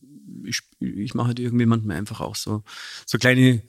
ich, 0.44 0.60
ich 0.80 1.14
mache 1.14 1.28
halt 1.28 1.38
irgendwie 1.38 1.66
manchmal 1.66 1.96
einfach 1.96 2.20
auch 2.20 2.36
so, 2.36 2.62
so 3.06 3.18
kleine 3.18 3.62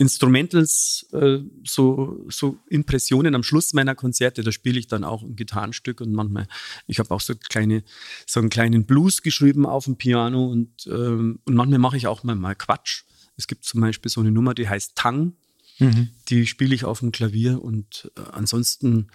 Instrumentals, 0.00 1.06
äh, 1.12 1.40
so, 1.66 2.24
so 2.30 2.56
Impressionen 2.70 3.34
am 3.34 3.42
Schluss 3.42 3.74
meiner 3.74 3.94
Konzerte. 3.94 4.42
Da 4.42 4.50
spiele 4.50 4.78
ich 4.78 4.86
dann 4.86 5.04
auch 5.04 5.22
ein 5.22 5.36
Gitarrenstück 5.36 6.00
und 6.00 6.14
manchmal, 6.14 6.48
ich 6.86 6.98
habe 6.98 7.10
auch 7.10 7.20
so 7.20 7.34
kleine, 7.34 7.84
so 8.26 8.40
einen 8.40 8.48
kleinen 8.48 8.86
Blues 8.86 9.20
geschrieben 9.20 9.66
auf 9.66 9.84
dem 9.84 9.96
Piano 9.96 10.46
und, 10.46 10.86
ähm, 10.86 11.40
und 11.44 11.54
manchmal 11.54 11.80
mache 11.80 11.98
ich 11.98 12.06
auch 12.06 12.22
mal, 12.22 12.34
mal 12.34 12.54
Quatsch. 12.54 13.02
Es 13.36 13.46
gibt 13.46 13.66
zum 13.66 13.82
Beispiel 13.82 14.10
so 14.10 14.22
eine 14.22 14.30
Nummer, 14.30 14.54
die 14.54 14.70
heißt 14.70 14.92
Tang. 14.94 15.34
Mhm. 15.78 16.08
Die 16.28 16.46
spiele 16.46 16.74
ich 16.74 16.86
auf 16.86 17.00
dem 17.00 17.12
Klavier 17.12 17.62
und 17.62 18.10
äh, 18.16 18.22
ansonsten 18.32 19.08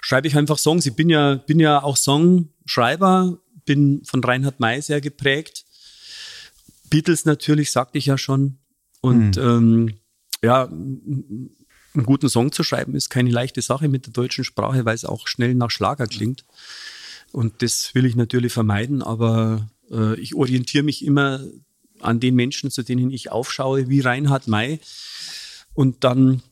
schreibe 0.00 0.28
ich 0.28 0.36
einfach 0.36 0.56
Songs. 0.56 0.86
Ich 0.86 0.94
bin 0.94 1.10
ja, 1.10 1.34
bin 1.34 1.60
ja 1.60 1.82
auch 1.82 1.98
Songschreiber, 1.98 3.38
bin 3.66 4.02
von 4.02 4.24
Reinhard 4.24 4.60
May 4.60 4.80
sehr 4.80 5.02
geprägt. 5.02 5.65
Beatles 6.90 7.24
natürlich, 7.24 7.70
sagte 7.70 7.98
ich 7.98 8.06
ja 8.06 8.18
schon. 8.18 8.58
Und 9.00 9.36
mhm. 9.36 9.42
ähm, 9.42 9.94
ja, 10.42 10.64
einen 10.64 12.04
guten 12.04 12.28
Song 12.28 12.52
zu 12.52 12.62
schreiben 12.62 12.94
ist 12.94 13.08
keine 13.08 13.30
leichte 13.30 13.62
Sache 13.62 13.88
mit 13.88 14.06
der 14.06 14.12
deutschen 14.12 14.44
Sprache, 14.44 14.84
weil 14.84 14.94
es 14.94 15.04
auch 15.04 15.26
schnell 15.26 15.54
nach 15.54 15.70
Schlager 15.70 16.06
klingt. 16.06 16.44
Und 17.32 17.62
das 17.62 17.94
will 17.94 18.04
ich 18.04 18.16
natürlich 18.16 18.52
vermeiden, 18.52 19.02
aber 19.02 19.68
äh, 19.90 20.18
ich 20.20 20.34
orientiere 20.34 20.84
mich 20.84 21.04
immer 21.04 21.40
an 22.00 22.20
den 22.20 22.34
Menschen, 22.34 22.70
zu 22.70 22.82
denen 22.82 23.10
ich 23.10 23.30
aufschaue, 23.30 23.88
wie 23.88 24.00
Reinhard 24.00 24.48
May. 24.48 24.80
Und 25.74 26.04
dann 26.04 26.42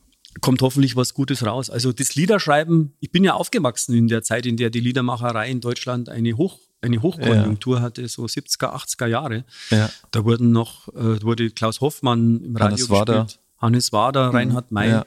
kommt 0.40 0.62
hoffentlich 0.62 0.96
was 0.96 1.14
Gutes 1.14 1.44
raus. 1.44 1.70
Also 1.70 1.92
das 1.92 2.14
Liederschreiben, 2.14 2.94
ich 3.00 3.10
bin 3.10 3.24
ja 3.24 3.34
aufgewachsen 3.34 3.94
in 3.94 4.08
der 4.08 4.22
Zeit, 4.22 4.46
in 4.46 4.56
der 4.56 4.70
die 4.70 4.80
Liedermacherei 4.80 5.50
in 5.50 5.60
Deutschland 5.60 6.08
eine 6.08 6.36
Hoch 6.36 6.58
eine 6.84 7.02
Hochkonjunktur 7.02 7.76
ja. 7.76 7.82
hatte, 7.82 8.06
so 8.08 8.24
70er, 8.24 8.74
80er 8.74 9.06
Jahre. 9.06 9.44
Ja. 9.70 9.90
Da 10.10 10.24
wurden 10.24 10.52
noch, 10.52 10.88
äh, 10.88 11.22
wurde 11.22 11.50
Klaus 11.50 11.80
Hoffmann 11.80 12.42
im 12.44 12.56
Radio 12.56 12.76
Hannes 12.76 12.90
Wader. 12.90 13.26
Hannes 13.58 13.92
Wader, 13.92 14.28
mhm. 14.28 14.36
Reinhard 14.36 14.72
May, 14.72 14.90
ja. 14.90 15.06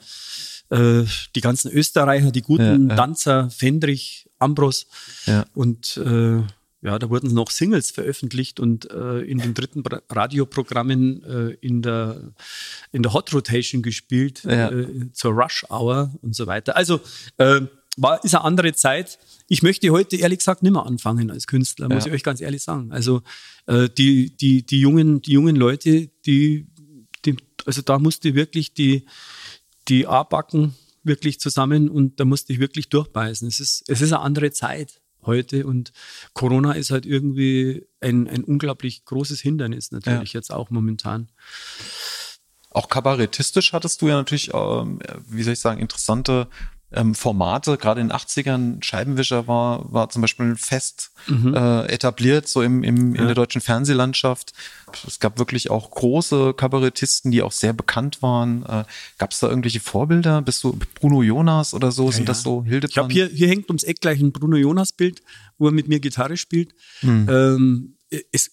äh, 0.70 1.06
die 1.36 1.42
ganzen 1.42 1.72
Österreicher, 1.72 2.32
die 2.32 2.42
guten 2.42 2.90
Danzer, 2.90 3.50
Fendrich, 3.50 4.30
Ambros 4.40 4.88
und 5.54 5.98
äh, 5.98 6.42
ja, 6.82 7.00
da 7.00 7.10
wurden 7.10 7.34
noch 7.34 7.50
Singles 7.50 7.90
veröffentlicht 7.92 8.60
und 8.60 8.90
äh, 8.92 9.20
in 9.22 9.40
den 9.40 9.54
dritten 9.54 9.84
Radioprogrammen 10.10 11.24
äh, 11.24 11.58
in, 11.60 11.82
der, 11.82 12.34
in 12.92 13.02
der 13.02 13.14
Hot 13.14 13.34
Rotation 13.34 13.82
gespielt, 13.82 14.44
ja. 14.44 14.72
äh, 14.72 15.12
zur 15.12 15.34
Rush 15.34 15.66
Hour 15.70 16.14
und 16.22 16.36
so 16.36 16.46
weiter. 16.46 16.78
Also 16.78 17.02
äh, 17.38 17.62
war, 17.98 18.24
ist 18.24 18.34
eine 18.36 18.44
andere 18.44 18.74
Zeit. 18.74 19.20
Ich 19.48 19.64
möchte 19.64 19.90
heute 19.90 20.16
ehrlich 20.16 20.40
gesagt 20.40 20.64
nicht 20.64 20.72
mehr 20.72 20.86
anfangen 20.86 21.30
als 21.32 21.48
Künstler, 21.48 21.90
muss 21.90 22.06
ja. 22.06 22.12
ich 22.12 22.16
euch 22.16 22.24
ganz 22.24 22.40
ehrlich 22.40 22.64
sagen. 22.64 22.92
Also 22.92 23.22
äh, 23.66 23.90
die, 23.90 24.36
die, 24.38 24.66
die, 24.66 24.80
jungen, 24.80 25.22
die 25.22 25.32
jungen 25.32 25.56
Leute, 25.56 26.10
die, 26.26 26.68
die, 27.26 27.36
also 27.66 27.82
da 27.82 28.00
musste 28.00 28.36
wirklich 28.36 28.74
die, 28.74 29.06
die 29.88 30.08
A-Backen 30.08 30.76
wirklich 31.04 31.40
zusammen 31.40 31.90
und 31.90 32.20
da 32.20 32.26
musste 32.26 32.54
ich 32.54 32.60
wirklich 32.60 32.90
durchbeißen. 32.90 33.48
Es 33.48 33.60
ist, 33.60 33.84
es 33.88 34.02
ist 34.02 34.14
eine 34.14 34.22
andere 34.22 34.52
Zeit 34.52 35.02
heute 35.24 35.66
und 35.66 35.92
Corona 36.34 36.74
ist 36.74 36.92
halt 36.92 37.06
irgendwie 37.06 37.86
ein, 38.00 38.28
ein 38.28 38.44
unglaublich 38.44 39.06
großes 39.06 39.42
Hindernis 39.42 39.92
natürlich 39.92 40.34
ja. 40.34 40.40
jetzt 40.40 40.52
auch 40.52 40.70
momentan. 40.70 41.30
Auch 42.70 42.90
kabarettistisch 42.90 43.74
hattest 43.74 44.02
du 44.02 44.08
ja 44.08 44.16
natürlich, 44.16 44.54
ähm, 44.54 45.00
wie 45.28 45.42
soll 45.42 45.54
ich 45.54 45.60
sagen, 45.60 45.82
interessante 45.82 46.48
ähm, 46.94 47.16
Formate, 47.16 47.78
gerade 47.78 48.00
in 48.00 48.08
den 48.08 48.16
80ern, 48.16 48.84
Scheibenwischer 48.84 49.48
war, 49.48 49.92
war 49.92 50.10
zum 50.10 50.22
Beispiel 50.22 50.56
fest 50.56 51.12
mhm. 51.28 51.54
äh, 51.54 51.86
etabliert, 51.88 52.48
so 52.48 52.62
im, 52.62 52.82
im, 52.84 53.14
ja. 53.14 53.22
in 53.22 53.28
der 53.28 53.36
deutschen 53.36 53.60
Fernsehlandschaft. 53.60 54.54
Es 55.06 55.20
gab 55.20 55.38
wirklich 55.38 55.70
auch 55.70 55.92
große 55.92 56.54
Kabarettisten, 56.54 57.32
die 57.32 57.42
auch 57.42 57.52
sehr 57.52 57.74
bekannt 57.74 58.22
waren. 58.22 58.64
Äh, 58.64 58.86
gab 59.18 59.32
es 59.32 59.40
da 59.40 59.50
irgendwelche 59.50 59.82
Vorbilder? 59.82 60.42
Bist 60.42 60.64
du 60.64 60.80
Bruno 60.96 61.24
Jonas 61.24 61.74
oder 61.74 61.92
so? 61.92 62.06
Ja, 62.06 62.12
Sind 62.14 62.24
ja. 62.24 62.28
das 62.28 62.44
so 62.44 62.64
Hildebrand? 62.64 62.90
Ich 62.90 62.94
glaube, 62.94 63.14
hier, 63.14 63.28
hier 63.28 63.50
hängt 63.50 63.68
ums 63.68 63.84
Eck 63.84 64.00
gleich 64.00 64.22
ein 64.22 64.32
Bruno 64.32 64.56
Jonas-Bild, 64.56 65.22
wo 65.58 65.68
er 65.68 65.74
mit 65.74 65.90
mir 65.90 66.00
Gitarre 66.00 66.38
spielt. 66.38 66.74
Mhm. 67.02 67.28
Ähm, 67.30 67.98
es, 68.32 68.52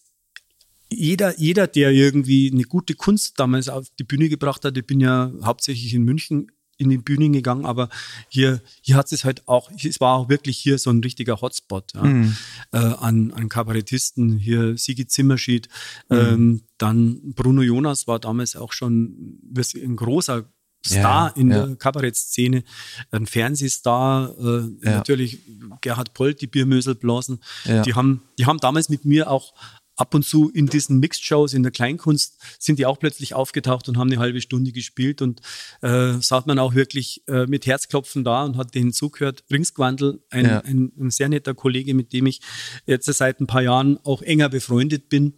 jeder, 0.90 1.38
jeder, 1.38 1.66
der 1.66 1.90
irgendwie 1.90 2.50
eine 2.52 2.64
gute 2.64 2.94
Kunst 2.94 3.38
damals 3.38 3.68
auf 3.68 3.86
die 3.98 4.04
Bühne 4.04 4.28
gebracht 4.28 4.64
hat, 4.64 4.76
ich 4.76 4.86
bin 4.86 5.00
ja 5.00 5.32
hauptsächlich 5.42 5.94
in 5.94 6.02
München 6.02 6.50
in 6.76 6.90
die 6.90 6.98
Bühnen 6.98 7.32
gegangen, 7.32 7.66
aber 7.66 7.88
hier, 8.28 8.60
hier 8.82 8.96
hat 8.96 9.12
es 9.12 9.24
halt 9.24 9.46
auch, 9.46 9.70
es 9.70 10.00
war 10.00 10.16
auch 10.16 10.28
wirklich 10.28 10.58
hier 10.58 10.78
so 10.78 10.90
ein 10.90 11.00
richtiger 11.00 11.40
Hotspot 11.40 11.94
ja, 11.94 12.02
mhm. 12.02 12.36
äh, 12.72 12.78
an, 12.78 13.32
an 13.32 13.48
Kabarettisten. 13.48 14.38
Hier 14.38 14.76
Sigi 14.76 15.06
Zimmerschied, 15.06 15.68
mhm. 16.08 16.16
ähm, 16.16 16.62
dann 16.78 17.34
Bruno 17.34 17.62
Jonas 17.62 18.06
war 18.06 18.18
damals 18.18 18.56
auch 18.56 18.72
schon 18.72 19.38
ein 19.56 19.96
großer 19.96 20.44
Star 20.86 21.28
ja, 21.28 21.40
in 21.40 21.50
ja. 21.50 21.66
der 21.66 21.76
Kabarettszene, 21.76 22.62
ein 23.10 23.26
Fernsehstar, 23.26 24.34
äh, 24.38 24.68
natürlich 24.82 25.38
Gerhard 25.80 26.12
Polt, 26.12 26.42
die 26.42 26.46
Biermöselblasen. 26.46 27.40
Die 27.64 27.94
haben, 27.94 28.22
die 28.38 28.44
haben 28.44 28.58
damals 28.58 28.90
mit 28.90 29.06
mir 29.06 29.30
auch 29.30 29.54
ab 29.96 30.14
und 30.14 30.24
zu 30.24 30.50
in 30.50 30.66
diesen 30.66 30.98
Mixed-Shows 30.98 31.52
in 31.54 31.62
der 31.62 31.72
Kleinkunst 31.72 32.38
sind 32.58 32.78
die 32.78 32.86
auch 32.86 32.98
plötzlich 32.98 33.34
aufgetaucht 33.34 33.88
und 33.88 33.96
haben 33.96 34.10
eine 34.10 34.20
halbe 34.20 34.40
Stunde 34.40 34.72
gespielt 34.72 35.22
und 35.22 35.40
äh, 35.82 36.14
saß 36.14 36.46
man 36.46 36.58
auch 36.58 36.74
wirklich 36.74 37.22
äh, 37.28 37.46
mit 37.46 37.66
Herzklopfen 37.66 38.24
da 38.24 38.44
und 38.44 38.56
hat 38.56 38.74
denen 38.74 38.92
zugehört. 38.92 39.44
Ringsquandel, 39.50 40.22
ein, 40.30 40.44
ja. 40.46 40.60
ein, 40.60 40.92
ein, 40.98 41.10
sehr 41.10 41.28
netter 41.28 41.54
Kollege, 41.54 41.94
mit 41.94 42.12
dem 42.12 42.26
ich 42.26 42.40
jetzt 42.86 43.06
seit 43.06 43.40
ein 43.40 43.46
paar 43.46 43.62
Jahren 43.62 43.98
auch 44.04 44.22
enger 44.22 44.48
befreundet 44.48 45.08
bin. 45.08 45.34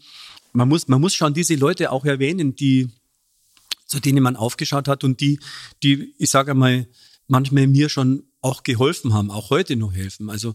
Man 0.53 0.69
muss, 0.69 0.89
man 0.89 1.01
muss 1.01 1.15
schon 1.15 1.35
diese 1.35 1.55
Leute 1.55 1.93
auch 1.93 2.05
erwähnen, 2.05 2.57
die, 2.57 2.89
zu 3.87 4.01
denen 4.01 4.23
man 4.23 4.37
aufgeschaut 4.37 4.89
hat 4.89 5.05
und 5.05 5.21
die, 5.21 5.39
die, 5.83 6.15
ich 6.19 6.31
sage 6.31 6.53
einmal, 6.53 6.87
manchmal 7.29 7.67
mir 7.67 7.89
schon 7.89 8.25
auch 8.41 8.63
geholfen 8.63 9.13
haben, 9.13 9.31
auch 9.31 9.51
heute 9.51 9.77
noch 9.77 9.93
helfen. 9.93 10.31
Also 10.31 10.55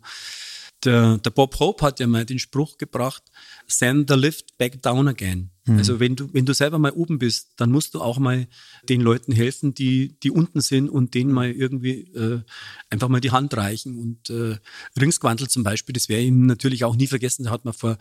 der, 0.83 1.17
der 1.17 1.29
Bob 1.29 1.59
Hope 1.59 1.85
hat 1.85 1.99
ja 1.99 2.07
mal 2.07 2.25
den 2.25 2.39
Spruch 2.39 2.77
gebracht, 2.77 3.23
send 3.67 4.09
the 4.09 4.15
lift 4.15 4.57
back 4.57 4.81
down 4.81 5.07
again. 5.07 5.51
Mhm. 5.65 5.77
Also 5.77 5.99
wenn 5.99 6.15
du, 6.15 6.33
wenn 6.33 6.45
du 6.45 6.53
selber 6.53 6.79
mal 6.79 6.91
oben 6.91 7.19
bist, 7.19 7.53
dann 7.57 7.71
musst 7.71 7.93
du 7.93 8.01
auch 8.01 8.17
mal 8.19 8.47
den 8.89 9.01
Leuten 9.01 9.31
helfen, 9.31 9.73
die, 9.73 10.19
die 10.19 10.31
unten 10.31 10.61
sind 10.61 10.89
und 10.89 11.13
denen 11.13 11.31
mal 11.31 11.51
irgendwie 11.51 12.01
äh, 12.13 12.41
einfach 12.89 13.09
mal 13.09 13.21
die 13.21 13.31
Hand 13.31 13.55
reichen. 13.55 13.97
Und 13.97 14.29
äh, 14.29 14.57
Ringsquantel 14.99 15.47
zum 15.47 15.63
Beispiel, 15.63 15.93
das 15.93 16.09
wäre 16.09 16.21
ihm 16.21 16.45
natürlich 16.45 16.83
auch 16.83 16.95
nie 16.95 17.07
vergessen, 17.07 17.43
da 17.43 17.51
hat 17.51 17.65
man 17.65 17.73
vor 17.73 17.97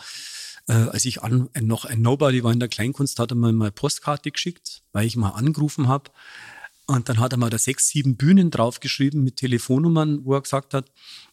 äh, 0.68 0.72
als 0.72 1.04
ich 1.04 1.22
an, 1.22 1.48
noch 1.60 1.84
ein 1.84 2.02
Nobody 2.02 2.44
war 2.44 2.52
in 2.52 2.60
der 2.60 2.68
Kleinkunst, 2.68 3.18
hat 3.18 3.32
er 3.32 3.34
mir 3.34 3.52
mal 3.52 3.66
eine 3.66 3.72
Postkarte 3.72 4.30
geschickt, 4.30 4.82
weil 4.92 5.06
ich 5.06 5.16
mal 5.16 5.30
angerufen 5.30 5.88
habe. 5.88 6.10
Und 6.86 7.08
dann 7.08 7.18
hat 7.18 7.32
er 7.32 7.38
mal 7.38 7.50
da 7.50 7.58
sechs, 7.58 7.88
sieben 7.88 8.16
Bühnen 8.16 8.50
draufgeschrieben 8.50 9.22
mit 9.22 9.36
Telefonnummern, 9.36 10.24
wo 10.24 10.34
er 10.34 10.42
gesagt 10.42 10.74
hat, 10.74 10.90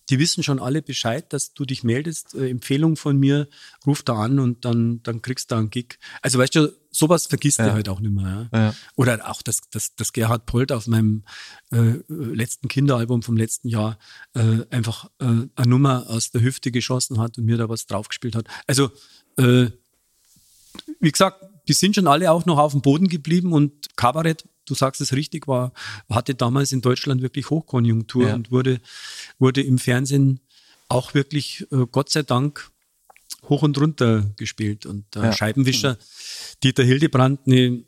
die 0.09 0.19
wissen 0.19 0.43
schon 0.43 0.59
alle 0.59 0.81
Bescheid, 0.81 1.31
dass 1.33 1.53
du 1.53 1.65
dich 1.65 1.83
meldest, 1.83 2.33
äh, 2.35 2.49
Empfehlung 2.49 2.95
von 2.95 3.17
mir, 3.17 3.47
ruf 3.85 4.03
da 4.03 4.15
an 4.15 4.39
und 4.39 4.65
dann, 4.65 5.01
dann 5.03 5.21
kriegst 5.21 5.51
du 5.51 5.55
einen 5.55 5.69
Gig. 5.69 5.99
Also 6.21 6.39
weißt 6.39 6.55
du, 6.55 6.73
sowas 6.91 7.25
vergisst 7.27 7.59
ja. 7.59 7.67
du 7.67 7.73
halt 7.73 7.89
auch 7.89 7.99
nicht 7.99 8.13
mehr. 8.13 8.49
Ja? 8.51 8.59
Ja. 8.59 8.75
Oder 8.95 9.29
auch 9.29 9.41
das, 9.41 9.61
das, 9.71 9.95
das 9.95 10.13
Gerhard 10.13 10.45
Polt 10.45 10.71
auf 10.71 10.87
meinem 10.87 11.23
äh, 11.71 11.95
letzten 12.07 12.67
Kinderalbum 12.67 13.21
vom 13.21 13.37
letzten 13.37 13.69
Jahr 13.69 13.97
äh, 14.33 14.65
einfach 14.69 15.09
äh, 15.19 15.25
eine 15.25 15.49
Nummer 15.65 16.05
aus 16.09 16.31
der 16.31 16.41
Hüfte 16.41 16.71
geschossen 16.71 17.19
hat 17.19 17.37
und 17.37 17.45
mir 17.45 17.57
da 17.57 17.69
was 17.69 17.85
draufgespielt 17.85 18.35
hat. 18.35 18.47
Also, 18.65 18.89
äh, 19.37 19.67
wie 20.99 21.11
gesagt, 21.11 21.43
die 21.67 21.73
sind 21.73 21.95
schon 21.95 22.07
alle 22.07 22.31
auch 22.31 22.45
noch 22.45 22.57
auf 22.57 22.71
dem 22.71 22.81
Boden 22.81 23.07
geblieben 23.07 23.51
und 23.51 23.95
Kabarett 23.97 24.45
du 24.67 24.75
sagst 24.75 25.01
es 25.01 25.13
richtig, 25.13 25.47
war, 25.47 25.73
hatte 26.09 26.35
damals 26.35 26.71
in 26.71 26.81
Deutschland 26.81 27.21
wirklich 27.21 27.49
Hochkonjunktur 27.49 28.27
ja. 28.27 28.35
und 28.35 28.51
wurde, 28.51 28.79
wurde 29.39 29.61
im 29.61 29.79
Fernsehen 29.79 30.41
auch 30.89 31.13
wirklich, 31.13 31.65
äh, 31.71 31.85
Gott 31.91 32.09
sei 32.09 32.23
Dank, 32.23 32.69
hoch 33.49 33.63
und 33.63 33.79
runter 33.79 34.29
gespielt. 34.37 34.85
Und 34.85 35.15
äh, 35.15 35.23
ja. 35.23 35.33
Scheibenwischer, 35.33 35.97
Dieter 36.63 36.83
Hildebrand, 36.83 37.41
eine, 37.45 37.83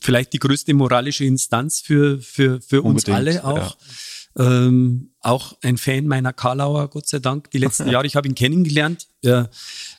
vielleicht 0.00 0.32
die 0.32 0.38
größte 0.38 0.74
moralische 0.74 1.24
Instanz 1.24 1.80
für, 1.80 2.20
für, 2.20 2.60
für 2.60 2.82
uns 2.82 3.06
alle 3.08 3.44
auch. 3.44 3.76
Ja. 3.76 3.86
Ähm, 4.36 5.12
auch 5.20 5.56
ein 5.62 5.76
Fan 5.78 6.08
meiner 6.08 6.32
Karlauer, 6.32 6.90
Gott 6.90 7.06
sei 7.06 7.20
Dank, 7.20 7.52
die 7.52 7.58
letzten 7.58 7.88
Jahre. 7.88 8.04
Ich 8.04 8.16
habe 8.16 8.26
ihn 8.26 8.34
kennengelernt. 8.34 9.06
Er 9.22 9.48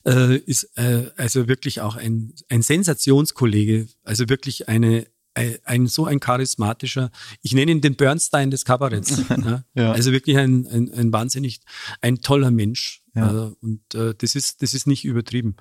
äh, 0.06 0.36
ist 0.40 0.78
äh, 0.78 1.10
also 1.16 1.48
wirklich 1.48 1.80
auch 1.80 1.96
ein, 1.96 2.34
ein 2.50 2.62
Sensationskollege, 2.62 3.88
also 4.04 4.28
wirklich 4.28 4.68
eine, 4.68 5.08
ein, 5.36 5.88
so 5.88 6.06
ein 6.06 6.20
charismatischer, 6.20 7.12
ich 7.42 7.54
nenne 7.54 7.72
ihn 7.72 7.82
den 7.82 7.96
Bernstein 7.96 8.52
des 8.52 8.66
Kabaretts. 8.66 9.22
ja. 9.30 9.64
ja. 9.74 9.92
Also 9.92 10.12
wirklich 10.12 10.38
ein, 10.38 10.66
ein, 10.68 10.94
ein 10.94 11.14
wahnsinnig, 11.14 11.60
ein 12.02 12.22
toller 12.22 12.52
Mensch. 12.52 13.04
Ja. 13.14 13.48
Äh, 13.48 13.52
und 13.62 13.96
äh, 13.96 14.16
das 14.18 14.36
ist, 14.36 14.62
das 14.62 14.74
ist 14.74 14.88
nicht 14.88 15.06
übertrieben. 15.06 15.56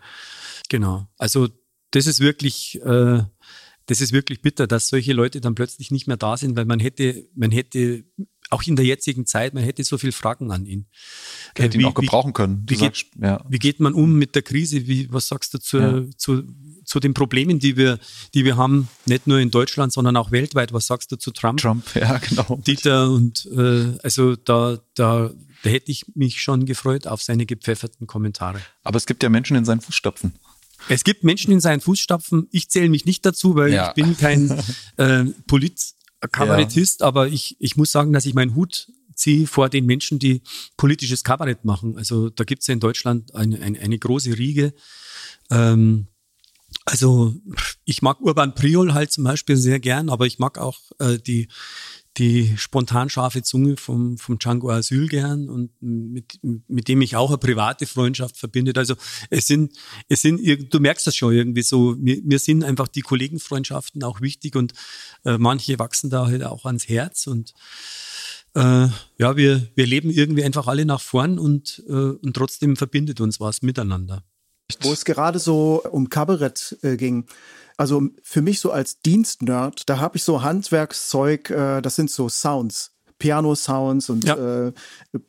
Genau. 0.69 1.09
Also 1.19 1.49
das 1.91 2.07
ist 2.07 2.21
wirklich, 2.21 2.81
äh, 2.83 3.23
das 3.87 4.01
ist 4.01 4.13
wirklich 4.13 4.43
bitter, 4.43 4.67
dass 4.67 4.89
solche 4.89 5.13
Leute 5.13 5.41
dann 5.41 5.55
plötzlich 5.55 5.91
nicht 5.91 6.07
mehr 6.07 6.17
da 6.17 6.37
sind, 6.37 6.57
weil 6.57 6.65
man 6.65 6.81
hätte, 6.81 7.29
man 7.35 7.51
hätte 7.51 8.05
auch 8.51 8.63
in 8.63 8.77
der 8.77 8.85
jetzigen 8.85 9.27
Zeit, 9.27 9.55
man 9.55 9.63
hätte 9.63 9.83
so 9.85 9.99
viel 9.99 10.13
Fragen 10.13 10.51
an 10.51 10.67
ihn. 10.67 10.87
Hätte 11.57 11.79
ihn 11.79 11.87
auch 11.87 11.95
gebrauchen 11.95 12.33
können. 12.33 12.65
Wie, 12.67 12.77
geht, 12.77 13.07
ja. 13.21 13.45
wie 13.49 13.59
geht 13.59 13.81
man 13.81 13.95
um 13.95 14.15
mit 14.15 14.35
der 14.35 14.43
Krise? 14.43 14.87
Wie, 14.87 15.13
was 15.13 15.29
sagst 15.29 15.55
du 15.55 15.59
zur, 15.59 15.81
ja. 15.81 16.03
zu, 16.17 16.45
zu 16.85 17.01
den 17.01 17.15
Problemen, 17.15 17.59
die 17.59 17.77
wir, 17.77 17.99
die 18.35 18.45
wir 18.45 18.57
haben, 18.57 18.89
nicht 19.07 19.27
nur 19.27 19.39
in 19.39 19.51
Deutschland, 19.51 19.93
sondern 19.93 20.17
auch 20.17 20.31
weltweit. 20.31 20.73
Was 20.73 20.87
sagst 20.87 21.11
du 21.11 21.17
zu 21.17 21.31
Trump? 21.31 21.61
Trump, 21.61 21.85
ja, 21.95 22.19
genau. 22.19 22.61
Dieter 22.67 23.11
und 23.11 23.47
äh, 23.57 23.99
also 24.03 24.37
da, 24.37 24.79
da, 24.95 25.31
da 25.63 25.71
hätte 25.71 25.91
ich 25.91 26.05
mich 26.15 26.41
schon 26.41 26.67
gefreut 26.67 27.07
auf 27.07 27.23
seine 27.23 27.47
gepfefferten 27.47 28.07
Kommentare. 28.07 28.61
Aber 28.83 28.97
es 28.97 29.07
gibt 29.07 29.23
ja 29.23 29.29
Menschen 29.29 29.57
in 29.57 29.65
seinen 29.65 29.81
Fußstapfen. 29.81 30.35
Es 30.89 31.05
gibt 31.05 31.25
Menschen 31.25 31.53
in 31.53 31.61
seinen 31.61 31.81
Fußstapfen. 31.81 32.49
Ich 32.51 32.69
zähle 32.69 32.91
mich 32.91 33.07
nicht 33.07 33.25
dazu, 33.25 33.55
weil 33.55 33.73
ja. 33.73 33.89
ich 33.89 33.95
bin 33.95 34.17
kein 34.17 34.51
äh, 34.97 35.25
Polit-Kabarettist, 36.29 37.01
ja. 37.01 37.07
aber 37.07 37.29
ich, 37.29 37.57
ich 37.59 37.77
muss 37.77 37.93
sagen, 37.93 38.13
dass 38.13 38.27
ich 38.27 38.35
meinen 38.35 38.55
Hut 38.55 38.89
ziehe 39.15 39.47
vor 39.47 39.69
den 39.69 39.87
Menschen, 39.87 40.19
die 40.19 40.43
politisches 40.77 41.25
Kabarett 41.25 41.65
machen. 41.65 41.97
Also 41.97 42.31
da 42.31 42.45
gibt 42.45 42.63
es 42.63 42.69
ja 42.69 42.75
in 42.75 42.81
Deutschland 42.81 43.35
eine, 43.35 43.61
eine, 43.61 43.79
eine 43.79 43.99
große 43.99 44.37
Riege. 44.37 44.75
Ähm, 45.51 46.09
also 46.85 47.35
ich 47.85 48.03
mag 48.03 48.21
Urban 48.21 48.55
Priol 48.55 48.93
halt 48.93 49.13
zum 49.13 49.25
Beispiel 49.25 49.57
sehr 49.57 49.81
gern, 49.81 50.11
aber 50.11 50.27
ich 50.27 50.39
mag 50.39 50.59
auch 50.59 50.81
äh, 50.99 51.19
die 51.19 51.49
die 52.17 52.55
spontan 52.57 53.11
scharfe 53.11 53.43
Zunge 53.43 53.77
vom, 53.77 54.19
vom 54.19 54.39
Django 54.39 54.71
Asyl 54.71 55.09
gern 55.09 55.49
und 55.49 55.71
mit, 55.81 56.39
mit 56.43 56.89
dem 56.89 57.01
ich 57.03 57.17
auch 57.17 57.31
eine 57.31 57.39
private 57.39 57.87
Freundschaft 57.87 58.37
verbindet. 58.37 58.79
Also 58.79 58.95
es 59.31 59.47
sind, 59.47 59.73
es 60.09 60.23
sind, 60.23 60.41
du 60.73 60.81
merkst 60.81 61.07
das 61.07 61.17
schon 61.17 61.33
irgendwie 61.33 61.63
so, 61.63 61.97
mir, 61.99 62.21
mir 62.23 62.39
sind 62.39 62.63
einfach 62.63 62.89
die 62.89 63.01
Kollegenfreundschaften 63.01 64.05
auch 64.05 64.21
wichtig 64.21 64.55
und 64.55 64.73
äh, 65.25 65.39
manche 65.39 65.79
wachsen 65.79 66.11
da 66.11 66.27
halt 66.27 66.45
auch 66.45 66.65
ans 66.65 66.89
Herz 66.89 67.27
und 67.27 67.53
äh, 68.55 68.87
ja, 69.19 69.37
wir, 69.37 69.69
wir 69.75 69.87
leben 69.87 70.11
irgendwie 70.11 70.45
einfach 70.45 70.69
alle 70.69 70.85
nach 70.85 71.01
vorn 71.01 71.39
und, 71.39 71.83
äh, 71.89 71.93
und 71.93 72.35
trotzdem 72.35 72.77
verbindet 72.77 73.21
uns 73.21 73.41
was 73.41 73.63
miteinander. 73.63 74.23
Wo 74.81 74.93
es 74.93 75.05
gerade 75.05 75.39
so 75.39 75.83
um 75.91 76.09
Kabarett 76.09 76.79
äh, 76.83 76.97
ging. 76.97 77.27
Also 77.77 78.03
für 78.23 78.43
mich 78.43 78.61
so 78.61 78.71
als 78.71 79.01
Dienstnerd, 79.01 79.89
da 79.89 79.99
habe 79.99 80.17
ich 80.17 80.25
so 80.25 80.43
Handwerkszeug, 80.43 81.51
äh, 81.51 81.81
das 81.81 81.97
sind 81.97 82.11
so 82.11 82.29
Sounds. 82.29 82.93
Piano-Sounds 83.19 84.11
und 84.11 84.25
ja. 84.25 84.67
äh, 84.67 84.73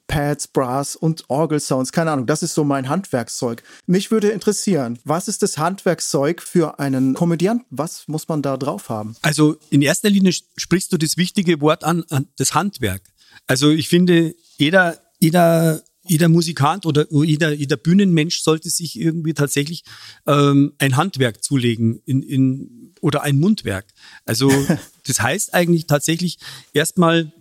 Pads, 0.08 0.50
Brass 0.50 0.96
und 0.96 1.24
Orgel-Sounds, 1.30 1.91
keine 1.91 2.12
Ahnung, 2.12 2.26
das 2.26 2.43
ist 2.43 2.54
so 2.54 2.64
mein 2.64 2.89
Handwerkszeug. 2.89 3.64
Mich 3.86 4.12
würde 4.12 4.30
interessieren, 4.30 5.00
was 5.06 5.28
ist 5.28 5.43
das 5.43 5.58
Handwerkszeug 5.58 6.41
für 6.41 6.80
einen 6.80 7.14
Komödianten? 7.14 7.66
Was 7.70 8.08
muss 8.08 8.28
man 8.28 8.41
da 8.41 8.58
drauf 8.58 8.89
haben? 8.89 9.16
Also 9.22 9.58
in 9.70 9.82
erster 9.82 10.10
Linie 10.10 10.34
sprichst 10.58 10.91
du 10.91 10.98
das 10.98 11.16
wichtige 11.18 11.62
Wort 11.62 11.84
an, 11.84 12.04
an 12.10 12.28
das 12.38 12.54
Handwerk. 12.54 13.02
Also 13.48 13.70
ich 13.70 13.88
finde, 13.88 14.36
jeder, 14.58 15.00
jeder 15.20 15.82
jeder 16.08 16.30
Musikant 16.30 16.86
oder 16.86 17.06
jeder, 17.12 17.53
jeder 17.53 17.78
Bühnenmensch 17.78 18.41
sollte 18.41 18.70
sich 18.70 18.99
irgendwie 18.99 19.34
tatsächlich 19.34 19.84
ähm, 20.26 20.74
ein 20.78 20.97
Handwerk 20.97 21.43
zulegen 21.43 22.01
in, 22.06 22.22
in, 22.22 22.93
oder 23.01 23.24
ein 23.24 23.39
Mundwerk. 23.39 23.86
Also 24.26 24.51
das 25.08 25.22
heißt 25.22 25.53
eigentlich 25.53 25.88
tatsächlich 25.88 26.38
erstmal 26.74 27.32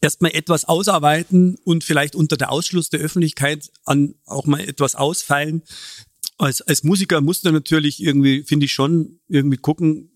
erstmal 0.00 0.32
etwas 0.32 0.64
ausarbeiten 0.64 1.56
und 1.64 1.84
vielleicht 1.84 2.14
unter 2.14 2.36
der 2.36 2.52
Ausschluss 2.52 2.88
der 2.88 3.00
Öffentlichkeit 3.00 3.70
an 3.84 4.14
auch 4.26 4.46
mal 4.46 4.60
etwas 4.60 4.94
ausfallen. 4.94 5.62
Als, 6.36 6.62
als 6.62 6.84
Musiker 6.84 7.20
musst 7.20 7.44
du 7.44 7.50
natürlich 7.50 8.00
irgendwie, 8.00 8.44
finde 8.44 8.66
ich 8.66 8.72
schon, 8.72 9.18
irgendwie 9.28 9.56
gucken, 9.56 10.10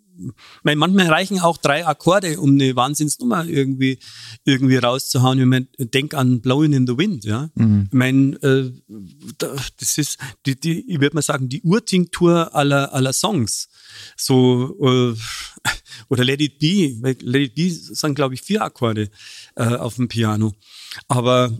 meine, 0.62 0.76
manchmal 0.76 1.08
reichen 1.08 1.40
auch 1.40 1.56
drei 1.56 1.86
Akkorde, 1.86 2.38
um 2.40 2.50
eine 2.50 2.76
Wahnsinnsnummer 2.76 3.46
irgendwie, 3.46 3.98
irgendwie 4.44 4.76
rauszuhauen. 4.76 5.38
Wenn 5.40 5.48
man 5.48 5.68
denkt 5.78 6.14
an 6.14 6.40
Blowing 6.40 6.72
in 6.72 6.86
the 6.86 6.96
Wind, 6.96 7.24
ja. 7.24 7.50
Mhm. 7.54 7.88
Ich 7.90 7.98
meine, 7.98 8.36
äh, 8.42 8.72
das 9.38 9.98
ist, 9.98 10.18
die, 10.46 10.58
die, 10.58 10.90
ich 10.90 11.00
würde 11.00 11.14
mal 11.14 11.22
sagen, 11.22 11.48
die 11.48 11.62
Urtinktur 11.62 12.54
aller, 12.54 12.92
aller 12.92 13.12
Songs. 13.12 13.68
So, 14.16 14.76
äh, 14.80 15.14
oder 16.08 16.24
Let 16.24 16.40
It 16.40 16.58
Be. 16.58 16.96
Let 17.02 17.42
It 17.42 17.54
Be 17.54 17.70
sind, 17.70 18.14
glaube 18.14 18.34
ich, 18.34 18.42
vier 18.42 18.62
Akkorde 18.62 19.10
äh, 19.56 19.64
auf 19.64 19.96
dem 19.96 20.08
Piano. 20.08 20.54
Aber 21.08 21.52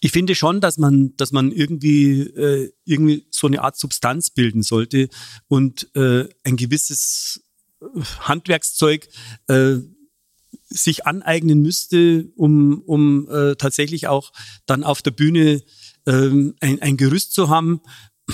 ich 0.00 0.12
finde 0.12 0.34
schon, 0.34 0.60
dass 0.60 0.78
man, 0.78 1.14
dass 1.16 1.30
man 1.30 1.52
irgendwie, 1.52 2.20
äh, 2.22 2.72
irgendwie 2.84 3.26
so 3.30 3.46
eine 3.46 3.62
Art 3.62 3.76
Substanz 3.76 4.30
bilden 4.30 4.62
sollte 4.62 5.08
und 5.46 5.94
äh, 5.94 6.26
ein 6.42 6.56
gewisses 6.56 7.42
Handwerkszeug 8.20 9.08
äh, 9.46 9.76
sich 10.68 11.06
aneignen 11.06 11.60
müsste, 11.60 12.28
um, 12.36 12.80
um 12.82 13.28
äh, 13.28 13.56
tatsächlich 13.56 14.08
auch 14.08 14.32
dann 14.66 14.84
auf 14.84 15.02
der 15.02 15.10
Bühne 15.10 15.62
ähm, 16.06 16.54
ein, 16.60 16.80
ein 16.80 16.96
Gerüst 16.96 17.34
zu 17.34 17.48
haben, 17.48 17.80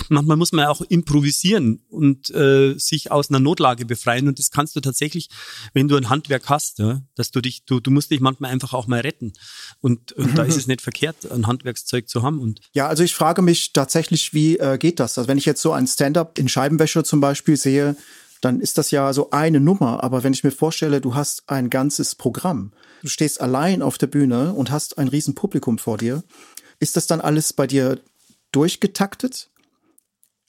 manchmal 0.09 0.37
muss 0.37 0.51
man 0.51 0.65
auch 0.65 0.81
improvisieren 0.81 1.81
und 1.89 2.29
äh, 2.31 2.75
sich 2.77 3.11
aus 3.11 3.29
einer 3.29 3.39
Notlage 3.39 3.85
befreien. 3.85 4.27
Und 4.27 4.39
das 4.39 4.51
kannst 4.51 4.75
du 4.75 4.79
tatsächlich, 4.79 5.29
wenn 5.73 5.87
du 5.87 5.95
ein 5.95 6.09
Handwerk 6.09 6.49
hast, 6.49 6.79
ja, 6.79 7.01
dass 7.15 7.31
du 7.31 7.41
dich, 7.41 7.63
du, 7.65 7.79
du 7.79 7.91
musst 7.91 8.11
dich 8.11 8.19
manchmal 8.19 8.51
einfach 8.51 8.73
auch 8.73 8.87
mal 8.87 9.01
retten. 9.01 9.33
Und, 9.81 10.13
und 10.13 10.37
da 10.37 10.43
ist 10.43 10.57
es 10.57 10.67
nicht 10.67 10.81
verkehrt, 10.81 11.29
ein 11.31 11.47
Handwerkszeug 11.47 12.09
zu 12.09 12.23
haben. 12.23 12.39
Und 12.39 12.61
ja, 12.73 12.87
also 12.87 13.03
ich 13.03 13.13
frage 13.13 13.41
mich 13.41 13.73
tatsächlich, 13.73 14.33
wie 14.33 14.57
äh, 14.57 14.77
geht 14.77 14.99
das? 14.99 15.17
Also 15.17 15.27
wenn 15.27 15.37
ich 15.37 15.45
jetzt 15.45 15.61
so 15.61 15.71
ein 15.71 15.87
Stand-up 15.87 16.37
in 16.37 16.47
Scheibenwäsche 16.47 17.03
zum 17.03 17.21
Beispiel 17.21 17.57
sehe, 17.57 17.95
dann 18.41 18.61
ist 18.61 18.77
das 18.77 18.91
ja 18.91 19.13
so 19.13 19.31
eine 19.31 19.59
Nummer. 19.59 20.03
Aber 20.03 20.23
wenn 20.23 20.33
ich 20.33 20.43
mir 20.43 20.51
vorstelle, 20.51 21.01
du 21.01 21.15
hast 21.15 21.49
ein 21.49 21.69
ganzes 21.69 22.15
Programm, 22.15 22.71
du 23.01 23.09
stehst 23.09 23.41
allein 23.41 23.81
auf 23.81 23.97
der 23.97 24.07
Bühne 24.07 24.53
und 24.53 24.71
hast 24.71 24.97
ein 24.97 25.07
riesen 25.07 25.35
Publikum 25.35 25.77
vor 25.77 25.97
dir, 25.97 26.23
ist 26.79 26.95
das 26.95 27.07
dann 27.07 27.21
alles 27.21 27.53
bei 27.53 27.67
dir 27.67 27.99
durchgetaktet? 28.51 29.49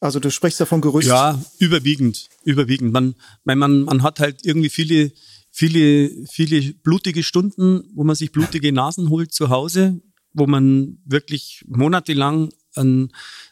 Also 0.00 0.20
du 0.20 0.30
sprichst 0.30 0.60
ja 0.60 0.66
von 0.66 0.80
Gerüst. 0.80 1.08
Ja, 1.08 1.42
überwiegend, 1.58 2.28
überwiegend. 2.44 2.92
Man, 2.92 3.14
man, 3.44 3.82
man 3.82 4.02
hat 4.02 4.20
halt 4.20 4.44
irgendwie 4.44 4.68
viele, 4.68 5.12
viele, 5.50 6.10
viele 6.30 6.72
blutige 6.74 7.22
Stunden, 7.22 7.90
wo 7.94 8.04
man 8.04 8.14
sich 8.14 8.30
blutige 8.30 8.72
Nasen 8.72 9.10
holt 9.10 9.32
zu 9.32 9.48
Hause, 9.48 10.00
wo 10.32 10.46
man 10.46 10.98
wirklich 11.04 11.64
monatelang 11.66 12.50
an, 12.74 13.10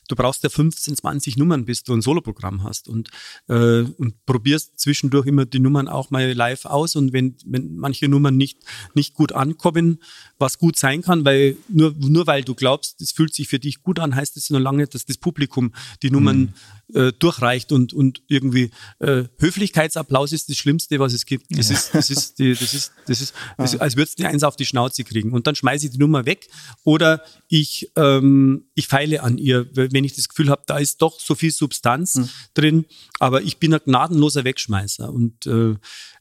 du 0.08 0.16
brauchst 0.16 0.42
ja 0.42 0.48
15, 0.48 0.96
20 0.96 1.36
Nummern, 1.36 1.64
bis 1.64 1.82
du 1.82 1.94
ein 1.94 2.02
Soloprogramm 2.02 2.62
hast 2.62 2.88
und, 2.88 3.10
äh, 3.48 3.80
und 3.82 4.24
probierst 4.26 4.78
zwischendurch 4.78 5.26
immer 5.26 5.46
die 5.46 5.58
Nummern 5.58 5.88
auch 5.88 6.10
mal 6.10 6.32
live 6.32 6.64
aus 6.66 6.96
und 6.96 7.12
wenn, 7.12 7.36
wenn 7.44 7.76
manche 7.76 8.08
Nummern 8.08 8.36
nicht, 8.36 8.58
nicht 8.94 9.14
gut 9.14 9.32
ankommen, 9.32 9.98
was 10.38 10.58
gut 10.58 10.76
sein 10.76 11.02
kann, 11.02 11.24
weil 11.24 11.56
nur, 11.68 11.94
nur 11.98 12.26
weil 12.26 12.42
du 12.42 12.54
glaubst, 12.54 13.00
es 13.00 13.12
fühlt 13.12 13.34
sich 13.34 13.48
für 13.48 13.58
dich 13.58 13.82
gut 13.82 13.98
an, 13.98 14.14
heißt 14.14 14.36
es 14.36 14.50
nur 14.50 14.60
lange, 14.60 14.86
dass 14.86 15.04
das 15.04 15.18
Publikum 15.18 15.72
die 16.02 16.10
Nummern 16.10 16.54
mhm. 16.88 16.96
äh, 16.96 17.12
durchreicht 17.12 17.72
und, 17.72 17.92
und 17.92 18.22
irgendwie 18.28 18.70
äh, 18.98 19.24
Höflichkeitsapplaus 19.38 20.32
ist 20.32 20.48
das 20.48 20.56
Schlimmste, 20.56 20.98
was 20.98 21.12
es 21.12 21.26
gibt. 21.26 21.46
Das 21.56 21.70
ja. 21.70 21.76
ist, 21.76 21.94
das 21.94 22.10
ist, 22.10 22.38
die, 22.38 22.50
das 22.50 22.74
ist, 22.74 22.92
das 23.06 23.20
ist, 23.20 23.34
das 23.56 23.74
ist 23.74 23.80
als 23.80 23.96
würdest 23.96 24.18
du 24.18 24.28
eins 24.28 24.42
auf 24.42 24.56
die 24.56 24.66
Schnauze 24.66 25.04
kriegen. 25.04 25.32
Und 25.32 25.46
dann 25.46 25.54
schmeiße 25.54 25.86
ich 25.86 25.92
die 25.92 25.98
Nummer 25.98 26.26
weg 26.26 26.48
oder 26.84 27.22
ich, 27.48 27.90
ähm, 27.96 28.66
ich 28.74 28.88
feile 28.88 29.22
an 29.22 29.38
ihr, 29.38 29.68
wenn 29.74 29.95
ich 30.04 30.14
das 30.14 30.28
Gefühl 30.28 30.50
habe, 30.50 30.62
da 30.66 30.78
ist 30.78 31.02
doch 31.02 31.20
so 31.20 31.34
viel 31.34 31.50
Substanz 31.50 32.16
mhm. 32.16 32.28
drin, 32.54 32.84
aber 33.18 33.42
ich 33.42 33.58
bin 33.58 33.74
ein 33.74 33.80
gnadenloser 33.84 34.44
Wegschmeißer. 34.44 35.12
Und 35.12 35.46
äh, 35.46 35.74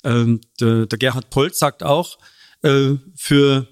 äh, 0.04 0.40
der, 0.60 0.86
der 0.86 0.98
Gerhard 1.00 1.30
Polt 1.30 1.56
sagt 1.56 1.84
auch, 1.84 2.18
äh, 2.62 2.96
für 3.16 3.68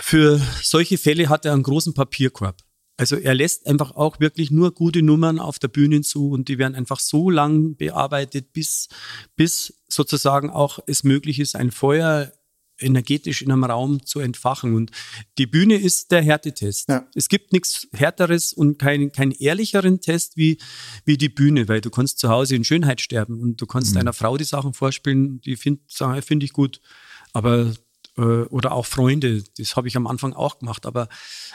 für 0.00 0.40
solche 0.62 0.96
Fälle 0.96 1.28
hat 1.28 1.44
er 1.44 1.52
einen 1.52 1.62
großen 1.62 1.92
Papierkorb. 1.92 2.56
Also 2.96 3.16
er 3.16 3.34
lässt 3.34 3.66
einfach 3.66 3.92
auch 3.94 4.18
wirklich 4.18 4.50
nur 4.50 4.72
gute 4.72 5.02
Nummern 5.02 5.38
auf 5.38 5.58
der 5.58 5.68
Bühne 5.68 6.00
zu 6.00 6.30
und 6.30 6.48
die 6.48 6.58
werden 6.58 6.74
einfach 6.74 6.98
so 6.98 7.30
lang 7.30 7.76
bearbeitet, 7.76 8.52
bis, 8.52 8.88
bis 9.36 9.74
sozusagen 9.88 10.50
auch 10.50 10.80
es 10.86 11.04
möglich 11.04 11.38
ist, 11.38 11.54
ein 11.54 11.70
Feuer 11.70 12.32
energetisch 12.78 13.42
in 13.42 13.50
einem 13.50 13.64
Raum 13.64 14.04
zu 14.04 14.20
entfachen. 14.20 14.74
Und 14.74 14.90
die 15.38 15.46
Bühne 15.46 15.76
ist 15.76 16.10
der 16.10 16.22
Härtetest. 16.22 16.88
Ja. 16.88 17.06
Es 17.14 17.28
gibt 17.28 17.52
nichts 17.52 17.88
härteres 17.92 18.52
und 18.52 18.78
keinen 18.78 19.12
kein 19.12 19.32
ehrlicheren 19.32 20.00
Test 20.00 20.36
wie, 20.36 20.58
wie 21.04 21.16
die 21.16 21.28
Bühne, 21.28 21.68
weil 21.68 21.80
du 21.80 21.90
kannst 21.90 22.18
zu 22.18 22.28
Hause 22.28 22.56
in 22.56 22.64
Schönheit 22.64 23.00
sterben 23.00 23.40
und 23.40 23.60
du 23.60 23.66
kannst 23.66 23.94
mhm. 23.94 24.00
einer 24.00 24.12
Frau 24.12 24.36
die 24.36 24.44
Sachen 24.44 24.74
vorspielen, 24.74 25.40
die 25.40 25.56
finde 25.56 25.82
find 26.22 26.42
ich 26.42 26.52
gut. 26.52 26.80
Aber 27.32 27.72
äh, 28.18 28.42
oder 28.48 28.72
auch 28.72 28.84
Freunde. 28.84 29.44
Das 29.56 29.76
habe 29.76 29.88
ich 29.88 29.96
am 29.96 30.06
Anfang 30.06 30.32
auch 30.32 30.58
gemacht, 30.58 30.84
aber, 30.84 31.08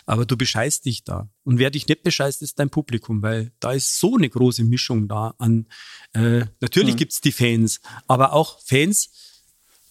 aber 0.05 0.25
du 0.25 0.37
bescheißt 0.37 0.85
dich 0.85 1.03
da. 1.03 1.29
Und 1.43 1.59
wer 1.59 1.69
dich 1.69 1.87
nicht 1.87 2.03
bescheißt, 2.03 2.41
ist 2.41 2.57
dein 2.57 2.69
Publikum, 2.69 3.21
weil 3.21 3.51
da 3.59 3.73
ist 3.73 3.99
so 3.99 4.15
eine 4.15 4.29
große 4.29 4.63
Mischung 4.63 5.07
da 5.07 5.35
an, 5.37 5.67
äh, 6.13 6.45
natürlich 6.61 6.95
mhm. 6.95 6.99
gibt's 6.99 7.21
die 7.21 7.31
Fans, 7.31 7.81
aber 8.07 8.33
auch 8.33 8.59
Fans 8.61 9.09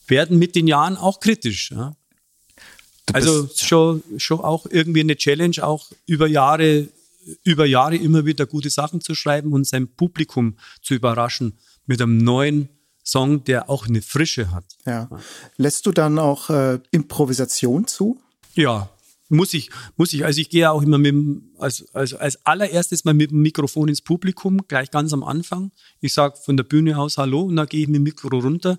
werden 0.06 0.38
mit 0.38 0.54
den 0.54 0.66
Jahren 0.66 0.96
auch 0.96 1.20
kritisch. 1.20 1.70
Ja? 1.70 1.96
Also 3.12 3.48
schon, 3.54 4.02
schon 4.16 4.40
auch 4.40 4.66
irgendwie 4.68 5.00
eine 5.00 5.16
Challenge, 5.16 5.56
auch 5.62 5.90
über 6.06 6.26
Jahre, 6.26 6.88
über 7.44 7.66
Jahre 7.66 7.96
immer 7.96 8.24
wieder 8.24 8.46
gute 8.46 8.70
Sachen 8.70 9.00
zu 9.00 9.14
schreiben 9.14 9.52
und 9.52 9.66
sein 9.66 9.88
Publikum 9.88 10.56
zu 10.80 10.94
überraschen 10.94 11.58
mit 11.86 12.00
einem 12.00 12.18
neuen 12.18 12.68
Song, 13.04 13.44
der 13.44 13.68
auch 13.68 13.88
eine 13.88 14.00
Frische 14.00 14.50
hat. 14.52 14.64
Ja. 14.86 15.08
Lässt 15.56 15.86
du 15.86 15.92
dann 15.92 16.18
auch 16.18 16.50
äh, 16.50 16.78
Improvisation 16.92 17.86
zu? 17.86 18.20
Ja, 18.54 18.90
muss 19.32 19.54
ich, 19.54 19.70
muss 19.96 20.12
ich. 20.12 20.24
Also 20.24 20.40
ich 20.40 20.50
gehe 20.50 20.70
auch 20.70 20.82
immer 20.82 20.98
mit 20.98 21.42
als, 21.58 21.86
also 21.94 22.18
als 22.18 22.44
allererstes 22.44 23.04
mal 23.04 23.14
mit 23.14 23.30
dem 23.30 23.40
Mikrofon 23.40 23.88
ins 23.88 24.02
Publikum, 24.02 24.60
gleich 24.68 24.90
ganz 24.90 25.12
am 25.12 25.24
Anfang. 25.24 25.72
Ich 26.00 26.12
sage 26.12 26.36
von 26.36 26.56
der 26.56 26.64
Bühne 26.64 26.98
aus 26.98 27.18
Hallo 27.18 27.42
und 27.42 27.56
dann 27.56 27.66
gehe 27.66 27.80
ich 27.82 27.88
mit 27.88 27.96
dem 27.96 28.02
Mikro 28.02 28.28
runter. 28.28 28.78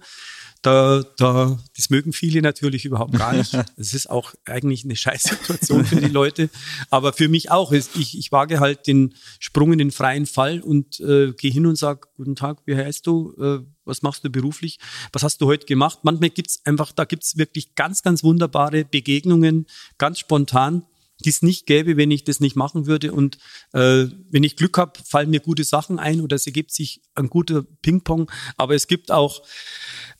Da, 0.63 1.03
da, 1.17 1.59
das 1.75 1.89
mögen 1.89 2.13
viele 2.13 2.41
natürlich 2.41 2.85
überhaupt 2.85 3.13
gar 3.13 3.33
nicht. 3.33 3.53
Es 3.77 3.93
ist 3.93 4.09
auch 4.09 4.33
eigentlich 4.45 4.85
eine 4.85 4.95
Scheißsituation 4.95 5.85
für 5.85 5.97
die 5.97 6.07
Leute, 6.07 6.49
aber 6.89 7.11
für 7.11 7.27
mich 7.27 7.51
auch. 7.51 7.73
Ich, 7.73 8.17
ich 8.17 8.31
wage 8.31 8.59
halt 8.61 8.87
den 8.87 9.13
Sprung 9.39 9.73
in 9.73 9.79
den 9.79 9.91
freien 9.91 10.25
Fall 10.25 10.61
und 10.61 11.01
äh, 11.01 11.33
gehe 11.33 11.51
hin 11.51 11.65
und 11.65 11.77
sage, 11.77 12.07
guten 12.15 12.35
Tag, 12.35 12.59
wie 12.65 12.75
heißt 12.75 13.05
du? 13.05 13.35
Äh, 13.37 13.65
was 13.83 14.01
machst 14.01 14.23
du 14.23 14.29
beruflich? 14.29 14.79
Was 15.11 15.23
hast 15.23 15.41
du 15.41 15.47
heute 15.47 15.65
gemacht? 15.65 15.99
Manchmal 16.03 16.29
gibt's 16.29 16.61
einfach, 16.65 16.93
da 16.93 17.03
gibt's 17.03 17.37
wirklich 17.37 17.75
ganz, 17.75 18.01
ganz 18.01 18.23
wunderbare 18.23 18.85
Begegnungen, 18.85 19.67
ganz 19.97 20.19
spontan 20.19 20.83
die 21.25 21.29
es 21.29 21.41
nicht 21.41 21.65
gäbe, 21.65 21.97
wenn 21.97 22.11
ich 22.11 22.23
das 22.23 22.39
nicht 22.39 22.55
machen 22.55 22.85
würde. 22.85 23.11
Und 23.13 23.37
äh, 23.73 24.05
wenn 24.29 24.43
ich 24.43 24.55
Glück 24.55 24.77
habe, 24.77 24.99
fallen 25.05 25.29
mir 25.29 25.39
gute 25.39 25.63
Sachen 25.63 25.99
ein 25.99 26.21
oder 26.21 26.35
es 26.35 26.45
ergibt 26.45 26.71
sich 26.71 27.01
ein 27.15 27.29
guter 27.29 27.63
Ping-Pong. 27.81 28.31
Aber 28.57 28.75
es 28.75 28.87
gibt 28.87 29.11
auch 29.11 29.43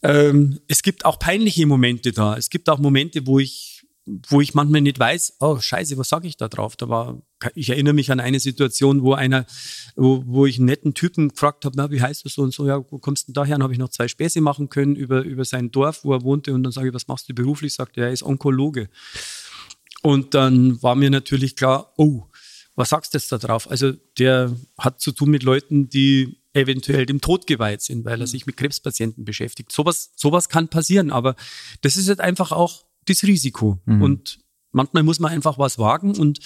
ähm, 0.03 0.59
es 0.67 0.83
gibt 0.83 1.05
auch 1.05 1.17
peinliche 1.17 1.65
Momente 1.65 2.11
da. 2.11 2.35
Es 2.37 2.49
gibt 2.49 2.69
auch 2.69 2.77
Momente, 2.77 3.25
wo 3.25 3.39
ich, 3.39 3.85
wo 4.27 4.41
ich 4.41 4.53
manchmal 4.53 4.81
nicht 4.81 4.99
weiß, 4.99 5.37
oh 5.39 5.59
Scheiße, 5.59 5.97
was 5.97 6.09
sage 6.09 6.27
ich 6.27 6.35
da 6.35 6.49
drauf? 6.49 6.75
Da 6.75 6.89
war, 6.89 7.21
ich 7.55 7.69
erinnere 7.69 7.93
mich 7.93 8.11
an 8.11 8.19
eine 8.19 8.41
Situation, 8.41 9.01
wo 9.01 9.13
einer, 9.13 9.45
wo, 9.95 10.23
wo 10.25 10.45
ich 10.45 10.57
einen 10.57 10.65
netten 10.65 10.93
Typen 10.93 11.29
gefragt 11.29 11.63
habe, 11.63 11.89
wie 11.89 12.01
heißt 12.01 12.25
du 12.25 12.29
so 12.29 12.41
und 12.41 12.53
so, 12.53 12.67
ja, 12.67 12.83
wo 12.91 12.99
kommst 12.99 13.23
du 13.23 13.31
denn 13.31 13.35
daher? 13.35 13.55
Dann 13.55 13.63
habe 13.63 13.71
ich 13.71 13.79
noch 13.79 13.89
zwei 13.89 14.09
Späße 14.09 14.41
machen 14.41 14.67
können 14.67 14.97
über, 14.97 15.21
über 15.21 15.45
sein 15.45 15.71
Dorf, 15.71 16.03
wo 16.03 16.13
er 16.13 16.23
wohnte 16.23 16.53
und 16.53 16.63
dann 16.63 16.73
sage 16.73 16.89
ich, 16.89 16.93
was 16.93 17.07
machst 17.07 17.29
du 17.29 17.33
beruflich? 17.33 17.73
Sagt 17.73 17.97
er, 17.97 18.07
er 18.07 18.11
ist 18.11 18.23
Onkologe. 18.23 18.89
Und 20.03 20.33
dann 20.33 20.83
war 20.83 20.95
mir 20.95 21.09
natürlich 21.09 21.55
klar, 21.55 21.93
oh, 21.97 22.25
was 22.75 22.89
sagst 22.89 23.13
du 23.13 23.17
jetzt 23.17 23.31
da 23.31 23.37
drauf? 23.37 23.69
Also 23.69 23.93
der 24.19 24.55
hat 24.77 24.99
zu 24.99 25.11
tun 25.11 25.29
mit 25.29 25.43
Leuten, 25.43 25.89
die 25.89 26.37
eventuell 26.53 27.05
dem 27.05 27.21
Tod 27.21 27.47
geweiht 27.47 27.81
sind, 27.81 28.05
weil 28.05 28.19
er 28.19 28.27
mhm. 28.27 28.31
sich 28.31 28.45
mit 28.45 28.57
Krebspatienten 28.57 29.25
beschäftigt. 29.25 29.71
Sowas, 29.71 30.11
sowas 30.15 30.49
kann 30.49 30.67
passieren, 30.67 31.09
aber 31.09 31.35
das 31.81 31.97
ist 31.97 32.09
halt 32.09 32.19
einfach 32.19 32.51
auch 32.51 32.83
das 33.05 33.23
Risiko. 33.23 33.79
Mhm. 33.85 34.01
Und 34.01 34.39
manchmal 34.71 35.03
muss 35.03 35.19
man 35.19 35.31
einfach 35.31 35.57
was 35.57 35.79
wagen 35.79 36.15
und 36.15 36.39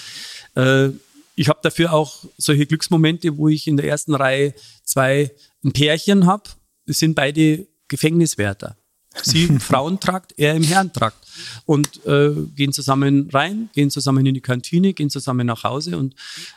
äh, 0.56 0.90
ich 1.36 1.50
habe 1.50 1.60
dafür 1.62 1.94
auch 1.94 2.26
solche 2.38 2.66
Glücksmomente, 2.66 3.38
wo 3.38 3.48
ich 3.48 3.68
in 3.68 3.78
der 3.78 3.88
ersten 3.88 4.16
Reihe 4.16 4.56
zwei 4.84 5.32
ein 5.64 5.72
Pärchen 5.72 6.26
habe. 6.26 6.50
Das 6.88 6.98
sind 6.98 7.14
beide 7.14 7.68
Gefängniswärter. 7.88 8.76
Sie 9.24 9.44
im 9.44 9.60
Frauentrakt, 9.60 10.34
er 10.38 10.56
im 10.56 10.64
Herrentrakt. 10.64 11.18
Und 11.66 12.06
äh, 12.06 12.32
gehen 12.56 12.74
zusammen 12.74 13.30
rein, 13.32 13.70
gehen 13.74 13.90
zusammen 13.90 14.26
in 14.26 14.34
die 14.34 14.42
Kantine, 14.42 14.94
gehen 14.94 15.10
zusammen 15.10 15.46
nach 15.46 15.64
Hause. 15.64 15.98
Und 15.98 16.16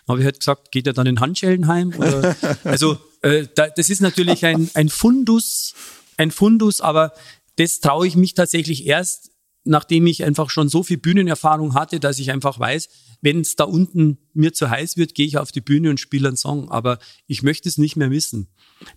habe 0.09 0.21
ich 0.21 0.25
halt 0.25 0.41
gesagt, 0.41 0.73
geht 0.73 0.87
er 0.87 0.93
dann 0.93 1.07
in 1.07 1.21
Handschellen 1.21 1.67
heim? 1.67 1.93
Oder, 1.97 2.37
also 2.65 2.99
äh, 3.23 3.47
da, 3.55 3.69
das 3.69 3.91
ist 3.91 4.01
natürlich 4.01 4.45
ein, 4.47 4.71
ein 4.75 4.89
Fundus, 4.89 5.75
ein 6.17 6.31
Fundus, 6.31 6.81
aber 6.81 7.13
das 7.57 7.81
traue 7.81 8.07
ich 8.07 8.17
mich 8.17 8.35
tatsächlich 8.35 8.87
erst, 8.87 9.31
nachdem 9.65 10.07
ich 10.07 10.25
einfach 10.25 10.51
schon 10.51 10.69
so 10.69 10.83
viel 10.83 10.97
Bühnenerfahrung 10.97 11.75
hatte, 11.75 12.01
dass 12.01 12.19
ich 12.19 12.31
einfach 12.31 12.59
weiß, 12.59 12.89
wenn 13.21 13.41
es 13.41 13.57
da 13.57 13.65
unten 13.65 14.19
mir 14.33 14.53
zu 14.53 14.71
heiß 14.71 14.97
wird, 14.97 15.15
gehe 15.15 15.27
ich 15.27 15.37
auf 15.37 15.53
die 15.53 15.61
Bühne 15.61 15.91
und 15.91 16.01
spiele 16.01 16.29
einen 16.29 16.37
Song. 16.37 16.71
Aber 16.71 16.99
ich 17.27 17.43
möchte 17.43 17.69
es 17.69 17.77
nicht 17.77 17.97
mehr 17.97 18.09
missen. 18.09 18.49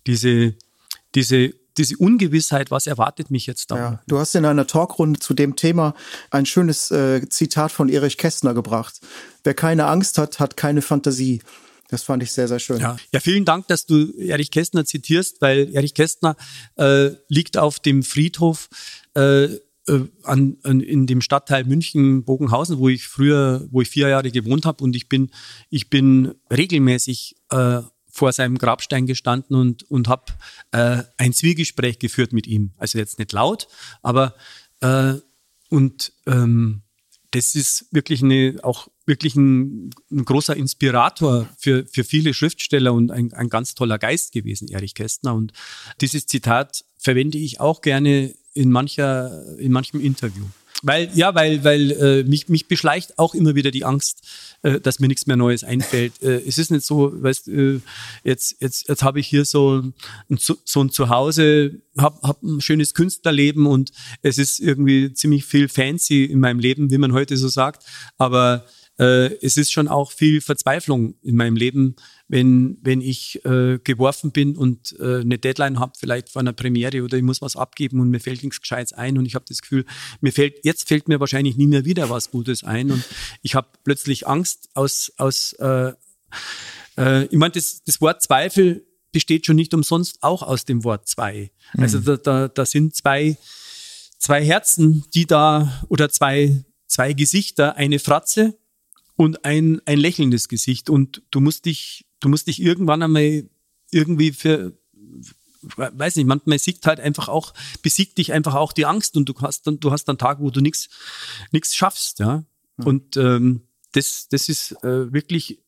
Diese, 0.07 0.55
diese 1.15 1.53
diese 1.77 1.97
Ungewissheit, 1.97 2.71
was 2.71 2.87
erwartet 2.87 3.31
mich 3.31 3.45
jetzt 3.45 3.71
da? 3.71 3.77
Ja, 3.77 4.03
du 4.07 4.19
hast 4.19 4.35
in 4.35 4.45
einer 4.45 4.67
Talkrunde 4.67 5.19
zu 5.19 5.33
dem 5.33 5.55
Thema 5.55 5.93
ein 6.29 6.45
schönes 6.45 6.91
äh, 6.91 7.27
Zitat 7.29 7.71
von 7.71 7.89
Erich 7.89 8.17
Kästner 8.17 8.53
gebracht. 8.53 8.99
Wer 9.43 9.53
keine 9.53 9.87
Angst 9.87 10.17
hat, 10.17 10.39
hat 10.39 10.57
keine 10.57 10.81
Fantasie. 10.81 11.41
Das 11.89 12.03
fand 12.03 12.23
ich 12.23 12.31
sehr, 12.31 12.47
sehr 12.47 12.59
schön. 12.59 12.79
Ja, 12.79 12.97
ja 13.13 13.19
vielen 13.19 13.45
Dank, 13.45 13.67
dass 13.67 13.85
du 13.85 14.11
Erich 14.17 14.51
Kästner 14.51 14.85
zitierst, 14.85 15.41
weil 15.41 15.73
Erich 15.75 15.93
Kästner 15.93 16.35
äh, 16.75 17.11
liegt 17.27 17.57
auf 17.57 17.79
dem 17.79 18.03
Friedhof 18.03 18.69
äh, 19.15 19.43
äh 19.43 19.59
an, 20.23 20.57
an, 20.63 20.79
in 20.79 21.07
dem 21.07 21.21
Stadtteil 21.21 21.65
München 21.65 22.23
Bogenhausen, 22.23 22.79
wo 22.79 22.89
ich 22.89 23.07
früher, 23.07 23.67
wo 23.69 23.81
ich 23.81 23.89
vier 23.89 24.07
Jahre 24.07 24.31
gewohnt 24.31 24.65
habe 24.65 24.83
und 24.83 24.95
ich 24.95 25.09
bin, 25.09 25.29
ich 25.69 25.89
bin 25.89 26.33
regelmäßig 26.49 27.35
äh, 27.51 27.81
vor 28.13 28.31
seinem 28.31 28.59
Grabstein 28.59 29.07
gestanden 29.07 29.55
und, 29.55 29.89
und 29.89 30.07
habe 30.07 30.33
äh, 30.71 31.01
ein 31.17 31.33
Zwiegespräch 31.33 31.97
geführt 31.97 32.31
mit 32.31 32.45
ihm. 32.45 32.71
Also 32.77 32.99
jetzt 32.99 33.17
nicht 33.17 33.31
laut, 33.31 33.67
aber 34.03 34.35
äh, 34.81 35.15
und 35.69 36.13
ähm, 36.27 36.83
das 37.31 37.55
ist 37.55 37.87
wirklich 37.89 38.21
eine, 38.21 38.59
auch 38.61 38.87
wirklich 39.07 39.35
ein, 39.35 39.89
ein, 40.11 40.25
großer 40.25 40.55
Inspirator 40.55 41.49
für, 41.57 41.87
für 41.87 42.03
viele 42.03 42.35
Schriftsteller 42.35 42.93
und 42.93 43.09
ein, 43.09 43.33
ein 43.33 43.49
ganz 43.49 43.73
toller 43.73 43.97
Geist 43.97 44.31
gewesen, 44.31 44.67
Erich 44.69 44.93
Kästner. 44.93 45.33
Und 45.33 45.51
dieses 45.99 46.27
Zitat 46.27 46.85
verwende 46.99 47.39
ich 47.39 47.59
auch 47.59 47.81
gerne 47.81 48.35
in 48.53 48.69
mancher, 48.69 49.57
in 49.57 49.71
manchem 49.71 49.99
Interview. 49.99 50.45
Weil, 50.85 51.09
ja, 51.15 51.33
weil, 51.33 51.63
weil 51.63 51.91
äh, 51.91 52.23
mich, 52.23 52.49
mich 52.49 52.67
beschleicht 52.67 53.17
auch 53.17 53.33
immer 53.33 53.55
wieder 53.55 53.71
die 53.71 53.85
Angst, 53.85 54.21
äh, 54.63 54.81
dass 54.81 54.99
mir 54.99 55.07
nichts 55.07 55.27
mehr 55.27 55.37
Neues 55.37 55.63
einfällt. 55.63 56.21
Äh, 56.21 56.41
es 56.45 56.57
ist 56.57 56.71
nicht 56.71 56.85
so, 56.85 57.11
weißt 57.23 57.47
äh, 57.47 57.79
jetzt, 58.25 58.57
jetzt, 58.59 58.89
jetzt 58.89 59.01
habe 59.01 59.21
ich 59.21 59.27
hier 59.27 59.45
so 59.45 59.81
ein, 59.81 59.93
so 60.37 60.83
ein 60.83 60.89
Zuhause, 60.89 61.79
habe 61.97 62.19
hab 62.21 62.43
ein 62.43 62.59
schönes 62.59 62.93
Künstlerleben 62.93 63.65
und 63.65 63.91
es 64.21 64.37
ist 64.37 64.59
irgendwie 64.59 65.13
ziemlich 65.13 65.45
viel 65.45 65.69
fancy 65.69 66.25
in 66.25 66.41
meinem 66.41 66.59
Leben, 66.59 66.91
wie 66.91 66.97
man 66.97 67.13
heute 67.13 67.37
so 67.37 67.47
sagt. 67.47 67.85
Aber 68.17 68.65
äh, 68.99 69.33
es 69.41 69.55
ist 69.55 69.71
schon 69.71 69.87
auch 69.87 70.11
viel 70.11 70.41
Verzweiflung 70.41 71.15
in 71.23 71.37
meinem 71.37 71.55
Leben, 71.55 71.95
wenn, 72.27 72.77
wenn 72.81 73.01
ich 73.01 73.43
äh, 73.45 73.79
geworfen 73.83 74.31
bin 74.31 74.55
und 74.55 74.95
äh, 74.99 75.21
eine 75.21 75.37
Deadline 75.37 75.79
habe, 75.79 75.93
vielleicht 75.97 76.29
vor 76.29 76.39
einer 76.39 76.53
Premiere 76.53 77.03
oder 77.03 77.17
ich 77.17 77.23
muss 77.23 77.41
was 77.41 77.55
abgeben 77.55 77.99
und 77.99 78.09
mir 78.09 78.19
fällt 78.19 78.43
nichts 78.43 78.61
Gescheites 78.61 78.93
ein 78.93 79.17
und 79.17 79.25
ich 79.25 79.35
habe 79.35 79.45
das 79.47 79.61
Gefühl, 79.61 79.85
mir 80.21 80.31
fällt, 80.31 80.63
jetzt 80.63 80.87
fällt 80.87 81.07
mir 81.07 81.19
wahrscheinlich 81.19 81.57
nie 81.57 81.67
mehr 81.67 81.85
wieder 81.85 82.09
was 82.09 82.31
Gutes 82.31 82.63
ein 82.63 82.91
und 82.91 83.03
ich 83.41 83.55
habe 83.55 83.67
plötzlich 83.83 84.27
Angst 84.27 84.69
aus, 84.73 85.11
aus, 85.17 85.53
äh, 85.53 85.93
Äh, 86.97 87.25
ich 87.25 87.37
meine, 87.37 87.51
das, 87.51 87.83
das 87.83 88.01
Wort 88.01 88.21
Zweifel 88.21 88.85
besteht 89.11 89.45
schon 89.45 89.55
nicht 89.55 89.73
umsonst 89.73 90.21
auch 90.21 90.41
aus 90.41 90.65
dem 90.65 90.83
Wort 90.83 91.07
zwei. 91.07 91.51
Also 91.77 91.99
da, 91.99 92.17
da, 92.17 92.47
da 92.47 92.65
sind 92.65 92.95
zwei, 92.95 93.37
zwei 94.17 94.43
Herzen, 94.43 95.05
die 95.13 95.27
da, 95.27 95.85
oder 95.89 96.09
zwei, 96.09 96.63
zwei 96.87 97.13
Gesichter, 97.13 97.75
eine 97.75 97.99
Fratze 97.99 98.57
und 99.15 99.45
ein, 99.45 99.81
ein 99.85 99.99
lächelndes 99.99 100.47
Gesicht. 100.47 100.89
Und 100.89 101.21
du 101.29 101.41
musst 101.41 101.65
dich, 101.65 102.05
du 102.23 102.29
musst 102.29 102.47
dich 102.47 102.61
irgendwann 102.61 103.03
einmal 103.03 103.43
irgendwie 103.91 104.31
für, 104.31 104.73
weiß 105.61 106.15
nicht, 106.15 106.25
manchmal 106.25 106.59
siegt 106.59 106.87
halt 106.87 106.99
einfach 106.99 107.27
auch, 107.27 107.53
besiegt 107.81 108.17
dich 108.17 108.33
einfach 108.33 108.55
auch 108.55 108.73
die 108.73 108.85
Angst 108.85 109.15
und 109.17 109.27
du 109.29 109.33
hast 109.41 109.67
dann, 109.67 109.79
du 109.79 109.91
hast 109.91 110.05
dann 110.05 110.17
Tage, 110.17 110.41
wo 110.41 110.49
du 110.49 110.61
nichts 110.61 110.89
nichts 111.51 111.75
schaffst, 111.75 112.19
ja. 112.19 112.43
Mhm. 112.77 112.85
Und 112.85 113.17
ähm, 113.17 113.61
das, 113.91 114.27
das 114.29 114.49
ist 114.49 114.71
äh, 114.83 115.13
wirklich 115.13 115.59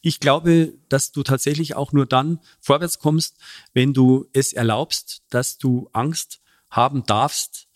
ich 0.00 0.20
glaube, 0.20 0.72
dass 0.88 1.12
du 1.12 1.22
tatsächlich 1.22 1.76
auch 1.76 1.92
nur 1.92 2.06
dann 2.06 2.40
vorwärts 2.60 2.98
kommst, 2.98 3.36
wenn 3.74 3.92
du 3.92 4.26
es 4.32 4.54
erlaubst, 4.54 5.22
dass 5.28 5.58
du 5.58 5.90
Angst 5.92 6.40
haben 6.70 7.04
darfst 7.04 7.68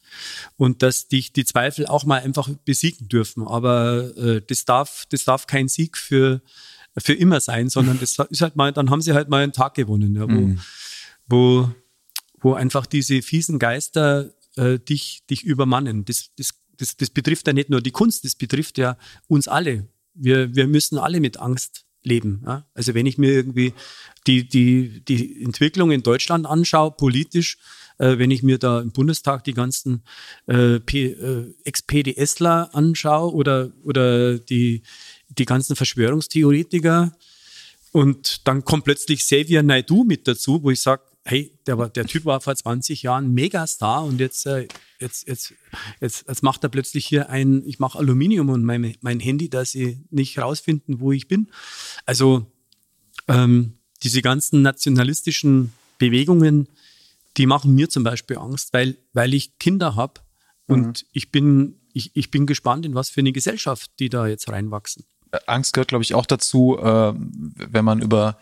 und 0.56 0.82
dass 0.82 1.08
dich 1.08 1.32
die 1.32 1.44
Zweifel 1.44 1.86
auch 1.86 2.04
mal 2.04 2.20
einfach 2.20 2.48
besiegen 2.64 3.08
dürfen. 3.08 3.46
Aber 3.46 4.16
äh, 4.16 4.42
das 4.46 4.64
darf, 4.64 5.04
das 5.10 5.24
darf 5.24 5.46
kein 5.46 5.68
Sieg 5.68 5.96
für 5.96 6.42
für 6.98 7.14
immer 7.14 7.40
sein, 7.40 7.68
sondern 7.68 7.98
das 8.00 8.18
ist 8.30 8.40
halt 8.40 8.56
mal, 8.56 8.72
dann 8.72 8.90
haben 8.90 9.02
sie 9.02 9.12
halt 9.12 9.28
mal 9.28 9.42
einen 9.42 9.52
Tag 9.52 9.74
gewonnen, 9.74 10.14
ja, 10.14 10.22
wo, 10.22 10.40
mhm. 10.40 10.60
wo, 11.26 11.70
wo 12.40 12.54
einfach 12.54 12.86
diese 12.86 13.22
fiesen 13.22 13.58
Geister 13.58 14.32
äh, 14.56 14.78
dich, 14.78 15.22
dich 15.28 15.44
übermannen. 15.44 16.04
Das, 16.04 16.30
das, 16.36 16.50
das, 16.76 16.96
das 16.96 17.10
betrifft 17.10 17.46
ja 17.46 17.52
nicht 17.52 17.70
nur 17.70 17.80
die 17.80 17.92
Kunst, 17.92 18.24
das 18.24 18.34
betrifft 18.34 18.78
ja 18.78 18.96
uns 19.28 19.48
alle. 19.48 19.88
Wir, 20.14 20.54
wir 20.54 20.66
müssen 20.66 20.98
alle 20.98 21.20
mit 21.20 21.38
Angst 21.38 21.84
leben. 22.02 22.42
Ja? 22.46 22.66
Also 22.74 22.94
wenn 22.94 23.06
ich 23.06 23.18
mir 23.18 23.32
irgendwie 23.32 23.74
die, 24.26 24.48
die, 24.48 25.04
die 25.04 25.42
Entwicklung 25.44 25.90
in 25.90 26.02
Deutschland 26.02 26.46
anschaue, 26.46 26.92
politisch, 26.92 27.58
äh, 27.98 28.18
wenn 28.18 28.30
ich 28.30 28.42
mir 28.42 28.58
da 28.58 28.80
im 28.80 28.92
Bundestag 28.92 29.44
die 29.44 29.54
ganzen 29.54 30.02
äh, 30.46 30.76
äh, 30.76 31.54
Ex-PDSler 31.64 32.70
anschaue 32.74 33.32
oder, 33.32 33.72
oder 33.84 34.38
die, 34.38 34.82
die 35.30 35.44
ganzen 35.44 35.76
Verschwörungstheoretiker 35.76 37.12
und 37.92 38.46
dann 38.46 38.64
kommt 38.64 38.84
plötzlich 38.84 39.20
Xavier 39.20 39.62
Naidu 39.62 40.04
mit 40.04 40.28
dazu, 40.28 40.62
wo 40.62 40.70
ich 40.70 40.80
sage, 40.80 41.02
hey, 41.24 41.58
der, 41.66 41.78
war, 41.78 41.88
der 41.88 42.06
Typ 42.06 42.24
war 42.24 42.40
vor 42.40 42.54
20 42.54 43.02
Jahren 43.02 43.32
Megastar 43.34 44.04
und 44.04 44.20
jetzt, 44.20 44.46
äh, 44.46 44.68
jetzt, 44.98 45.28
jetzt, 45.28 45.54
jetzt, 46.00 46.24
jetzt 46.28 46.42
macht 46.42 46.62
er 46.64 46.70
plötzlich 46.70 47.06
hier 47.06 47.28
ein, 47.28 47.64
ich 47.66 47.78
mache 47.78 47.98
Aluminium 47.98 48.48
und 48.48 48.64
mein, 48.64 48.96
mein 49.00 49.20
Handy, 49.20 49.48
dass 49.48 49.72
sie 49.72 50.00
nicht 50.10 50.38
rausfinden, 50.38 51.00
wo 51.00 51.12
ich 51.12 51.28
bin. 51.28 51.50
Also 52.06 52.46
ähm, 53.28 53.78
diese 54.02 54.22
ganzen 54.22 54.62
nationalistischen 54.62 55.72
Bewegungen, 55.98 56.68
die 57.36 57.46
machen 57.46 57.74
mir 57.74 57.88
zum 57.88 58.02
Beispiel 58.02 58.38
Angst, 58.38 58.72
weil, 58.72 58.96
weil 59.12 59.34
ich 59.34 59.58
Kinder 59.58 59.96
habe 59.96 60.20
und 60.66 61.02
mhm. 61.02 61.08
ich, 61.12 61.30
bin, 61.30 61.80
ich, 61.92 62.12
ich 62.14 62.30
bin 62.30 62.46
gespannt, 62.46 62.86
in 62.86 62.94
was 62.94 63.10
für 63.10 63.20
eine 63.20 63.32
Gesellschaft 63.32 63.90
die 63.98 64.08
da 64.08 64.26
jetzt 64.26 64.48
reinwachsen. 64.48 65.04
Angst 65.46 65.72
gehört, 65.72 65.88
glaube 65.88 66.02
ich, 66.02 66.14
auch 66.14 66.26
dazu, 66.26 66.78
äh, 66.78 67.12
wenn 67.14 67.84
man 67.84 68.00
über 68.00 68.36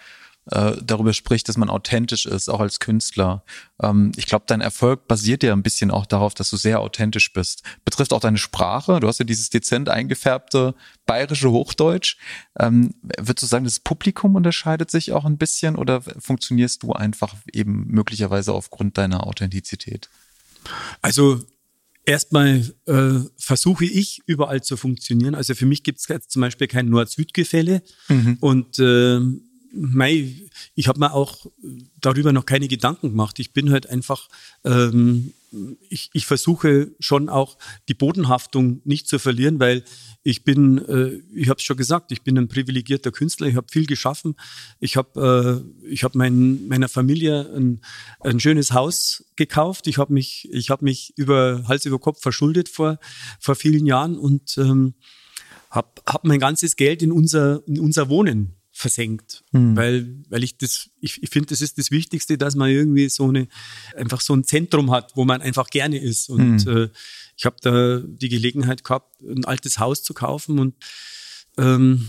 äh, 0.50 0.76
darüber 0.82 1.12
spricht, 1.12 1.48
dass 1.48 1.58
man 1.58 1.68
authentisch 1.68 2.24
ist, 2.24 2.48
auch 2.48 2.60
als 2.60 2.80
Künstler. 2.80 3.44
Ähm, 3.82 4.12
ich 4.16 4.26
glaube, 4.26 4.44
dein 4.46 4.60
Erfolg 4.60 5.06
basiert 5.06 5.42
ja 5.42 5.52
ein 5.52 5.62
bisschen 5.62 5.90
auch 5.90 6.06
darauf, 6.06 6.32
dass 6.32 6.50
du 6.50 6.56
sehr 6.56 6.80
authentisch 6.80 7.32
bist. 7.32 7.62
Betrifft 7.84 8.12
auch 8.12 8.20
deine 8.20 8.38
Sprache. 8.38 9.00
Du 9.00 9.08
hast 9.08 9.18
ja 9.18 9.26
dieses 9.26 9.50
dezent 9.50 9.88
eingefärbte 9.88 10.74
bayerische 11.04 11.50
Hochdeutsch. 11.50 12.16
Ähm, 12.58 12.94
würdest 13.18 13.42
du 13.42 13.46
sagen, 13.46 13.64
das 13.64 13.80
Publikum 13.80 14.36
unterscheidet 14.36 14.90
sich 14.90 15.12
auch 15.12 15.26
ein 15.26 15.38
bisschen 15.38 15.76
oder 15.76 16.00
funktionierst 16.00 16.82
du 16.82 16.92
einfach 16.92 17.34
eben 17.52 17.86
möglicherweise 17.88 18.54
aufgrund 18.54 18.96
deiner 18.96 19.26
Authentizität? 19.26 20.08
Also 21.02 21.42
Erstmal 22.08 22.64
äh, 22.86 23.20
versuche 23.36 23.84
ich 23.84 24.22
überall 24.24 24.62
zu 24.62 24.78
funktionieren. 24.78 25.34
Also 25.34 25.54
für 25.54 25.66
mich 25.66 25.82
gibt 25.82 25.98
es 25.98 26.08
jetzt 26.08 26.30
zum 26.30 26.40
Beispiel 26.40 26.66
kein 26.66 26.88
Nord-Süd-Gefälle. 26.88 27.82
Mhm. 28.08 28.38
Und 28.40 28.78
äh, 28.78 29.20
mei, 29.74 30.32
ich 30.74 30.88
habe 30.88 31.00
mir 31.00 31.12
auch 31.12 31.44
darüber 32.00 32.32
noch 32.32 32.46
keine 32.46 32.66
Gedanken 32.66 33.10
gemacht. 33.10 33.38
Ich 33.40 33.52
bin 33.52 33.70
halt 33.70 33.90
einfach, 33.90 34.30
ähm, 34.64 35.34
ich, 35.88 36.10
ich 36.12 36.26
versuche 36.26 36.92
schon 37.00 37.28
auch 37.28 37.58
die 37.88 37.94
Bodenhaftung 37.94 38.80
nicht 38.84 39.08
zu 39.08 39.18
verlieren, 39.18 39.58
weil 39.60 39.84
ich 40.22 40.44
bin, 40.44 40.78
äh, 40.86 41.20
ich 41.34 41.48
habe 41.48 41.58
es 41.58 41.62
schon 41.62 41.76
gesagt, 41.76 42.12
ich 42.12 42.22
bin 42.22 42.36
ein 42.36 42.48
privilegierter 42.48 43.10
Künstler, 43.10 43.46
ich 43.46 43.56
habe 43.56 43.66
viel 43.70 43.86
geschaffen. 43.86 44.34
Ich 44.78 44.96
habe 44.96 45.64
äh, 45.84 45.88
ich 45.88 46.04
hab 46.04 46.14
mein, 46.14 46.68
meiner 46.68 46.88
Familie 46.88 47.50
ein, 47.54 47.80
ein 48.20 48.40
schönes 48.40 48.72
Haus 48.72 49.24
gekauft. 49.36 49.86
Ich 49.86 49.98
habe 49.98 50.12
mich, 50.12 50.48
ich 50.52 50.70
hab 50.70 50.82
mich 50.82 51.14
über 51.16 51.64
Hals 51.66 51.86
über 51.86 51.98
Kopf 51.98 52.20
verschuldet 52.20 52.68
vor, 52.68 52.98
vor 53.40 53.54
vielen 53.54 53.86
Jahren 53.86 54.18
und 54.18 54.58
ähm, 54.58 54.94
habe 55.70 55.88
hab 56.06 56.24
mein 56.24 56.40
ganzes 56.40 56.76
Geld 56.76 57.02
in 57.02 57.12
unser, 57.12 57.62
in 57.66 57.80
unser 57.80 58.08
Wohnen 58.08 58.57
versenkt. 58.78 59.42
Mhm. 59.50 59.76
Weil, 59.76 60.24
weil 60.28 60.44
ich 60.44 60.56
das, 60.56 60.90
ich, 61.00 61.20
ich 61.20 61.30
finde, 61.30 61.48
das 61.48 61.60
ist 61.60 61.78
das 61.78 61.90
Wichtigste, 61.90 62.38
dass 62.38 62.54
man 62.54 62.70
irgendwie 62.70 63.08
so 63.08 63.28
eine, 63.28 63.48
einfach 63.96 64.20
so 64.20 64.34
ein 64.34 64.44
Zentrum 64.44 64.92
hat, 64.92 65.16
wo 65.16 65.24
man 65.24 65.42
einfach 65.42 65.68
gerne 65.68 65.98
ist. 65.98 66.28
Und 66.28 66.64
mhm. 66.64 66.76
äh, 66.76 66.88
ich 67.36 67.44
habe 67.44 67.56
da 67.60 68.00
die 68.04 68.28
Gelegenheit 68.28 68.84
gehabt, 68.84 69.20
ein 69.20 69.44
altes 69.44 69.80
Haus 69.80 70.04
zu 70.04 70.14
kaufen 70.14 70.60
und 70.60 70.74
ähm, 71.56 72.08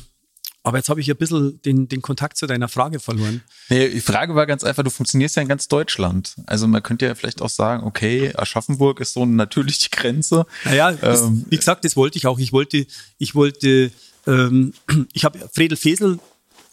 aber 0.61 0.78
jetzt 0.78 0.89
habe 0.89 0.99
ich 0.99 1.09
ein 1.09 1.17
bisschen 1.17 1.59
den, 1.63 1.88
den 1.88 2.01
Kontakt 2.01 2.38
zu 2.38 2.45
deiner 2.45 2.67
Frage 2.67 2.99
verloren. 2.99 3.41
Nee, 3.70 3.89
die 3.89 4.01
Frage 4.01 4.36
war 4.36 4.45
ganz 4.45 4.63
einfach, 4.63 4.84
du 4.84 4.91
funktionierst 4.91 5.38
ja 5.38 5.41
in 5.41 5.47
ganz 5.47 5.70
Deutschland. 5.70 6.36
Also 6.45 6.67
man 6.67 6.84
könnte 6.84 7.05
ja 7.05 7.15
vielleicht 7.15 7.41
auch 7.41 7.49
sagen, 7.49 7.84
okay, 7.86 8.34
Aschaffenburg 8.36 8.99
ist 8.99 9.13
so 9.13 9.26
natürlich 9.26 9.80
die 9.80 9.89
Grenze. 9.89 10.45
Naja, 10.65 10.91
das, 10.91 11.22
ähm, 11.22 11.45
wie 11.49 11.57
gesagt, 11.57 11.86
das 11.86 11.95
wollte 11.95 12.17
ich 12.20 12.28
auch. 12.28 12.38
Ich 12.38 12.51
wollte, 12.51 12.86
ich 13.17 13.34
wollte, 13.34 13.91
ähm, 14.28 14.74
ich 15.13 15.24
habe 15.24 15.39
Fredel 15.51 15.78
Fesel 15.78 16.20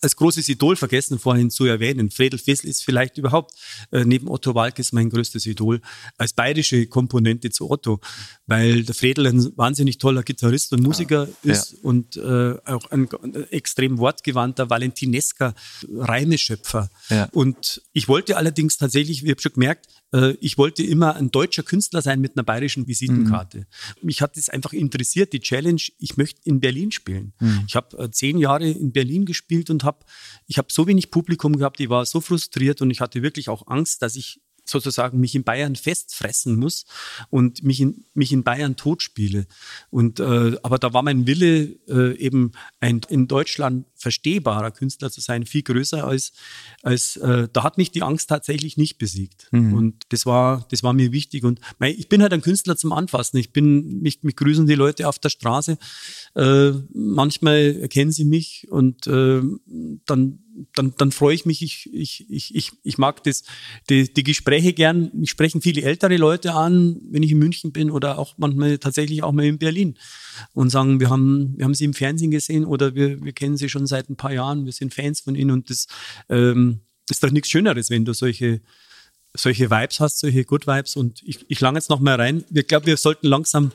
als 0.00 0.16
großes 0.16 0.48
Idol 0.48 0.76
vergessen 0.76 1.18
vorhin 1.18 1.50
zu 1.50 1.64
erwähnen. 1.64 2.10
Fredel 2.10 2.38
Fessel 2.38 2.68
ist 2.68 2.84
vielleicht 2.84 3.18
überhaupt 3.18 3.54
äh, 3.92 4.04
neben 4.04 4.28
Otto 4.28 4.54
Walkes 4.54 4.92
mein 4.92 5.10
größtes 5.10 5.46
Idol 5.46 5.80
als 6.18 6.32
bayerische 6.32 6.86
Komponente 6.86 7.50
zu 7.50 7.70
Otto, 7.70 8.00
weil 8.46 8.84
der 8.84 8.94
Fredel 8.94 9.26
ein 9.26 9.52
wahnsinnig 9.56 9.98
toller 9.98 10.22
Gitarrist 10.22 10.72
und 10.72 10.82
Musiker 10.82 11.28
ja, 11.42 11.52
ist 11.52 11.72
ja. 11.72 11.78
und 11.82 12.16
äh, 12.16 12.54
auch 12.64 12.90
ein, 12.90 13.08
ein, 13.22 13.50
extrem 13.50 13.98
wortgewandter, 13.98 14.70
valentinesker 14.70 15.54
Reimeschöpfer. 15.92 16.90
Ja. 17.10 17.28
Und 17.32 17.82
ich 17.92 18.08
wollte 18.08 18.36
allerdings 18.36 18.76
tatsächlich, 18.76 19.22
ich 19.24 19.30
habe 19.30 19.40
schon 19.40 19.52
gemerkt, 19.52 19.86
äh, 20.12 20.34
ich 20.40 20.58
wollte 20.58 20.82
immer 20.82 21.16
ein 21.16 21.30
deutscher 21.30 21.62
Künstler 21.62 22.02
sein 22.02 22.20
mit 22.20 22.36
einer 22.36 22.44
bayerischen 22.44 22.86
Visitenkarte. 22.86 23.58
Mhm. 23.58 23.64
Mich 24.02 24.22
hat 24.22 24.36
das 24.36 24.48
einfach 24.48 24.72
interessiert, 24.72 25.32
die 25.32 25.40
Challenge, 25.40 25.82
ich 25.98 26.16
möchte 26.16 26.40
in 26.44 26.60
Berlin 26.60 26.92
spielen. 26.92 27.32
Mhm. 27.40 27.64
Ich 27.66 27.76
habe 27.76 27.98
äh, 27.98 28.10
zehn 28.10 28.38
Jahre 28.38 28.68
in 28.68 28.92
Berlin 28.92 29.24
gespielt 29.24 29.70
und 29.70 29.84
habe 29.84 30.04
ich 30.46 30.58
habe 30.58 30.68
so 30.70 30.86
wenig 30.86 31.10
Publikum 31.10 31.56
gehabt, 31.56 31.80
ich 31.80 31.88
war 31.88 32.06
so 32.06 32.20
frustriert 32.20 32.82
und 32.82 32.90
ich 32.90 33.00
hatte 33.00 33.22
wirklich 33.22 33.48
auch 33.48 33.66
Angst, 33.66 34.02
dass 34.02 34.16
ich 34.16 34.40
sozusagen 34.66 35.20
mich 35.20 35.34
in 35.34 35.44
Bayern 35.44 35.76
festfressen 35.76 36.56
muss 36.56 36.84
und 37.30 37.62
mich 37.62 37.80
in, 37.80 38.04
mich 38.14 38.32
in 38.32 38.42
Bayern 38.42 38.76
totspiele. 38.76 39.46
Und, 39.90 40.20
äh, 40.20 40.56
aber 40.62 40.78
da 40.78 40.92
war 40.92 41.02
mein 41.02 41.26
Wille, 41.26 41.76
äh, 41.88 42.16
eben 42.18 42.52
ein 42.80 43.00
in 43.08 43.28
Deutschland 43.28 43.86
verstehbarer 43.94 44.70
Künstler 44.70 45.10
zu 45.10 45.20
sein, 45.20 45.46
viel 45.46 45.62
größer 45.62 46.04
als, 46.04 46.32
als 46.82 47.16
äh, 47.16 47.48
da 47.52 47.62
hat 47.62 47.78
mich 47.78 47.90
die 47.90 48.02
Angst 48.02 48.28
tatsächlich 48.28 48.76
nicht 48.76 48.98
besiegt. 48.98 49.48
Mhm. 49.52 49.72
Und 49.72 50.02
das 50.10 50.26
war, 50.26 50.66
das 50.70 50.82
war 50.82 50.92
mir 50.92 51.12
wichtig. 51.12 51.44
Und 51.44 51.60
mein, 51.78 51.94
ich 51.96 52.08
bin 52.08 52.22
halt 52.22 52.32
ein 52.32 52.42
Künstler 52.42 52.76
zum 52.76 52.92
Anfassen. 52.92 53.38
Ich 53.38 53.52
bin, 53.52 54.00
mich, 54.00 54.22
mich 54.22 54.36
grüßen 54.36 54.66
die 54.66 54.74
Leute 54.74 55.08
auf 55.08 55.18
der 55.18 55.30
Straße. 55.30 55.78
Äh, 56.34 56.72
manchmal 56.92 57.76
erkennen 57.80 58.12
sie 58.12 58.24
mich 58.24 58.66
und 58.70 59.06
äh, 59.06 59.42
dann 60.04 60.38
dann, 60.74 60.94
dann 60.96 61.12
freue 61.12 61.34
ich 61.34 61.46
mich. 61.46 61.62
Ich, 61.62 61.90
ich, 61.92 62.26
ich, 62.30 62.54
ich, 62.54 62.72
ich 62.82 62.98
mag 62.98 63.22
das, 63.24 63.44
die, 63.88 64.12
die 64.12 64.22
Gespräche 64.22 64.72
gern. 64.72 65.10
Mich 65.14 65.30
sprechen 65.30 65.60
viele 65.60 65.82
ältere 65.82 66.16
Leute 66.16 66.54
an, 66.54 67.00
wenn 67.10 67.22
ich 67.22 67.32
in 67.32 67.38
München 67.38 67.72
bin 67.72 67.90
oder 67.90 68.18
auch 68.18 68.34
manchmal 68.38 68.78
tatsächlich 68.78 69.22
auch 69.22 69.32
mal 69.32 69.44
in 69.44 69.58
Berlin 69.58 69.96
und 70.52 70.70
sagen, 70.70 71.00
wir 71.00 71.10
haben, 71.10 71.54
wir 71.56 71.64
haben 71.64 71.74
sie 71.74 71.84
im 71.84 71.94
Fernsehen 71.94 72.30
gesehen 72.30 72.64
oder 72.64 72.94
wir, 72.94 73.22
wir 73.22 73.32
kennen 73.32 73.56
sie 73.56 73.68
schon 73.68 73.86
seit 73.86 74.08
ein 74.10 74.16
paar 74.16 74.32
Jahren, 74.32 74.64
wir 74.64 74.72
sind 74.72 74.94
Fans 74.94 75.20
von 75.20 75.34
ihnen 75.34 75.50
und 75.50 75.70
das 75.70 75.86
ähm, 76.28 76.80
ist 77.08 77.22
doch 77.22 77.30
nichts 77.30 77.50
Schöneres, 77.50 77.90
wenn 77.90 78.04
du 78.04 78.12
solche, 78.12 78.60
solche 79.34 79.70
Vibes 79.70 80.00
hast, 80.00 80.18
solche 80.18 80.44
Good 80.44 80.66
Vibes 80.66 80.96
und 80.96 81.22
ich, 81.24 81.44
ich 81.48 81.60
lang 81.60 81.74
jetzt 81.74 81.90
noch 81.90 82.00
mal 82.00 82.16
rein. 82.16 82.44
Ich 82.52 82.66
glaube, 82.66 82.86
wir 82.86 82.96
sollten 82.96 83.26
langsam 83.26 83.72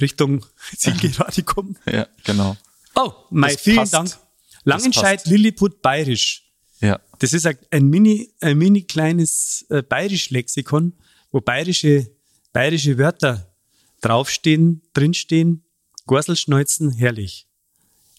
Richtung 0.00 0.44
Zielgerade 0.76 1.42
kommen. 1.42 1.76
Ja, 1.90 2.06
genau. 2.24 2.56
Oh, 2.94 3.12
Mai, 3.30 3.56
vielen 3.56 3.76
passt. 3.76 3.94
Dank. 3.94 4.29
Langenscheid, 4.64 5.24
Lilliput, 5.26 5.82
Bayerisch. 5.82 6.50
Ja. 6.80 7.00
Das 7.18 7.32
ist 7.32 7.46
ein 7.46 7.86
mini, 7.88 8.32
ein 8.40 8.56
mini 8.56 8.82
kleines 8.82 9.66
äh, 9.68 9.82
Bayerisch-Lexikon, 9.82 10.94
wo 11.30 11.40
bayerische, 11.40 12.10
bayerische 12.52 12.96
Wörter 12.98 13.52
draufstehen, 14.00 14.82
drinstehen. 14.94 15.64
Gorselschneuzen, 16.06 16.92
herrlich. 16.92 17.46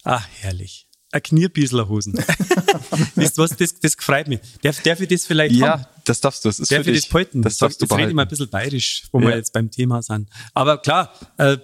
Ah, 0.03 0.23
herrlich. 0.39 0.87
ein 1.11 1.21
Knierbiesler 1.23 1.89
Hosen. 1.89 2.13
Wisst 3.15 3.37
was, 3.37 3.55
das, 3.57 3.77
das 3.79 3.95
freut 3.99 4.27
mich. 4.27 4.39
Darf, 4.61 4.81
darf 4.81 5.01
ich 5.01 5.09
das 5.09 5.25
vielleicht 5.25 5.55
Ja, 5.55 5.71
haben? 5.71 5.85
das 6.05 6.21
darfst 6.21 6.45
du. 6.45 6.49
Das 6.49 6.59
ist 6.59 6.71
Darf 6.71 6.83
für 6.83 6.91
ich 6.91 6.97
dich. 6.97 7.03
das 7.05 7.09
behalten? 7.11 7.41
Das 7.41 7.57
darfst 7.57 7.81
du 7.81 7.85
jetzt 7.85 7.97
rede 7.97 8.09
ich 8.09 8.13
mal 8.15 8.21
ein 8.23 8.27
bisschen 8.27 8.49
bayerisch, 8.49 9.03
wo 9.11 9.19
Ja. 9.19 9.27
wir 9.29 9.35
jetzt 9.35 9.51
beim 9.53 9.69
Thema 9.71 10.01
sind. 10.01 10.29
Aber 10.53 10.77
klar, 10.77 11.13
äh, 11.37 11.57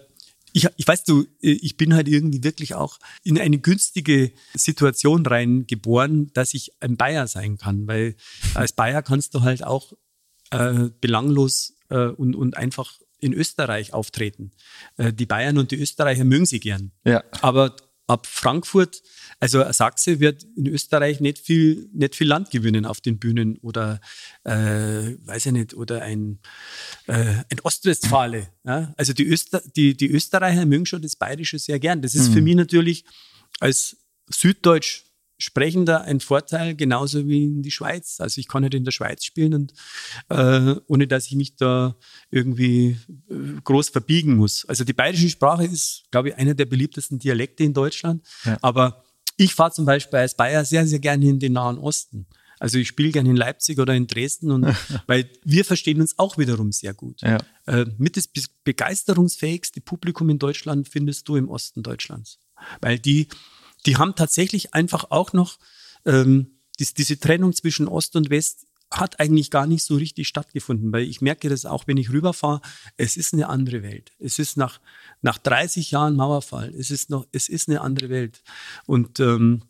ich, 0.57 0.67
ich 0.75 0.87
weiß 0.87 1.03
du, 1.03 1.21
äh, 1.41 1.51
ich 1.51 1.77
bin 1.77 1.93
halt 1.93 2.07
irgendwie 2.07 2.43
wirklich 2.43 2.73
auch 2.73 2.97
in 3.23 3.39
eine 3.39 3.59
günstige 3.59 4.31
Situation 4.55 5.25
reingeboren, 5.25 6.33
dass 6.33 6.53
ich 6.53 6.71
ein 6.79 6.97
Bayer 6.97 7.27
sein 7.27 7.57
kann, 7.57 7.87
weil 7.87 8.15
als 8.55 8.73
Bayer 8.73 9.03
kannst 9.03 9.35
du 9.35 9.41
halt 9.41 9.63
auch 9.63 9.93
äh, 10.49 10.89
belanglos 10.99 11.75
äh, 11.89 12.07
und, 12.07 12.35
und 12.35 12.57
einfach 12.57 12.99
in 13.19 13.33
Österreich 13.33 13.93
auftreten. 13.93 14.51
Äh, 14.97 15.13
die 15.13 15.25
Bayern 15.25 15.57
und 15.57 15.71
die 15.71 15.79
Österreicher 15.79 16.23
mögen 16.23 16.45
sie 16.45 16.59
gern. 16.59 16.91
Ja. 17.05 17.23
Aber 17.41 17.75
ab 18.07 18.25
Frankfurt, 18.25 19.03
also 19.39 19.61
ein 19.61 19.73
Sachse 19.73 20.19
wird 20.19 20.45
in 20.55 20.65
Österreich 20.65 21.19
nicht 21.19 21.39
viel, 21.39 21.89
nicht 21.93 22.15
viel 22.15 22.27
Land 22.27 22.49
gewinnen 22.51 22.85
auf 22.85 23.01
den 23.01 23.19
Bühnen 23.19 23.57
oder 23.57 23.99
äh, 24.43 24.51
weiß 24.53 25.47
ich 25.47 25.51
nicht, 25.51 25.73
oder 25.73 26.01
ein, 26.01 26.39
äh, 27.07 27.43
ein 27.49 27.59
Ostwestfale. 27.63 28.47
Ja? 28.63 28.93
Also 28.97 29.13
die, 29.13 29.27
Öster, 29.27 29.61
die, 29.75 29.95
die 29.95 30.09
Österreicher 30.09 30.65
mögen 30.65 30.85
schon 30.85 31.01
das 31.01 31.17
Bayerische 31.17 31.59
sehr 31.59 31.79
gern. 31.79 32.01
Das 32.01 32.15
ist 32.15 32.33
für 32.33 32.41
mich 32.41 32.55
natürlich 32.55 33.03
als 33.59 33.97
Süddeutsch 34.29 35.03
Sprechender 35.39 36.01
ein 36.01 36.19
Vorteil, 36.19 36.75
genauso 36.75 37.27
wie 37.27 37.43
in 37.45 37.61
die 37.61 37.71
Schweiz. 37.71 38.19
Also 38.19 38.39
ich 38.41 38.47
kann 38.47 38.63
nicht 38.63 38.73
in 38.73 38.83
der 38.85 38.91
Schweiz 38.91 39.23
spielen 39.23 39.53
und 39.53 39.73
äh, 40.29 40.75
ohne 40.87 41.07
dass 41.07 41.27
ich 41.27 41.35
mich 41.35 41.55
da 41.55 41.95
irgendwie 42.31 42.97
äh, 43.29 43.61
groß 43.63 43.89
verbiegen 43.89 44.35
muss. 44.35 44.65
Also 44.65 44.83
die 44.83 44.93
bayerische 44.93 45.29
Sprache 45.29 45.65
ist, 45.65 46.05
glaube 46.11 46.29
ich, 46.29 46.35
einer 46.35 46.55
der 46.55 46.65
beliebtesten 46.65 47.19
Dialekte 47.19 47.63
in 47.63 47.73
Deutschland. 47.73 48.25
Ja. 48.45 48.57
Aber 48.61 49.03
ich 49.37 49.53
fahre 49.53 49.71
zum 49.71 49.85
Beispiel 49.85 50.17
als 50.19 50.35
Bayer 50.35 50.65
sehr, 50.65 50.87
sehr 50.87 50.99
gerne 50.99 51.29
in 51.29 51.39
den 51.39 51.53
Nahen 51.53 51.77
Osten. 51.77 52.25
Also 52.59 52.79
ich 52.79 52.87
spiele 52.87 53.11
gerne 53.11 53.29
in 53.29 53.35
Leipzig 53.35 53.77
oder 53.77 53.93
in 53.93 54.07
Dresden 54.07 54.49
und 54.49 54.65
weil 55.05 55.29
wir 55.43 55.63
verstehen 55.63 56.01
uns 56.01 56.17
auch 56.17 56.39
wiederum 56.39 56.71
sehr 56.71 56.95
gut. 56.95 57.21
Ja. 57.21 57.37
Äh, 57.67 57.85
mit 57.99 58.17
das 58.17 58.27
be- 58.27 58.41
begeisterungsfähigste 58.63 59.81
Publikum 59.81 60.29
in 60.29 60.39
Deutschland 60.39 60.87
findest 60.89 61.27
du 61.27 61.35
im 61.35 61.49
Osten 61.49 61.83
Deutschlands. 61.83 62.39
Weil 62.81 62.97
die, 62.97 63.27
die 63.87 63.97
haben 63.97 64.15
tatsächlich 64.15 64.73
einfach 64.73 65.09
auch 65.09 65.33
noch 65.33 65.57
ähm, 66.05 66.59
dies, 66.79 66.93
diese 66.93 67.19
Trennung 67.19 67.53
zwischen 67.53 67.87
Ost 67.87 68.15
und 68.15 68.29
West 68.29 68.67
hat 68.91 69.19
eigentlich 69.19 69.51
gar 69.51 69.67
nicht 69.67 69.83
so 69.83 69.95
richtig 69.95 70.27
stattgefunden, 70.27 70.91
weil 70.93 71.03
ich 71.03 71.21
merke 71.21 71.49
das 71.49 71.65
auch, 71.65 71.87
wenn 71.87 71.97
ich 71.97 72.11
rüberfahre, 72.11 72.61
es 72.95 73.17
ist 73.17 73.33
eine 73.33 73.49
andere 73.49 73.83
Welt. 73.83 74.13
Es 74.19 74.39
ist 74.39 74.55
nach, 74.55 74.79
nach 75.21 75.37
30 75.37 75.91
Jahren 75.91 76.15
Mauerfall, 76.15 76.73
es 76.73 76.91
ist 76.91 77.09
noch, 77.09 77.25
es 77.31 77.49
ist 77.49 77.67
eine 77.67 77.81
andere 77.81 78.09
Welt. 78.09 78.43
Und 78.85 79.19
ähm, 79.19 79.63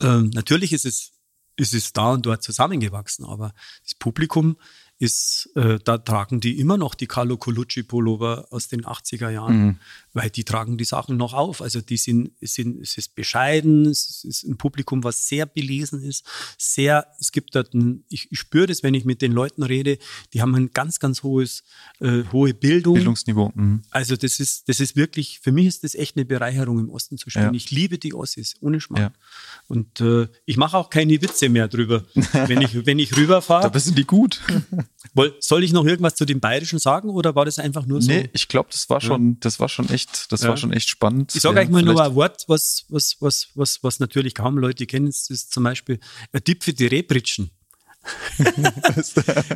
ähm, 0.00 0.30
natürlich 0.34 0.72
ist 0.72 0.84
es, 0.84 1.12
ist 1.56 1.72
es 1.72 1.92
da 1.94 2.12
und 2.12 2.26
dort 2.26 2.42
zusammengewachsen, 2.42 3.24
aber 3.24 3.54
das 3.82 3.94
Publikum 3.94 4.56
ist, 4.98 5.50
äh, 5.56 5.78
da 5.84 5.98
tragen 5.98 6.40
die 6.40 6.58
immer 6.58 6.78
noch 6.78 6.94
die 6.94 7.06
Carlo 7.06 7.36
Colucci 7.36 7.82
Pullover 7.82 8.46
aus 8.50 8.68
den 8.68 8.84
80er 8.84 9.28
Jahren, 9.28 9.78
weil 10.14 10.30
die 10.30 10.44
tragen 10.44 10.78
die 10.78 10.84
Sachen 10.84 11.18
noch 11.18 11.34
auf. 11.34 11.60
Also 11.60 11.82
die 11.82 11.98
sind, 11.98 12.32
sind, 12.40 12.80
es 12.80 12.96
ist 12.96 13.14
bescheiden, 13.14 13.84
es 13.86 14.24
ist 14.24 14.44
ein 14.44 14.56
Publikum, 14.56 15.04
was 15.04 15.28
sehr 15.28 15.44
belesen 15.44 16.02
ist, 16.02 16.24
sehr, 16.56 17.06
es 17.20 17.30
gibt 17.30 17.54
dort 17.54 17.74
ein, 17.74 18.04
ich, 18.08 18.32
ich 18.32 18.38
spüre 18.38 18.66
das, 18.66 18.82
wenn 18.82 18.94
ich 18.94 19.04
mit 19.04 19.20
den 19.20 19.32
Leuten 19.32 19.62
rede, 19.62 19.98
die 20.32 20.40
haben 20.40 20.54
ein 20.54 20.70
ganz, 20.72 20.98
ganz 20.98 21.22
hohes, 21.22 21.62
äh, 22.00 22.22
hohe 22.32 22.54
Bildung. 22.54 22.94
Bildungsniveau. 22.94 23.52
Mhm. 23.54 23.82
Also 23.90 24.16
das 24.16 24.40
ist, 24.40 24.66
das 24.70 24.80
ist 24.80 24.96
wirklich, 24.96 25.40
für 25.40 25.52
mich 25.52 25.66
ist 25.66 25.84
das 25.84 25.94
echt 25.94 26.16
eine 26.16 26.24
Bereicherung 26.24 26.78
im 26.78 26.88
Osten 26.88 27.18
zu 27.18 27.28
spielen. 27.28 27.52
Ja. 27.52 27.52
Ich 27.52 27.70
liebe 27.70 27.98
die 27.98 28.14
Ossis, 28.14 28.54
ohne 28.60 28.80
Schmarrn. 28.80 29.02
Ja. 29.02 29.12
Und 29.68 30.00
äh, 30.00 30.28
ich 30.46 30.56
mache 30.56 30.78
auch 30.78 30.88
keine 30.88 31.20
Witze 31.20 31.50
mehr 31.50 31.68
drüber, 31.68 32.04
wenn 32.32 32.62
ich, 32.62 32.86
wenn 32.86 32.98
ich 32.98 33.14
rüberfahre. 33.14 33.70
Da 33.70 33.78
sind 33.78 33.98
die 33.98 34.04
gut. 34.04 34.40
Soll 35.40 35.64
ich 35.64 35.72
noch 35.72 35.84
irgendwas 35.84 36.14
zu 36.14 36.24
dem 36.24 36.40
Bayerischen 36.40 36.78
sagen 36.78 37.10
oder 37.10 37.34
war 37.34 37.44
das 37.44 37.58
einfach 37.58 37.86
nur 37.86 38.02
so? 38.02 38.10
Nee, 38.10 38.28
ich 38.32 38.48
glaube, 38.48 38.68
das 38.72 38.88
war 38.90 39.00
schon, 39.00 39.38
das 39.40 39.60
war 39.60 39.68
schon 39.68 39.88
echt, 39.88 40.30
das 40.32 40.42
Ja. 40.42 40.50
war 40.50 40.56
schon 40.56 40.72
echt 40.72 40.88
spannend. 40.88 41.34
Ich 41.34 41.42
sage 41.42 41.56
Ja, 41.56 41.62
euch 41.62 41.68
mal 41.70 41.82
nur 41.82 42.02
ein 42.02 42.14
Wort, 42.14 42.44
was, 42.48 42.84
was, 42.88 43.16
was, 43.20 43.48
was, 43.54 43.78
was 43.82 43.98
natürlich 44.00 44.34
kaum 44.34 44.58
Leute 44.58 44.86
kennen. 44.86 45.06
Das 45.06 45.30
ist 45.30 45.52
zum 45.52 45.64
Beispiel 45.64 45.98
ein 46.32 46.42
Tipp 46.44 46.64
für 46.64 46.72
die 46.72 46.86
Rehbritschen. 46.86 47.50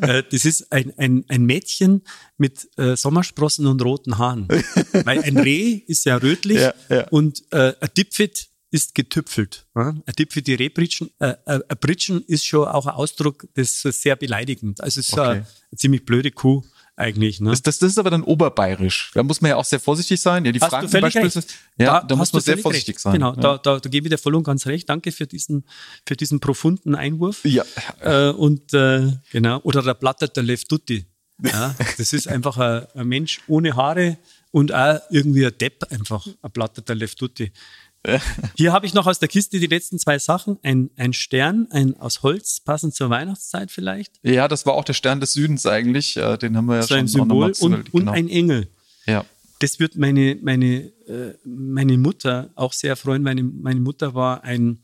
Äh, 0.01 0.23
das 0.31 0.45
ist 0.45 0.73
ein, 0.73 0.93
ein, 0.99 1.25
ein 1.29 1.45
Mädchen 1.45 2.03
mit 2.37 2.69
äh, 2.79 2.97
Sommersprossen 2.97 3.67
und 3.67 3.83
roten 3.83 4.19
Haaren. 4.19 4.49
Weil 4.93 5.23
ein 5.23 5.39
Reh 5.39 5.73
ist 5.87 6.05
ja 6.05 6.17
rötlich 6.17 6.59
Ja, 6.59 6.75
ja. 6.89 7.07
und 7.11 7.43
äh, 7.53 7.75
ein 7.81 7.89
Dipfit 7.97 8.49
ist 8.71 8.95
getüpfelt. 8.95 9.67
Ein 9.75 10.03
Dipfit, 10.19 10.47
die 10.47 10.55
Rehbritschen. 10.55 11.11
Äh, 11.19 11.35
äh, 11.47 11.61
ein 11.69 11.77
Britschen 11.81 12.23
ist 12.27 12.45
schon 12.47 12.67
auch 12.69 12.87
ein 12.87 12.95
Ausdruck, 12.95 13.47
das 13.55 13.85
ist 13.85 14.03
sehr 14.03 14.17
beleidigend. 14.17 14.81
Also 14.81 15.01
es 15.01 15.09
ist 15.09 15.13
Okay. 15.15 15.23
eine, 15.23 15.33
eine 15.41 15.77
ziemlich 15.77 16.05
blöde 16.05 16.31
Kuh 16.31 16.63
eigentlich. 16.97 17.41
Ne? 17.41 17.51
Das, 17.51 17.63
das, 17.63 17.79
das 17.79 17.93
ist 17.93 17.99
aber 17.99 18.11
dann 18.11 18.23
oberbayerisch. 18.23 19.11
Da 19.15 19.23
muss 19.23 19.41
man 19.41 19.49
ja 19.51 19.57
auch 19.57 19.65
sehr 19.65 19.81
vorsichtig 19.81 20.21
sein. 20.21 20.45
Ja, 20.45 20.53
die 20.53 20.61
Hast 20.61 20.71
Franken 20.71 20.89
völlig 20.89 21.15
recht. 21.17 21.25
beispielsweise. 21.25 21.59
Ja, 21.79 22.03
da, 22.03 22.15
muss 22.15 22.29
hast 22.29 22.33
man 22.35 22.43
sehr 22.43 22.59
vorsichtig 22.59 22.97
recht. 22.97 23.01
sein. 23.03 23.15
Genau, 23.15 23.35
ja. 23.35 23.41
da, 23.41 23.59
da, 23.59 23.81
da 23.81 23.89
gebe 23.89 24.07
ich 24.07 24.11
dir 24.11 24.19
voll 24.19 24.35
und 24.35 24.45
ganz 24.45 24.67
recht. 24.67 24.89
Danke 24.89 25.11
für 25.11 25.27
diesen, 25.27 25.65
für 26.07 26.15
diesen 26.17 26.39
profunden 26.41 26.95
Einwurf. 26.95 27.45
Ja. 27.45 27.65
Äh, 28.01 28.31
und 28.31 28.73
äh, 28.75 29.13
genau, 29.33 29.61
oder 29.63 29.83
der 29.83 29.95
Blatter 29.95 30.29
der 30.29 30.43
Leftutti. 30.43 31.07
Ja, 31.43 31.75
das 31.97 32.13
ist 32.13 32.29
einfach 32.29 32.59
ein, 32.59 32.87
ein 32.95 33.09
Mensch 33.09 33.41
ohne 33.49 33.75
Haare 33.75 34.19
und 34.51 34.75
auch 34.75 35.01
irgendwie 35.11 35.47
ein 35.47 35.57
Depp, 35.59 35.91
einfach 35.91 36.27
ein 36.27 36.51
Blatter 36.53 36.83
der 36.83 36.97
Leftutti. 36.97 37.51
Hier 38.57 38.73
habe 38.73 38.87
ich 38.87 38.95
noch 38.95 39.07
aus 39.07 39.19
der 39.19 39.29
Kiste 39.29 39.59
die 39.61 39.67
letzten 39.67 39.99
zwei 39.99 40.19
Sachen. 40.19 40.59
Ein, 40.63 40.91
ein 40.97 41.13
Stern, 41.13 41.69
ein 41.71 41.97
aus 41.99 42.23
Holz, 42.23 42.61
passend 42.61 42.95
zur 42.95 43.11
Weihnachtszeit 43.11 43.71
vielleicht. 43.71 44.19
ja, 44.23 44.49
das 44.49 44.65
war 44.67 44.75
auch 44.75 44.85
der 44.85 44.95
Stern 44.95 45.21
des 45.21 45.35
Südens 45.35 45.67
eigentlich. 45.67 46.17
Äh, 46.17 46.39
Den 46.39 46.57
haben 46.57 46.67
wir 46.67 46.77
ja 46.77 46.83
So 46.83 46.89
schon 46.89 46.99
ein 46.99 47.09
Symbol 47.09 47.55
zu- 47.55 47.67
und, 47.67 47.93
und 47.93 48.01
genau. 48.01 48.13
ein 48.13 48.29
Engel. 48.29 48.69
Ja. 49.07 49.25
das 49.61 49.79
wird 49.81 49.97
meine, 49.97 50.39
meine, 50.43 50.93
äh, 51.07 51.35
meine 51.45 51.99
Mutter 51.99 52.51
auch 52.55 52.73
sehr 52.73 52.97
freuen. 52.97 53.23
Meine, 53.23 53.43
meine 53.43 53.81
Mutter 53.81 54.15
war 54.15 54.45
ein, 54.45 54.83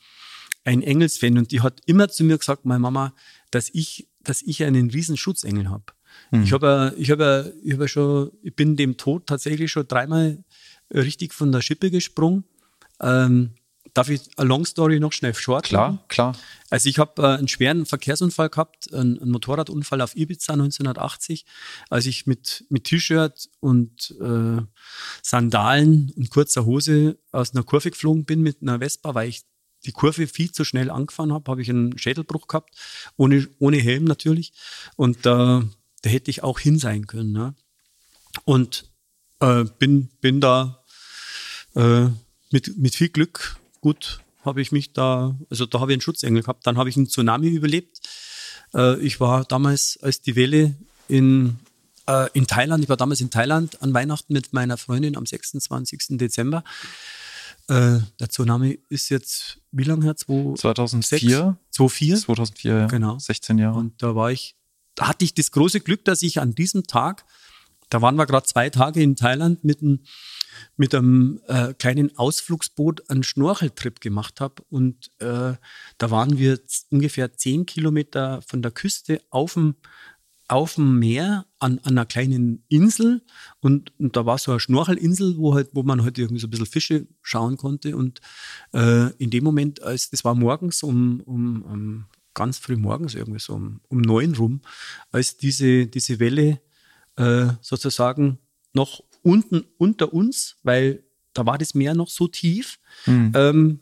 ein 0.64 0.83
Engelsfan 0.83 1.39
und 1.39 1.53
die 1.53 1.61
hat 1.61 1.81
immer 1.87 2.09
zu 2.09 2.25
mir 2.25 2.37
gesagt, 2.39 2.64
meine 2.67 2.81
Mama, 2.81 3.14
dass 3.51 3.71
ich, 3.73 4.09
dass 4.25 4.43
ich 4.43 4.64
einen 4.64 4.91
riesen 4.91 5.17
Schutzengel 5.17 5.71
habe. 5.71 5.85
Ich 6.33 6.53
habe, 6.53 6.95
ich 6.99 7.11
habe, 7.11 7.55
ich 7.62 7.75
habe 7.75 7.89
schon, 7.89 8.33
ich 8.43 8.55
bin 8.57 8.75
dem 8.77 8.97
Tod 8.97 9.27
tatsächlich 9.27 9.71
schon 9.71 9.87
dreimal 9.87 10.43
richtig 10.93 11.33
von 11.33 11.53
der 11.53 11.61
Schippe 11.61 11.91
gesprungen. 11.91 12.45
Ähm, 13.01 13.55
darf 13.97 14.11
ich 14.11 14.21
eine 14.37 14.49
Long 14.49 14.67
Story 14.67 15.01
noch 15.01 15.13
schnell 15.13 15.35
short 15.35 15.65
Klar, 15.65 15.93
machen? 15.93 16.05
klar. 16.09 16.37
Also 16.69 16.89
ich 16.89 16.99
habe 16.99 17.23
äh, 17.23 17.39
einen 17.39 17.49
schweren 17.49 17.87
Verkehrsunfall 17.87 18.51
gehabt, 18.51 18.93
einen, 18.93 19.19
einen 19.19 19.31
Motorradunfall 19.31 20.03
auf 20.03 20.17
Ibiza 20.17 20.53
1980, 20.53 21.47
als 21.89 22.07
ich 22.07 22.27
mit, 22.27 22.65
mit 22.69 22.85
T-Shirt 22.85 23.49
und 23.61 24.15
äh, 24.21 24.61
Sandalen 25.23 26.13
und 26.17 26.31
kurzer 26.31 26.67
Hose 26.67 27.19
aus 27.33 27.55
einer 27.55 27.65
Kurve 27.65 27.91
geflogen 27.91 28.25
bin 28.25 28.43
mit 28.43 28.61
einer 28.61 28.81
Vespa, 28.81 29.15
weil 29.15 29.31
ich 29.31 29.45
die 29.87 29.93
Kurve 29.93 30.27
viel 30.27 30.53
zu 30.53 30.65
schnell 30.65 30.91
angefahren 30.91 31.33
habe, 31.33 31.51
habe 31.51 31.63
ich 31.63 31.71
einen 31.71 31.97
Schädelbruch 31.97 32.49
gehabt, 32.49 32.75
ohne, 33.17 33.49
ohne 33.59 33.79
Helm 33.79 34.05
natürlich. 34.05 34.53
Und 34.97 35.25
da, 35.25 35.65
da 36.03 36.11
hätte 36.11 36.31
ich 36.31 36.43
auch 36.43 36.59
hin 36.59 36.79
sein 36.79 37.07
können. 37.07 37.33
Ne? 37.33 37.55
Und 38.45 38.91
äh, 39.41 39.65
bin, 39.79 40.09
bin 40.21 40.41
da 40.41 40.85
äh, 41.75 42.09
mit, 42.51 42.77
mit 42.77 42.95
viel 42.95 43.09
Glück 43.09 43.57
gut 43.81 44.21
habe 44.45 44.63
ich 44.63 44.73
mich 44.73 44.93
da, 44.93 45.37
also 45.51 45.67
da 45.67 45.81
habe 45.81 45.91
ich 45.91 45.97
einen 45.97 46.01
Schutzengel 46.01 46.43
gehabt. 46.43 46.67
Dann 46.67 46.79
habe 46.79 46.89
ich 46.89 46.97
einen 46.97 47.09
Tsunami 47.09 47.49
überlebt. 47.49 48.01
Äh, 48.73 48.99
ich 49.01 49.21
war 49.21 49.45
damals, 49.45 49.99
als 50.01 50.23
die 50.23 50.37
Welle 50.37 50.77
in, 51.09 51.59
äh, 52.07 52.29
in 52.33 52.47
Thailand, 52.47 52.83
ich 52.85 52.89
war 52.89 52.97
damals 52.97 53.21
in 53.21 53.31
Thailand 53.31 53.83
an 53.83 53.93
Weihnachten 53.93 54.33
mit 54.33 54.53
meiner 54.53 54.77
Freundin 54.77 55.17
am 55.17 55.27
26. 55.27 56.17
Dezember. 56.19 56.65
Äh, 57.69 57.99
der 58.21 58.29
Tsunami 58.29 58.79
ist 58.89 59.09
jetzt, 59.09 59.59
wie 59.73 59.83
lange 59.83 60.05
her? 60.05 60.17
2004? 60.17 61.57
2004. 61.73 62.17
2004, 62.19 62.73
ja. 62.73 62.87
Genau. 62.87 63.19
16 63.19 63.59
Jahre. 63.59 63.79
Und 63.79 64.01
da 64.01 64.15
war 64.15 64.31
ich, 64.31 64.55
da 64.95 65.09
hatte 65.09 65.25
ich 65.25 65.35
das 65.35 65.51
große 65.51 65.81
Glück, 65.81 66.05
dass 66.05 66.23
ich 66.23 66.41
an 66.41 66.55
diesem 66.55 66.87
Tag, 66.87 67.25
da 67.91 68.01
waren 68.01 68.15
wir 68.15 68.27
gerade 68.27 68.47
zwei 68.47 68.71
Tage 68.71 69.03
in 69.03 69.17
Thailand 69.17 69.65
mit 69.65 69.83
einem, 69.83 70.01
mit 70.77 70.95
einem 70.95 71.41
äh, 71.47 71.75
kleinen 71.75 72.17
Ausflugsboot 72.17 73.09
einen 73.11 73.23
Schnorcheltrip 73.23 74.01
gemacht 74.01 74.41
habe. 74.41 74.63
Und 74.69 75.11
äh, 75.19 75.55
da 75.99 76.11
waren 76.11 76.39
wir 76.39 76.61
ungefähr 76.91 77.33
zehn 77.35 77.67
Kilometer 77.67 78.43
von 78.43 78.63
der 78.63 78.71
Küste 78.71 79.21
auf 79.31 79.55
dem, 79.55 79.77
auf 80.49 80.75
dem 80.75 80.99
Meer 80.99 81.47
an, 81.59 81.79
an 81.81 81.93
einer 81.93 82.07
kleinen 82.07 82.65
Insel. 82.69 83.23
Und, 83.61 83.99
und 83.99 84.17
da 84.17 84.27
war 84.27 84.39
so 84.39 84.53
eine 84.53 84.61
Schnorchelinsel, 84.61 85.37
wo, 85.37 85.55
halt, 85.55 85.71
wo 85.73 85.83
man 85.83 86.03
halt 86.03 86.19
irgendwie 86.19 86.41
so 86.41 86.47
ein 86.47 86.51
bisschen 86.51 86.67
Fische 86.67 87.07
schauen 87.23 87.57
konnte. 87.57 87.97
Und 87.97 88.21
äh, 88.73 89.11
in 89.17 89.31
dem 89.31 89.45
Moment, 89.45 89.83
als 89.83 90.11
das 90.11 90.25
war 90.25 90.35
morgens 90.35 90.83
um, 90.83 91.21
um, 91.21 91.63
um 91.63 92.07
ganz 92.35 92.59
früh 92.59 92.77
morgens, 92.77 93.15
irgendwie 93.15 93.41
so 93.41 93.55
um, 93.55 93.81
um 93.89 94.01
neun 94.01 94.35
rum, 94.35 94.61
als 95.11 95.37
diese, 95.37 95.87
diese 95.87 96.21
Welle 96.21 96.61
äh, 97.17 97.49
sozusagen 97.61 98.39
noch 98.73 99.03
unten 99.27 99.64
unter 99.77 100.12
uns, 100.14 100.57
weil 100.62 101.03
da 101.33 101.45
war 101.45 101.59
das 101.59 101.74
Meer 101.74 101.95
noch 101.95 102.09
so 102.09 102.29
tief, 102.29 102.79
ähm, 103.35 103.81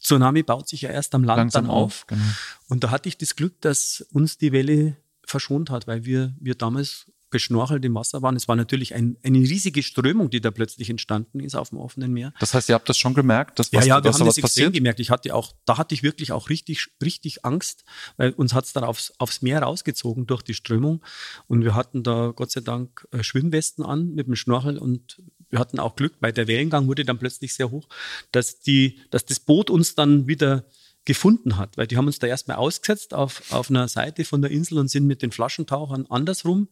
Tsunami 0.00 0.42
baut 0.42 0.68
sich 0.68 0.82
ja 0.82 0.90
erst 0.90 1.14
am 1.14 1.24
Land 1.24 1.38
Langsam 1.38 1.64
dann 1.64 1.70
auf. 1.70 1.84
auf, 1.84 2.06
genau. 2.06 2.24
Und 2.68 2.84
da 2.84 2.90
hatte 2.90 3.08
ich 3.08 3.16
das 3.16 3.36
Glück, 3.36 3.60
dass 3.60 4.04
uns 4.12 4.36
die 4.38 4.52
Welle 4.52 4.96
verschont 5.24 5.70
hat, 5.70 5.86
weil 5.86 6.04
wir, 6.04 6.34
wir 6.40 6.54
damals 6.54 7.10
geschnorchelt 7.30 7.84
im 7.84 7.94
Wasser 7.94 8.22
waren. 8.22 8.36
Es 8.36 8.48
war 8.48 8.56
natürlich 8.56 8.94
ein, 8.94 9.16
eine 9.22 9.38
riesige 9.38 9.82
Strömung, 9.82 10.30
die 10.30 10.40
da 10.40 10.50
plötzlich 10.50 10.90
entstanden 10.90 11.40
ist 11.40 11.54
auf 11.54 11.70
dem 11.70 11.78
offenen 11.78 12.12
Meer. 12.12 12.32
Das 12.40 12.54
heißt, 12.54 12.68
ihr 12.68 12.74
habt 12.74 12.88
das 12.88 12.98
schon 12.98 13.14
gemerkt, 13.14 13.58
dass 13.58 13.72
was, 13.72 13.86
ja, 13.86 13.96
ja, 13.96 14.04
wir 14.04 14.12
haben 14.12 14.18
da 14.18 14.24
das 14.24 14.36
was 14.36 14.38
extrem 14.38 14.42
passiert? 14.42 14.72
gemerkt. 14.74 15.00
Ich 15.00 15.10
hatte 15.10 15.34
auch, 15.34 15.54
da 15.64 15.78
hatte 15.78 15.94
ich 15.94 16.02
wirklich 16.02 16.32
auch 16.32 16.48
richtig, 16.48 16.88
richtig 17.02 17.44
Angst, 17.44 17.84
weil 18.16 18.30
uns 18.32 18.54
hat's 18.54 18.72
dann 18.72 18.84
aufs, 18.84 19.12
aufs 19.18 19.42
Meer 19.42 19.62
rausgezogen 19.62 20.26
durch 20.26 20.42
die 20.42 20.54
Strömung. 20.54 21.02
Und 21.46 21.64
wir 21.64 21.74
hatten 21.74 22.02
da 22.02 22.32
Gott 22.34 22.50
sei 22.50 22.60
Dank 22.60 23.06
äh, 23.12 23.22
Schwimmwesten 23.22 23.84
an 23.84 24.14
mit 24.14 24.26
dem 24.26 24.36
Schnorchel 24.36 24.78
und 24.78 25.20
wir 25.50 25.58
hatten 25.58 25.80
auch 25.80 25.96
Glück, 25.96 26.14
weil 26.20 26.32
der 26.32 26.46
Wellengang 26.46 26.86
wurde 26.86 27.04
dann 27.04 27.18
plötzlich 27.18 27.54
sehr 27.54 27.70
hoch, 27.70 27.88
dass 28.32 28.60
die, 28.60 28.98
dass 29.10 29.24
das 29.24 29.40
Boot 29.40 29.68
uns 29.68 29.94
dann 29.94 30.28
wieder 30.28 30.64
gefunden 31.04 31.56
hat, 31.56 31.76
weil 31.76 31.86
die 31.86 31.96
haben 31.96 32.06
uns 32.06 32.18
da 32.18 32.26
erstmal 32.26 32.58
ausgesetzt 32.58 33.14
auf, 33.14 33.52
auf 33.52 33.70
einer 33.70 33.88
Seite 33.88 34.24
von 34.24 34.42
der 34.42 34.50
Insel 34.50 34.78
und 34.78 34.88
sind 34.88 35.06
mit 35.06 35.22
den 35.22 35.32
Flaschentauchern 35.32 36.06
andersrum. 36.08 36.68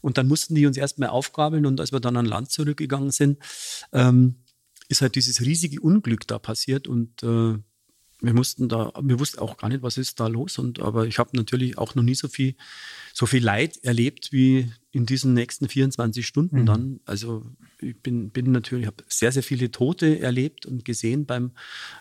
Und 0.00 0.18
dann 0.18 0.28
mussten 0.28 0.54
die 0.54 0.66
uns 0.66 0.76
erstmal 0.76 1.08
aufgabeln 1.08 1.64
und 1.66 1.80
als 1.80 1.92
wir 1.92 2.00
dann 2.00 2.16
an 2.16 2.26
Land 2.26 2.50
zurückgegangen 2.50 3.10
sind, 3.10 3.38
ähm, 3.92 4.36
ist 4.88 5.00
halt 5.00 5.14
dieses 5.14 5.40
riesige 5.40 5.80
Unglück 5.80 6.26
da 6.26 6.38
passiert 6.38 6.86
und 6.86 7.22
äh, 7.22 7.58
wir 8.22 8.34
mussten 8.34 8.68
da, 8.68 8.92
wir 9.02 9.18
wussten 9.18 9.40
auch 9.40 9.56
gar 9.56 9.68
nicht, 9.68 9.82
was 9.82 9.98
ist 9.98 10.20
da 10.20 10.28
los 10.28 10.58
und 10.58 10.80
aber 10.80 11.06
ich 11.06 11.18
habe 11.18 11.36
natürlich 11.36 11.76
auch 11.78 11.94
noch 11.94 12.02
nie 12.02 12.14
so 12.14 12.28
viel, 12.28 12.54
so 13.12 13.26
viel 13.26 13.42
Leid 13.44 13.78
erlebt 13.82 14.32
wie 14.32 14.70
in 14.92 15.06
diesen 15.06 15.34
nächsten 15.34 15.68
24 15.68 16.26
Stunden 16.26 16.60
Mhm. 16.62 16.66
dann. 16.66 17.00
Also 17.04 17.44
ich 17.80 17.96
bin, 18.00 18.30
bin 18.30 18.52
natürlich, 18.52 18.86
habe 18.86 19.02
sehr, 19.08 19.32
sehr 19.32 19.42
viele 19.42 19.70
Tote 19.70 20.20
erlebt 20.20 20.66
und 20.66 20.84
gesehen 20.84 21.26
beim, 21.26 21.52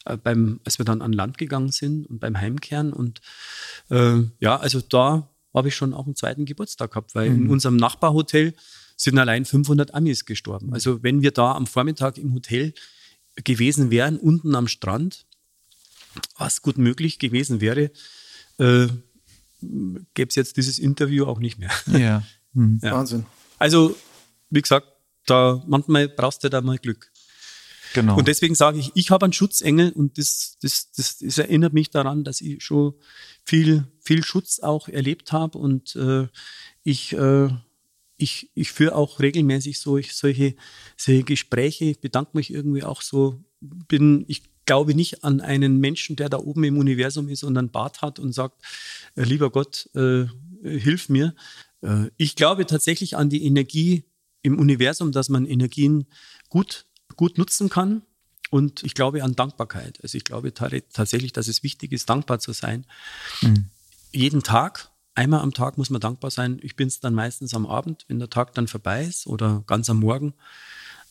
äh, 0.06 0.18
beim, 0.18 0.60
als 0.64 0.78
wir 0.78 0.86
dann 0.86 1.02
an 1.02 1.14
Land 1.14 1.38
gegangen 1.38 1.72
sind 1.72 2.06
und 2.06 2.20
beim 2.20 2.38
Heimkehren 2.38 2.94
und 2.94 3.22
äh, 3.90 4.22
ja, 4.40 4.58
also 4.58 4.80
da 4.82 5.30
habe 5.54 5.68
ich 5.68 5.76
schon 5.76 5.94
auch 5.94 6.06
einen 6.06 6.16
zweiten 6.16 6.46
Geburtstag 6.46 6.92
gehabt, 6.92 7.16
weil 7.16 7.30
Mhm. 7.30 7.46
in 7.46 7.50
unserem 7.50 7.76
Nachbarhotel 7.78 8.54
sind 8.96 9.18
allein 9.18 9.46
500 9.46 9.94
Amis 9.96 10.26
gestorben. 10.26 10.72
Also 10.74 11.02
wenn 11.04 11.22
wir 11.24 11.32
da 11.32 11.54
am 11.54 11.66
Vormittag 11.66 12.18
im 12.20 12.34
Hotel 12.36 12.74
gewesen 13.44 13.90
wären, 13.90 14.18
unten 14.18 14.54
am 14.56 14.68
Strand, 14.68 15.26
was 16.38 16.62
gut 16.62 16.78
möglich 16.78 17.20
gewesen 17.20 17.62
wäre, 17.62 17.92
äh, 18.58 18.88
gäbe 20.14 20.30
es 20.30 20.36
jetzt 20.36 20.58
dieses 20.58 20.80
Interview 20.80 21.26
auch 21.26 21.40
nicht 21.40 21.60
mehr. 21.60 21.72
Ja. 21.88 22.24
Mhm. 22.54 22.80
Ja. 22.84 22.94
Wahnsinn. 22.94 23.26
Also, 23.60 23.96
wie 24.50 24.62
gesagt, 24.62 24.88
da 25.26 25.64
manchmal 25.68 26.10
brauchst 26.10 26.44
du 26.44 26.50
da 26.50 26.62
mal 26.62 26.78
Glück. 26.78 27.12
Genau. 27.94 28.18
Und 28.18 28.28
deswegen 28.28 28.56
sage 28.56 28.80
ich, 28.80 28.92
ich 28.96 29.12
habe 29.12 29.26
einen 29.26 29.34
Schutzengel 29.34 29.92
und 29.92 30.18
das, 30.18 30.58
das, 30.62 30.92
das, 30.92 31.18
das 31.20 31.38
erinnert 31.38 31.74
mich 31.74 31.90
daran, 31.90 32.24
dass 32.24 32.42
ich 32.42 32.64
schon 32.64 32.94
viel, 33.44 33.86
viel 34.00 34.24
Schutz 34.24 34.60
auch 34.60 34.88
erlebt 34.88 35.32
habe 35.32 35.58
und 35.58 35.96
äh, 35.96 36.28
ich, 36.84 37.14
äh, 37.14 37.50
ich, 38.22 38.52
ich 38.54 38.72
führe 38.72 38.96
auch 38.96 39.20
regelmäßig 39.20 39.80
so, 39.80 39.98
ich, 39.98 40.14
solche, 40.14 40.56
solche 40.96 41.24
Gespräche, 41.24 41.86
ich 41.86 42.00
bedanke 42.00 42.32
mich 42.34 42.54
irgendwie 42.54 42.84
auch 42.84 43.02
so, 43.02 43.44
bin, 43.60 44.26
ich 44.28 44.44
glaube 44.66 44.94
nicht 44.94 45.24
an 45.24 45.42
einen 45.42 45.80
Menschen, 45.80 46.16
der 46.16 46.30
da 46.30 46.38
oben 46.38 46.64
im 46.64 46.78
Universum 46.78 47.30
ist 47.30 47.44
und 47.44 47.58
einen 47.58 47.72
Bart 47.72 48.02
hat 48.02 48.20
und 48.20 48.34
sagt, 48.34 48.62
äh, 49.16 49.24
lieber 49.24 49.50
Gott, 49.50 49.90
äh, 49.96 50.26
hilf 50.64 51.10
mir. 51.10 51.36
Äh, 51.82 52.10
ich 52.18 52.36
glaube 52.36 52.66
tatsächlich 52.66 53.18
an 53.18 53.30
die 53.30 53.44
Energie 53.44 54.06
im 54.44 54.60
Universum, 54.60 55.12
dass 55.12 55.30
man 55.30 55.46
Energien 55.46 56.06
gut, 56.50 56.86
gut 57.16 57.38
nutzen 57.38 57.70
kann. 57.70 58.04
Und 58.52 58.84
ich 58.84 58.94
glaube 58.94 59.24
an 59.24 59.36
Dankbarkeit. 59.36 60.00
Also 60.04 60.18
ich 60.18 60.26
glaube 60.26 60.54
ta- 60.54 60.70
tatsächlich, 60.92 61.32
dass 61.32 61.48
es 61.48 61.64
wichtig 61.64 61.94
ist, 61.94 62.10
dankbar 62.10 62.40
zu 62.40 62.52
sein. 62.52 62.86
Jeden 64.12 64.44
Tag, 64.44 64.91
einmal 65.16 65.42
am 65.42 65.54
Tag 65.54 65.78
muss 65.78 65.90
man 65.90 66.02
dankbar 66.02 66.32
sein. 66.32 66.60
Ich 66.62 66.76
bin 66.76 66.88
es 66.88 67.00
dann 67.00 67.14
meistens 67.14 67.54
am 67.54 67.66
Abend, 67.66 68.06
wenn 68.08 68.20
der 68.20 68.30
Tag 68.30 68.54
dann 68.54 68.68
vorbei 68.68 69.04
ist 69.04 69.28
oder 69.28 69.64
ganz 69.68 69.90
am 69.90 70.00
Morgen. 70.00 70.34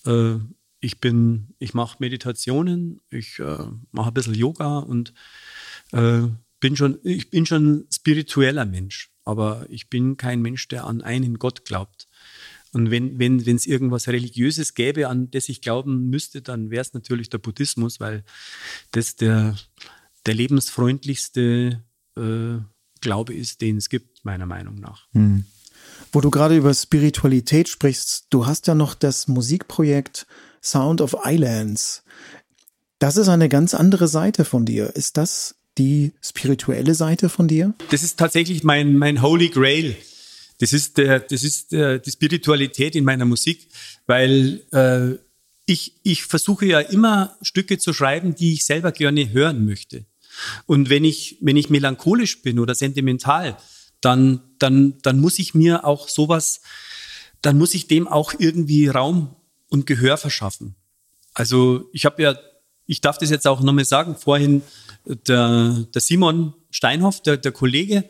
Äh, 0.06 0.36
ich 0.80 0.98
bin, 0.98 1.54
ich 1.58 1.74
mache 1.74 1.96
Meditationen, 2.00 3.00
ich 3.10 3.38
äh, 3.38 3.64
mache 3.92 4.08
ein 4.10 4.14
bisschen 4.14 4.34
Yoga 4.34 4.78
und 4.78 5.12
äh, 5.92 6.22
bin 6.58 6.76
schon, 6.76 6.98
ich 7.02 7.30
bin 7.30 7.46
schon 7.46 7.86
spiritueller 7.92 8.64
Mensch, 8.64 9.10
aber 9.24 9.66
ich 9.68 9.90
bin 9.90 10.16
kein 10.16 10.40
Mensch, 10.40 10.68
der 10.68 10.86
an 10.86 11.02
einen 11.02 11.38
Gott 11.38 11.64
glaubt. 11.64 12.08
Und 12.72 12.90
wenn 12.90 13.18
wenn 13.18 13.44
wenn, 13.46 13.56
es 13.56 13.66
irgendwas 13.66 14.08
Religiöses 14.08 14.74
gäbe, 14.74 15.08
an 15.08 15.30
das 15.30 15.48
ich 15.48 15.60
glauben 15.60 16.08
müsste, 16.08 16.40
dann 16.40 16.70
wäre 16.70 16.82
es 16.82 16.94
natürlich 16.94 17.28
der 17.28 17.38
Buddhismus, 17.38 17.98
weil 18.00 18.24
das 18.92 19.16
der, 19.16 19.56
der 20.24 20.34
lebensfreundlichste 20.34 21.82
äh, 22.16 22.58
Glaube 23.00 23.34
ist, 23.34 23.60
den 23.60 23.76
es 23.76 23.88
gibt, 23.88 24.24
meiner 24.24 24.46
Meinung 24.46 24.76
nach. 24.76 25.06
Wo 26.12 26.20
du 26.20 26.30
gerade 26.30 26.56
über 26.56 26.74
Spiritualität 26.74 27.68
sprichst, 27.68 28.26
du 28.30 28.46
hast 28.46 28.66
ja 28.66 28.74
noch 28.74 28.94
das 28.94 29.28
Musikprojekt 29.28 30.26
Sound 30.62 31.00
of 31.00 31.16
Islands. 31.24 32.02
Das 32.98 33.16
ist 33.16 33.28
eine 33.28 33.48
ganz 33.48 33.74
andere 33.74 34.08
Seite 34.08 34.44
von 34.44 34.66
dir. 34.66 34.94
Ist 34.94 35.16
das 35.16 35.54
die 35.78 36.12
spirituelle 36.20 36.94
Seite 36.94 37.28
von 37.28 37.48
dir? 37.48 37.74
Das 37.90 38.02
ist 38.02 38.18
tatsächlich 38.18 38.62
mein, 38.64 38.96
mein 38.96 39.22
Holy 39.22 39.48
Grail. 39.48 39.96
Das 40.58 40.74
ist, 40.74 40.98
der, 40.98 41.20
das 41.20 41.42
ist 41.42 41.72
der, 41.72 41.98
die 41.98 42.10
Spiritualität 42.10 42.94
in 42.94 43.04
meiner 43.04 43.24
Musik, 43.24 43.68
weil 44.06 44.60
äh, 44.72 45.18
ich, 45.64 45.94
ich 46.02 46.24
versuche 46.24 46.66
ja 46.66 46.80
immer 46.80 47.36
Stücke 47.40 47.78
zu 47.78 47.94
schreiben, 47.94 48.34
die 48.34 48.52
ich 48.52 48.66
selber 48.66 48.92
gerne 48.92 49.30
hören 49.30 49.64
möchte. 49.64 50.04
Und 50.66 50.90
wenn 50.90 51.04
ich, 51.04 51.38
wenn 51.40 51.56
ich 51.56 51.70
melancholisch 51.70 52.42
bin 52.42 52.58
oder 52.58 52.74
sentimental, 52.74 53.56
dann, 54.00 54.40
dann, 54.58 54.98
dann 55.02 55.20
muss 55.20 55.38
ich 55.38 55.54
mir 55.54 55.84
auch 55.84 56.08
sowas, 56.08 56.62
dann 57.42 57.58
muss 57.58 57.74
ich 57.74 57.86
dem 57.88 58.08
auch 58.08 58.34
irgendwie 58.38 58.88
Raum 58.88 59.36
und 59.68 59.86
Gehör 59.86 60.16
verschaffen. 60.16 60.74
Also 61.34 61.88
ich 61.92 62.04
habe 62.04 62.22
ja, 62.22 62.38
ich 62.86 63.00
darf 63.00 63.18
das 63.18 63.30
jetzt 63.30 63.46
auch 63.46 63.60
nochmal 63.60 63.84
sagen, 63.84 64.16
vorhin 64.16 64.62
der, 65.04 65.86
der 65.94 66.00
Simon 66.00 66.54
Steinhoff, 66.70 67.22
der, 67.22 67.36
der 67.36 67.52
Kollege 67.52 68.08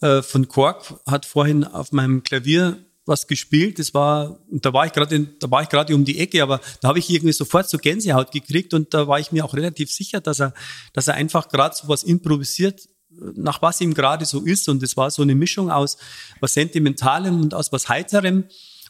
äh, 0.00 0.22
von 0.22 0.48
Kork, 0.48 1.00
hat 1.06 1.26
vorhin 1.26 1.64
auf 1.64 1.92
meinem 1.92 2.22
Klavier 2.22 2.83
was 3.06 3.26
gespielt. 3.26 3.78
Das 3.78 3.94
war, 3.94 4.40
und 4.50 4.64
da 4.64 4.72
war 4.72 4.86
ich 4.86 4.92
gerade, 4.92 5.20
da 5.40 5.50
war 5.50 5.62
ich 5.62 5.68
gerade 5.68 5.94
um 5.94 6.04
die 6.04 6.18
Ecke, 6.18 6.42
aber 6.42 6.60
da 6.80 6.88
habe 6.88 6.98
ich 6.98 7.10
irgendwie 7.10 7.32
sofort 7.32 7.68
so 7.68 7.78
Gänsehaut 7.78 8.32
gekriegt 8.32 8.74
und 8.74 8.94
da 8.94 9.08
war 9.08 9.20
ich 9.20 9.32
mir 9.32 9.44
auch 9.44 9.54
relativ 9.54 9.90
sicher, 9.90 10.20
dass 10.20 10.40
er, 10.40 10.54
dass 10.92 11.08
er 11.08 11.14
einfach 11.14 11.48
gerade 11.48 11.74
so 11.76 11.88
was 11.88 12.02
improvisiert, 12.02 12.88
nach 13.34 13.62
was 13.62 13.80
ihm 13.80 13.94
gerade 13.94 14.24
so 14.24 14.40
ist. 14.40 14.68
Und 14.68 14.82
es 14.82 14.96
war 14.96 15.10
so 15.10 15.22
eine 15.22 15.34
Mischung 15.34 15.70
aus 15.70 15.96
was 16.40 16.54
Sentimentalem 16.54 17.40
und 17.40 17.54
aus 17.54 17.72
was 17.72 17.88
Heiterem. 17.88 18.44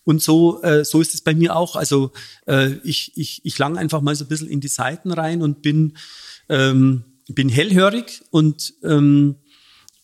Und 0.04 0.22
so, 0.22 0.62
äh, 0.62 0.84
so 0.84 1.00
ist 1.00 1.14
es 1.14 1.22
bei 1.22 1.34
mir 1.34 1.56
auch. 1.56 1.76
Also 1.76 2.12
äh, 2.46 2.74
ich, 2.84 3.12
ich, 3.16 3.40
ich 3.44 3.58
lang 3.58 3.78
einfach 3.78 4.00
mal 4.00 4.14
so 4.14 4.24
ein 4.24 4.28
bisschen 4.28 4.48
in 4.48 4.60
die 4.60 4.68
Seiten 4.68 5.10
rein 5.10 5.42
und 5.42 5.62
bin, 5.62 5.96
ähm, 6.48 7.04
bin 7.28 7.48
hellhörig 7.48 8.22
und 8.30 8.74
ähm, 8.82 9.36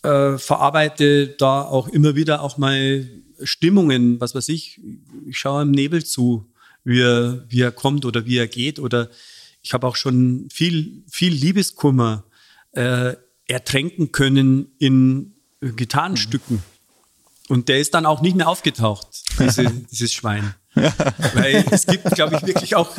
äh, 0.03 0.39
verarbeite 0.39 1.29
da 1.29 1.63
auch 1.63 1.89
immer 1.89 2.15
wieder 2.17 2.41
auch 2.43 2.57
mal 2.57 3.07
Stimmungen, 3.43 4.21
was 4.21 4.35
weiß 4.35 4.49
ich. 4.49 4.81
Ich 5.27 5.39
schaue 5.39 5.63
im 5.63 5.71
Nebel 5.71 6.05
zu, 6.05 6.47
wie 6.85 7.01
er, 7.01 7.45
wie 7.49 7.61
er 7.61 7.73
kommt 7.73 8.05
oder 8.05 8.27
wie 8.27 8.37
er 8.37 8.49
geht. 8.49 8.79
Oder 8.79 9.11
ich 9.63 9.73
habe 9.73 9.87
auch 9.87 9.97
schon 9.97 10.49
viel, 10.51 11.03
viel 11.11 11.33
Liebeskummer 11.33 12.25
äh, 12.73 13.15
ertränken 13.47 14.13
können 14.13 14.69
in 14.79 15.35
Gitarrenstücken. 15.61 16.63
Und 17.49 17.69
der 17.69 17.81
ist 17.81 17.95
dann 17.95 18.07
auch 18.07 18.23
nicht 18.23 18.37
mehr 18.37 18.49
aufgetaucht, 18.49 19.09
diese, 19.39 19.65
dieses 19.91 20.13
Schwein. 20.13 20.55
Weil 20.75 21.65
es 21.71 21.87
gibt, 21.87 22.11
glaube 22.13 22.37
ich, 22.37 22.47
wirklich 22.47 22.77
auch 22.77 22.91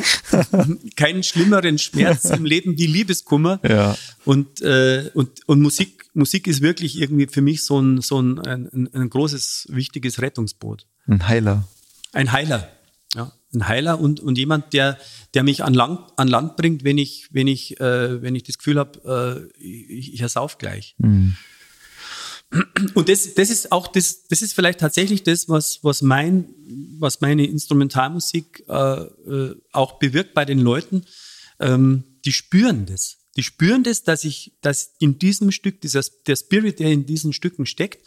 keinen 0.96 1.22
schlimmeren 1.22 1.78
Schmerz 1.78 2.24
im 2.26 2.44
Leben 2.44 2.76
wie 2.78 2.86
Liebeskummer. 2.86 3.60
Ja. 3.66 3.96
Und, 4.24 4.60
äh, 4.62 5.10
und, 5.14 5.46
und 5.48 5.60
Musik, 5.60 6.06
Musik 6.14 6.46
ist 6.46 6.60
wirklich 6.60 7.00
irgendwie 7.00 7.26
für 7.26 7.40
mich 7.40 7.64
so 7.64 7.80
ein, 7.80 8.00
so 8.00 8.20
ein, 8.20 8.38
ein, 8.40 8.88
ein 8.92 9.10
großes, 9.10 9.68
wichtiges 9.70 10.20
Rettungsboot. 10.20 10.86
Ein 11.06 11.26
Heiler. 11.26 11.66
Ein 12.12 12.32
Heiler. 12.32 12.68
Ja, 13.14 13.32
ein 13.54 13.68
Heiler 13.68 14.00
und, 14.00 14.20
und 14.20 14.38
jemand, 14.38 14.72
der, 14.72 14.98
der 15.34 15.42
mich 15.42 15.62
an 15.64 15.74
Land, 15.74 16.00
an 16.16 16.28
Land 16.28 16.56
bringt, 16.56 16.84
wenn 16.84 16.96
ich, 16.96 17.28
wenn 17.30 17.46
ich, 17.46 17.78
äh, 17.80 18.22
wenn 18.22 18.34
ich 18.34 18.42
das 18.44 18.56
Gefühl 18.56 18.78
habe, 18.78 19.50
äh, 19.60 19.62
ich, 19.62 20.14
ich 20.14 20.20
ersauf 20.20 20.58
gleich. 20.58 20.94
Und 22.94 23.08
das, 23.08 23.34
das 23.34 23.50
ist 23.50 23.72
auch 23.72 23.88
das, 23.88 24.26
das 24.28 24.42
ist 24.42 24.52
vielleicht 24.52 24.80
tatsächlich 24.80 25.22
das, 25.22 25.48
was, 25.48 25.80
was 25.82 26.02
mein, 26.02 26.46
was 26.98 27.20
meine 27.20 27.46
Instrumentalmusik 27.46 28.64
äh, 28.68 28.74
äh, 28.74 29.56
auch 29.72 29.98
bewirkt 29.98 30.34
bei 30.34 30.44
den 30.44 30.58
Leuten. 30.58 31.04
Ähm, 31.60 32.04
die 32.24 32.32
spüren 32.32 32.86
das. 32.86 33.18
Die 33.36 33.42
spüren 33.42 33.82
das, 33.82 34.02
dass 34.02 34.24
ich, 34.24 34.52
dass 34.60 34.92
in 34.98 35.18
diesem 35.18 35.52
Stück, 35.52 35.80
dieser, 35.80 36.02
der 36.26 36.36
Spirit, 36.36 36.80
der 36.80 36.90
in 36.90 37.06
diesen 37.06 37.32
Stücken 37.32 37.64
steckt, 37.64 38.06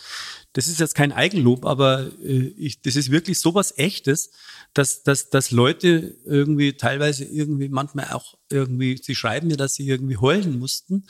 das 0.53 0.67
ist 0.67 0.79
jetzt 0.79 0.95
kein 0.95 1.11
Eigenlob, 1.11 1.65
aber 1.65 2.11
äh, 2.23 2.53
ich, 2.57 2.81
das 2.81 2.95
ist 2.95 3.11
wirklich 3.11 3.39
sowas 3.39 3.73
Echtes, 3.77 4.31
dass, 4.73 5.03
dass, 5.03 5.29
dass 5.29 5.51
Leute 5.51 6.15
irgendwie 6.25 6.73
teilweise 6.73 7.25
irgendwie 7.25 7.69
manchmal 7.69 8.11
auch 8.11 8.37
irgendwie, 8.49 8.97
sie 9.01 9.15
schreiben 9.15 9.47
mir, 9.47 9.57
dass 9.57 9.75
sie 9.75 9.87
irgendwie 9.87 10.17
heulen 10.17 10.59
mussten 10.59 11.05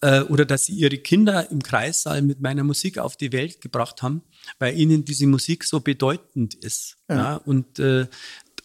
äh, 0.00 0.20
oder 0.22 0.44
dass 0.44 0.66
sie 0.66 0.74
ihre 0.74 0.98
Kinder 0.98 1.50
im 1.50 1.62
Kreissaal 1.62 2.22
mit 2.22 2.40
meiner 2.40 2.64
Musik 2.64 2.98
auf 2.98 3.16
die 3.16 3.32
Welt 3.32 3.60
gebracht 3.60 4.02
haben, 4.02 4.22
weil 4.58 4.78
ihnen 4.78 5.04
diese 5.04 5.26
Musik 5.26 5.64
so 5.64 5.80
bedeutend 5.80 6.54
ist. 6.54 6.96
Ja. 7.08 7.16
ja 7.16 7.36
und 7.36 7.78
äh, 7.78 8.06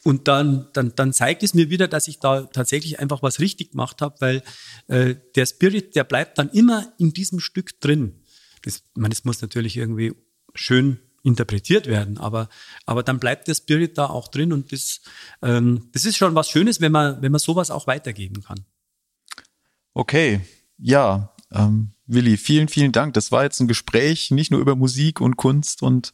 und 0.03 0.27
dann, 0.27 0.67
dann, 0.73 0.93
dann 0.95 1.13
zeigt 1.13 1.43
es 1.43 1.53
mir 1.53 1.69
wieder, 1.69 1.87
dass 1.87 2.07
ich 2.07 2.19
da 2.19 2.43
tatsächlich 2.43 2.99
einfach 2.99 3.21
was 3.21 3.39
richtig 3.39 3.71
gemacht 3.71 4.01
habe, 4.01 4.15
weil 4.19 4.43
äh, 4.87 5.15
der 5.35 5.45
Spirit, 5.45 5.95
der 5.95 6.03
bleibt 6.03 6.37
dann 6.37 6.49
immer 6.49 6.93
in 6.97 7.11
diesem 7.11 7.39
Stück 7.39 7.79
drin. 7.81 8.23
Das, 8.63 8.83
meine, 8.95 9.13
das 9.13 9.25
muss 9.25 9.41
natürlich 9.41 9.77
irgendwie 9.77 10.13
schön 10.55 10.99
interpretiert 11.23 11.87
werden, 11.87 12.17
aber, 12.17 12.47
aber 12.85 13.03
dann 13.03 13.19
bleibt 13.19 13.47
der 13.49 13.55
Spirit 13.55 13.97
da 13.97 14.05
auch 14.07 14.29
drin 14.29 14.53
und 14.53 14.71
das, 14.71 15.01
ähm, 15.41 15.89
das 15.91 16.05
ist 16.05 16.17
schon 16.17 16.33
was 16.33 16.49
Schönes, 16.49 16.79
wenn 16.79 16.93
man, 16.93 17.21
wenn 17.21 17.31
man 17.31 17.39
sowas 17.39 17.71
auch 17.71 17.87
weitergeben 17.87 18.41
kann. 18.41 18.65
Okay, 19.93 20.41
ja, 20.77 21.33
ähm, 21.51 21.91
Willi, 22.05 22.37
vielen, 22.37 22.69
vielen 22.69 22.91
Dank. 22.91 23.13
Das 23.15 23.31
war 23.31 23.43
jetzt 23.43 23.59
ein 23.59 23.67
Gespräch 23.67 24.31
nicht 24.31 24.51
nur 24.51 24.61
über 24.61 24.75
Musik 24.75 25.19
und 25.19 25.35
Kunst 25.35 25.83
und 25.83 26.13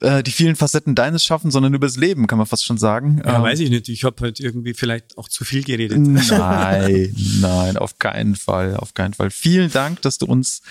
äh, 0.00 0.22
die 0.22 0.30
vielen 0.30 0.56
Facetten 0.56 0.94
deines 0.94 1.24
Schaffen, 1.24 1.50
sondern 1.50 1.74
übers 1.74 1.96
Leben, 1.96 2.26
kann 2.26 2.38
man 2.38 2.46
fast 2.46 2.64
schon 2.64 2.78
sagen. 2.78 3.20
Ja, 3.24 3.36
ähm, 3.36 3.42
weiß 3.42 3.60
ich 3.60 3.70
nicht. 3.70 3.88
Ich 3.88 4.04
habe 4.04 4.22
halt 4.22 4.40
irgendwie 4.40 4.74
vielleicht 4.74 5.18
auch 5.18 5.28
zu 5.28 5.44
viel 5.44 5.62
geredet. 5.62 5.98
Nein, 5.98 7.14
nein, 7.40 7.76
auf 7.76 7.98
keinen 7.98 8.34
Fall, 8.34 8.76
auf 8.76 8.94
keinen 8.94 9.14
Fall. 9.14 9.30
Vielen 9.30 9.70
Dank, 9.70 10.02
dass 10.02 10.18
du 10.18 10.26
uns, 10.26 10.62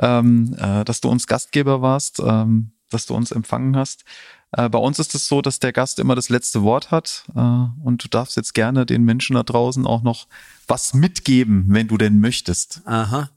ähm, 0.00 0.54
äh, 0.58 0.84
dass 0.84 1.00
du 1.00 1.08
uns 1.08 1.26
Gastgeber 1.26 1.82
warst, 1.82 2.20
ähm, 2.20 2.70
dass 2.90 3.06
du 3.06 3.14
uns 3.14 3.32
empfangen 3.32 3.76
hast. 3.76 4.04
Äh, 4.52 4.68
bei 4.68 4.78
uns 4.78 4.98
ist 4.98 5.14
es 5.14 5.28
so, 5.28 5.42
dass 5.42 5.58
der 5.58 5.72
Gast 5.72 5.98
immer 5.98 6.14
das 6.14 6.28
letzte 6.28 6.62
Wort 6.62 6.90
hat 6.90 7.24
äh, 7.34 7.38
und 7.38 8.02
du 8.02 8.08
darfst 8.08 8.36
jetzt 8.36 8.54
gerne 8.54 8.86
den 8.86 9.02
Menschen 9.02 9.34
da 9.34 9.42
draußen 9.42 9.86
auch 9.86 10.02
noch 10.02 10.26
was 10.66 10.94
mitgeben, 10.94 11.66
wenn 11.68 11.88
du 11.88 11.98
denn 11.98 12.20
möchtest. 12.20 12.82
Aha. 12.86 13.30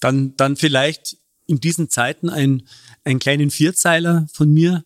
Dann, 0.00 0.36
dann 0.36 0.56
vielleicht 0.56 1.16
in 1.46 1.60
diesen 1.60 1.88
Zeiten 1.90 2.28
ein, 2.28 2.62
einen 3.04 3.18
kleinen 3.18 3.50
Vierzeiler 3.50 4.26
von 4.32 4.52
mir 4.52 4.84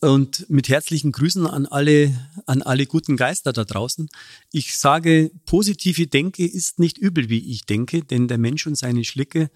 und 0.00 0.48
mit 0.50 0.68
herzlichen 0.68 1.10
Grüßen 1.10 1.46
an 1.46 1.66
alle, 1.66 2.12
an 2.44 2.62
alle 2.62 2.86
guten 2.86 3.16
Geister 3.16 3.52
da 3.52 3.64
draußen. 3.64 4.08
Ich 4.52 4.76
sage, 4.76 5.30
positive 5.46 6.06
Denke 6.06 6.46
ist 6.46 6.78
nicht 6.78 6.98
übel, 6.98 7.28
wie 7.28 7.50
ich 7.50 7.64
denke, 7.64 8.02
denn 8.02 8.28
der 8.28 8.38
Mensch 8.38 8.66
und 8.66 8.76
seine 8.76 9.04
Schlicke 9.04 9.50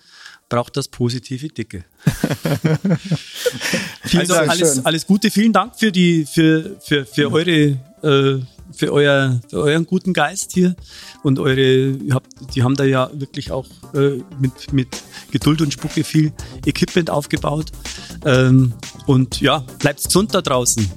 braucht 0.48 0.76
das 0.76 0.88
positive 0.88 1.48
Dicke. 1.48 1.84
also 4.14 4.34
alles, 4.34 4.84
alles 4.84 5.06
Gute, 5.06 5.30
vielen 5.30 5.52
Dank 5.52 5.78
für 5.78 5.92
die, 5.92 6.24
für, 6.24 6.80
für, 6.80 7.04
für 7.04 7.30
eure, 7.30 7.78
äh, 8.02 8.40
für, 8.72 8.92
euer, 8.92 9.40
für 9.48 9.58
euren 9.58 9.86
guten 9.86 10.12
Geist 10.12 10.52
hier 10.52 10.74
und 11.22 11.38
eure, 11.38 11.98
habt, 12.12 12.54
die 12.54 12.62
haben 12.62 12.74
da 12.74 12.84
ja 12.84 13.10
wirklich 13.12 13.50
auch 13.50 13.66
äh, 13.94 14.22
mit, 14.38 14.72
mit 14.72 14.88
Geduld 15.30 15.60
und 15.60 15.72
Spucke 15.72 16.04
viel 16.04 16.32
Equipment 16.66 17.10
aufgebaut. 17.10 17.66
Ähm, 18.24 18.72
und 19.06 19.40
ja, 19.40 19.64
bleibt 19.78 20.04
gesund 20.04 20.34
da 20.34 20.42
draußen. 20.42 20.88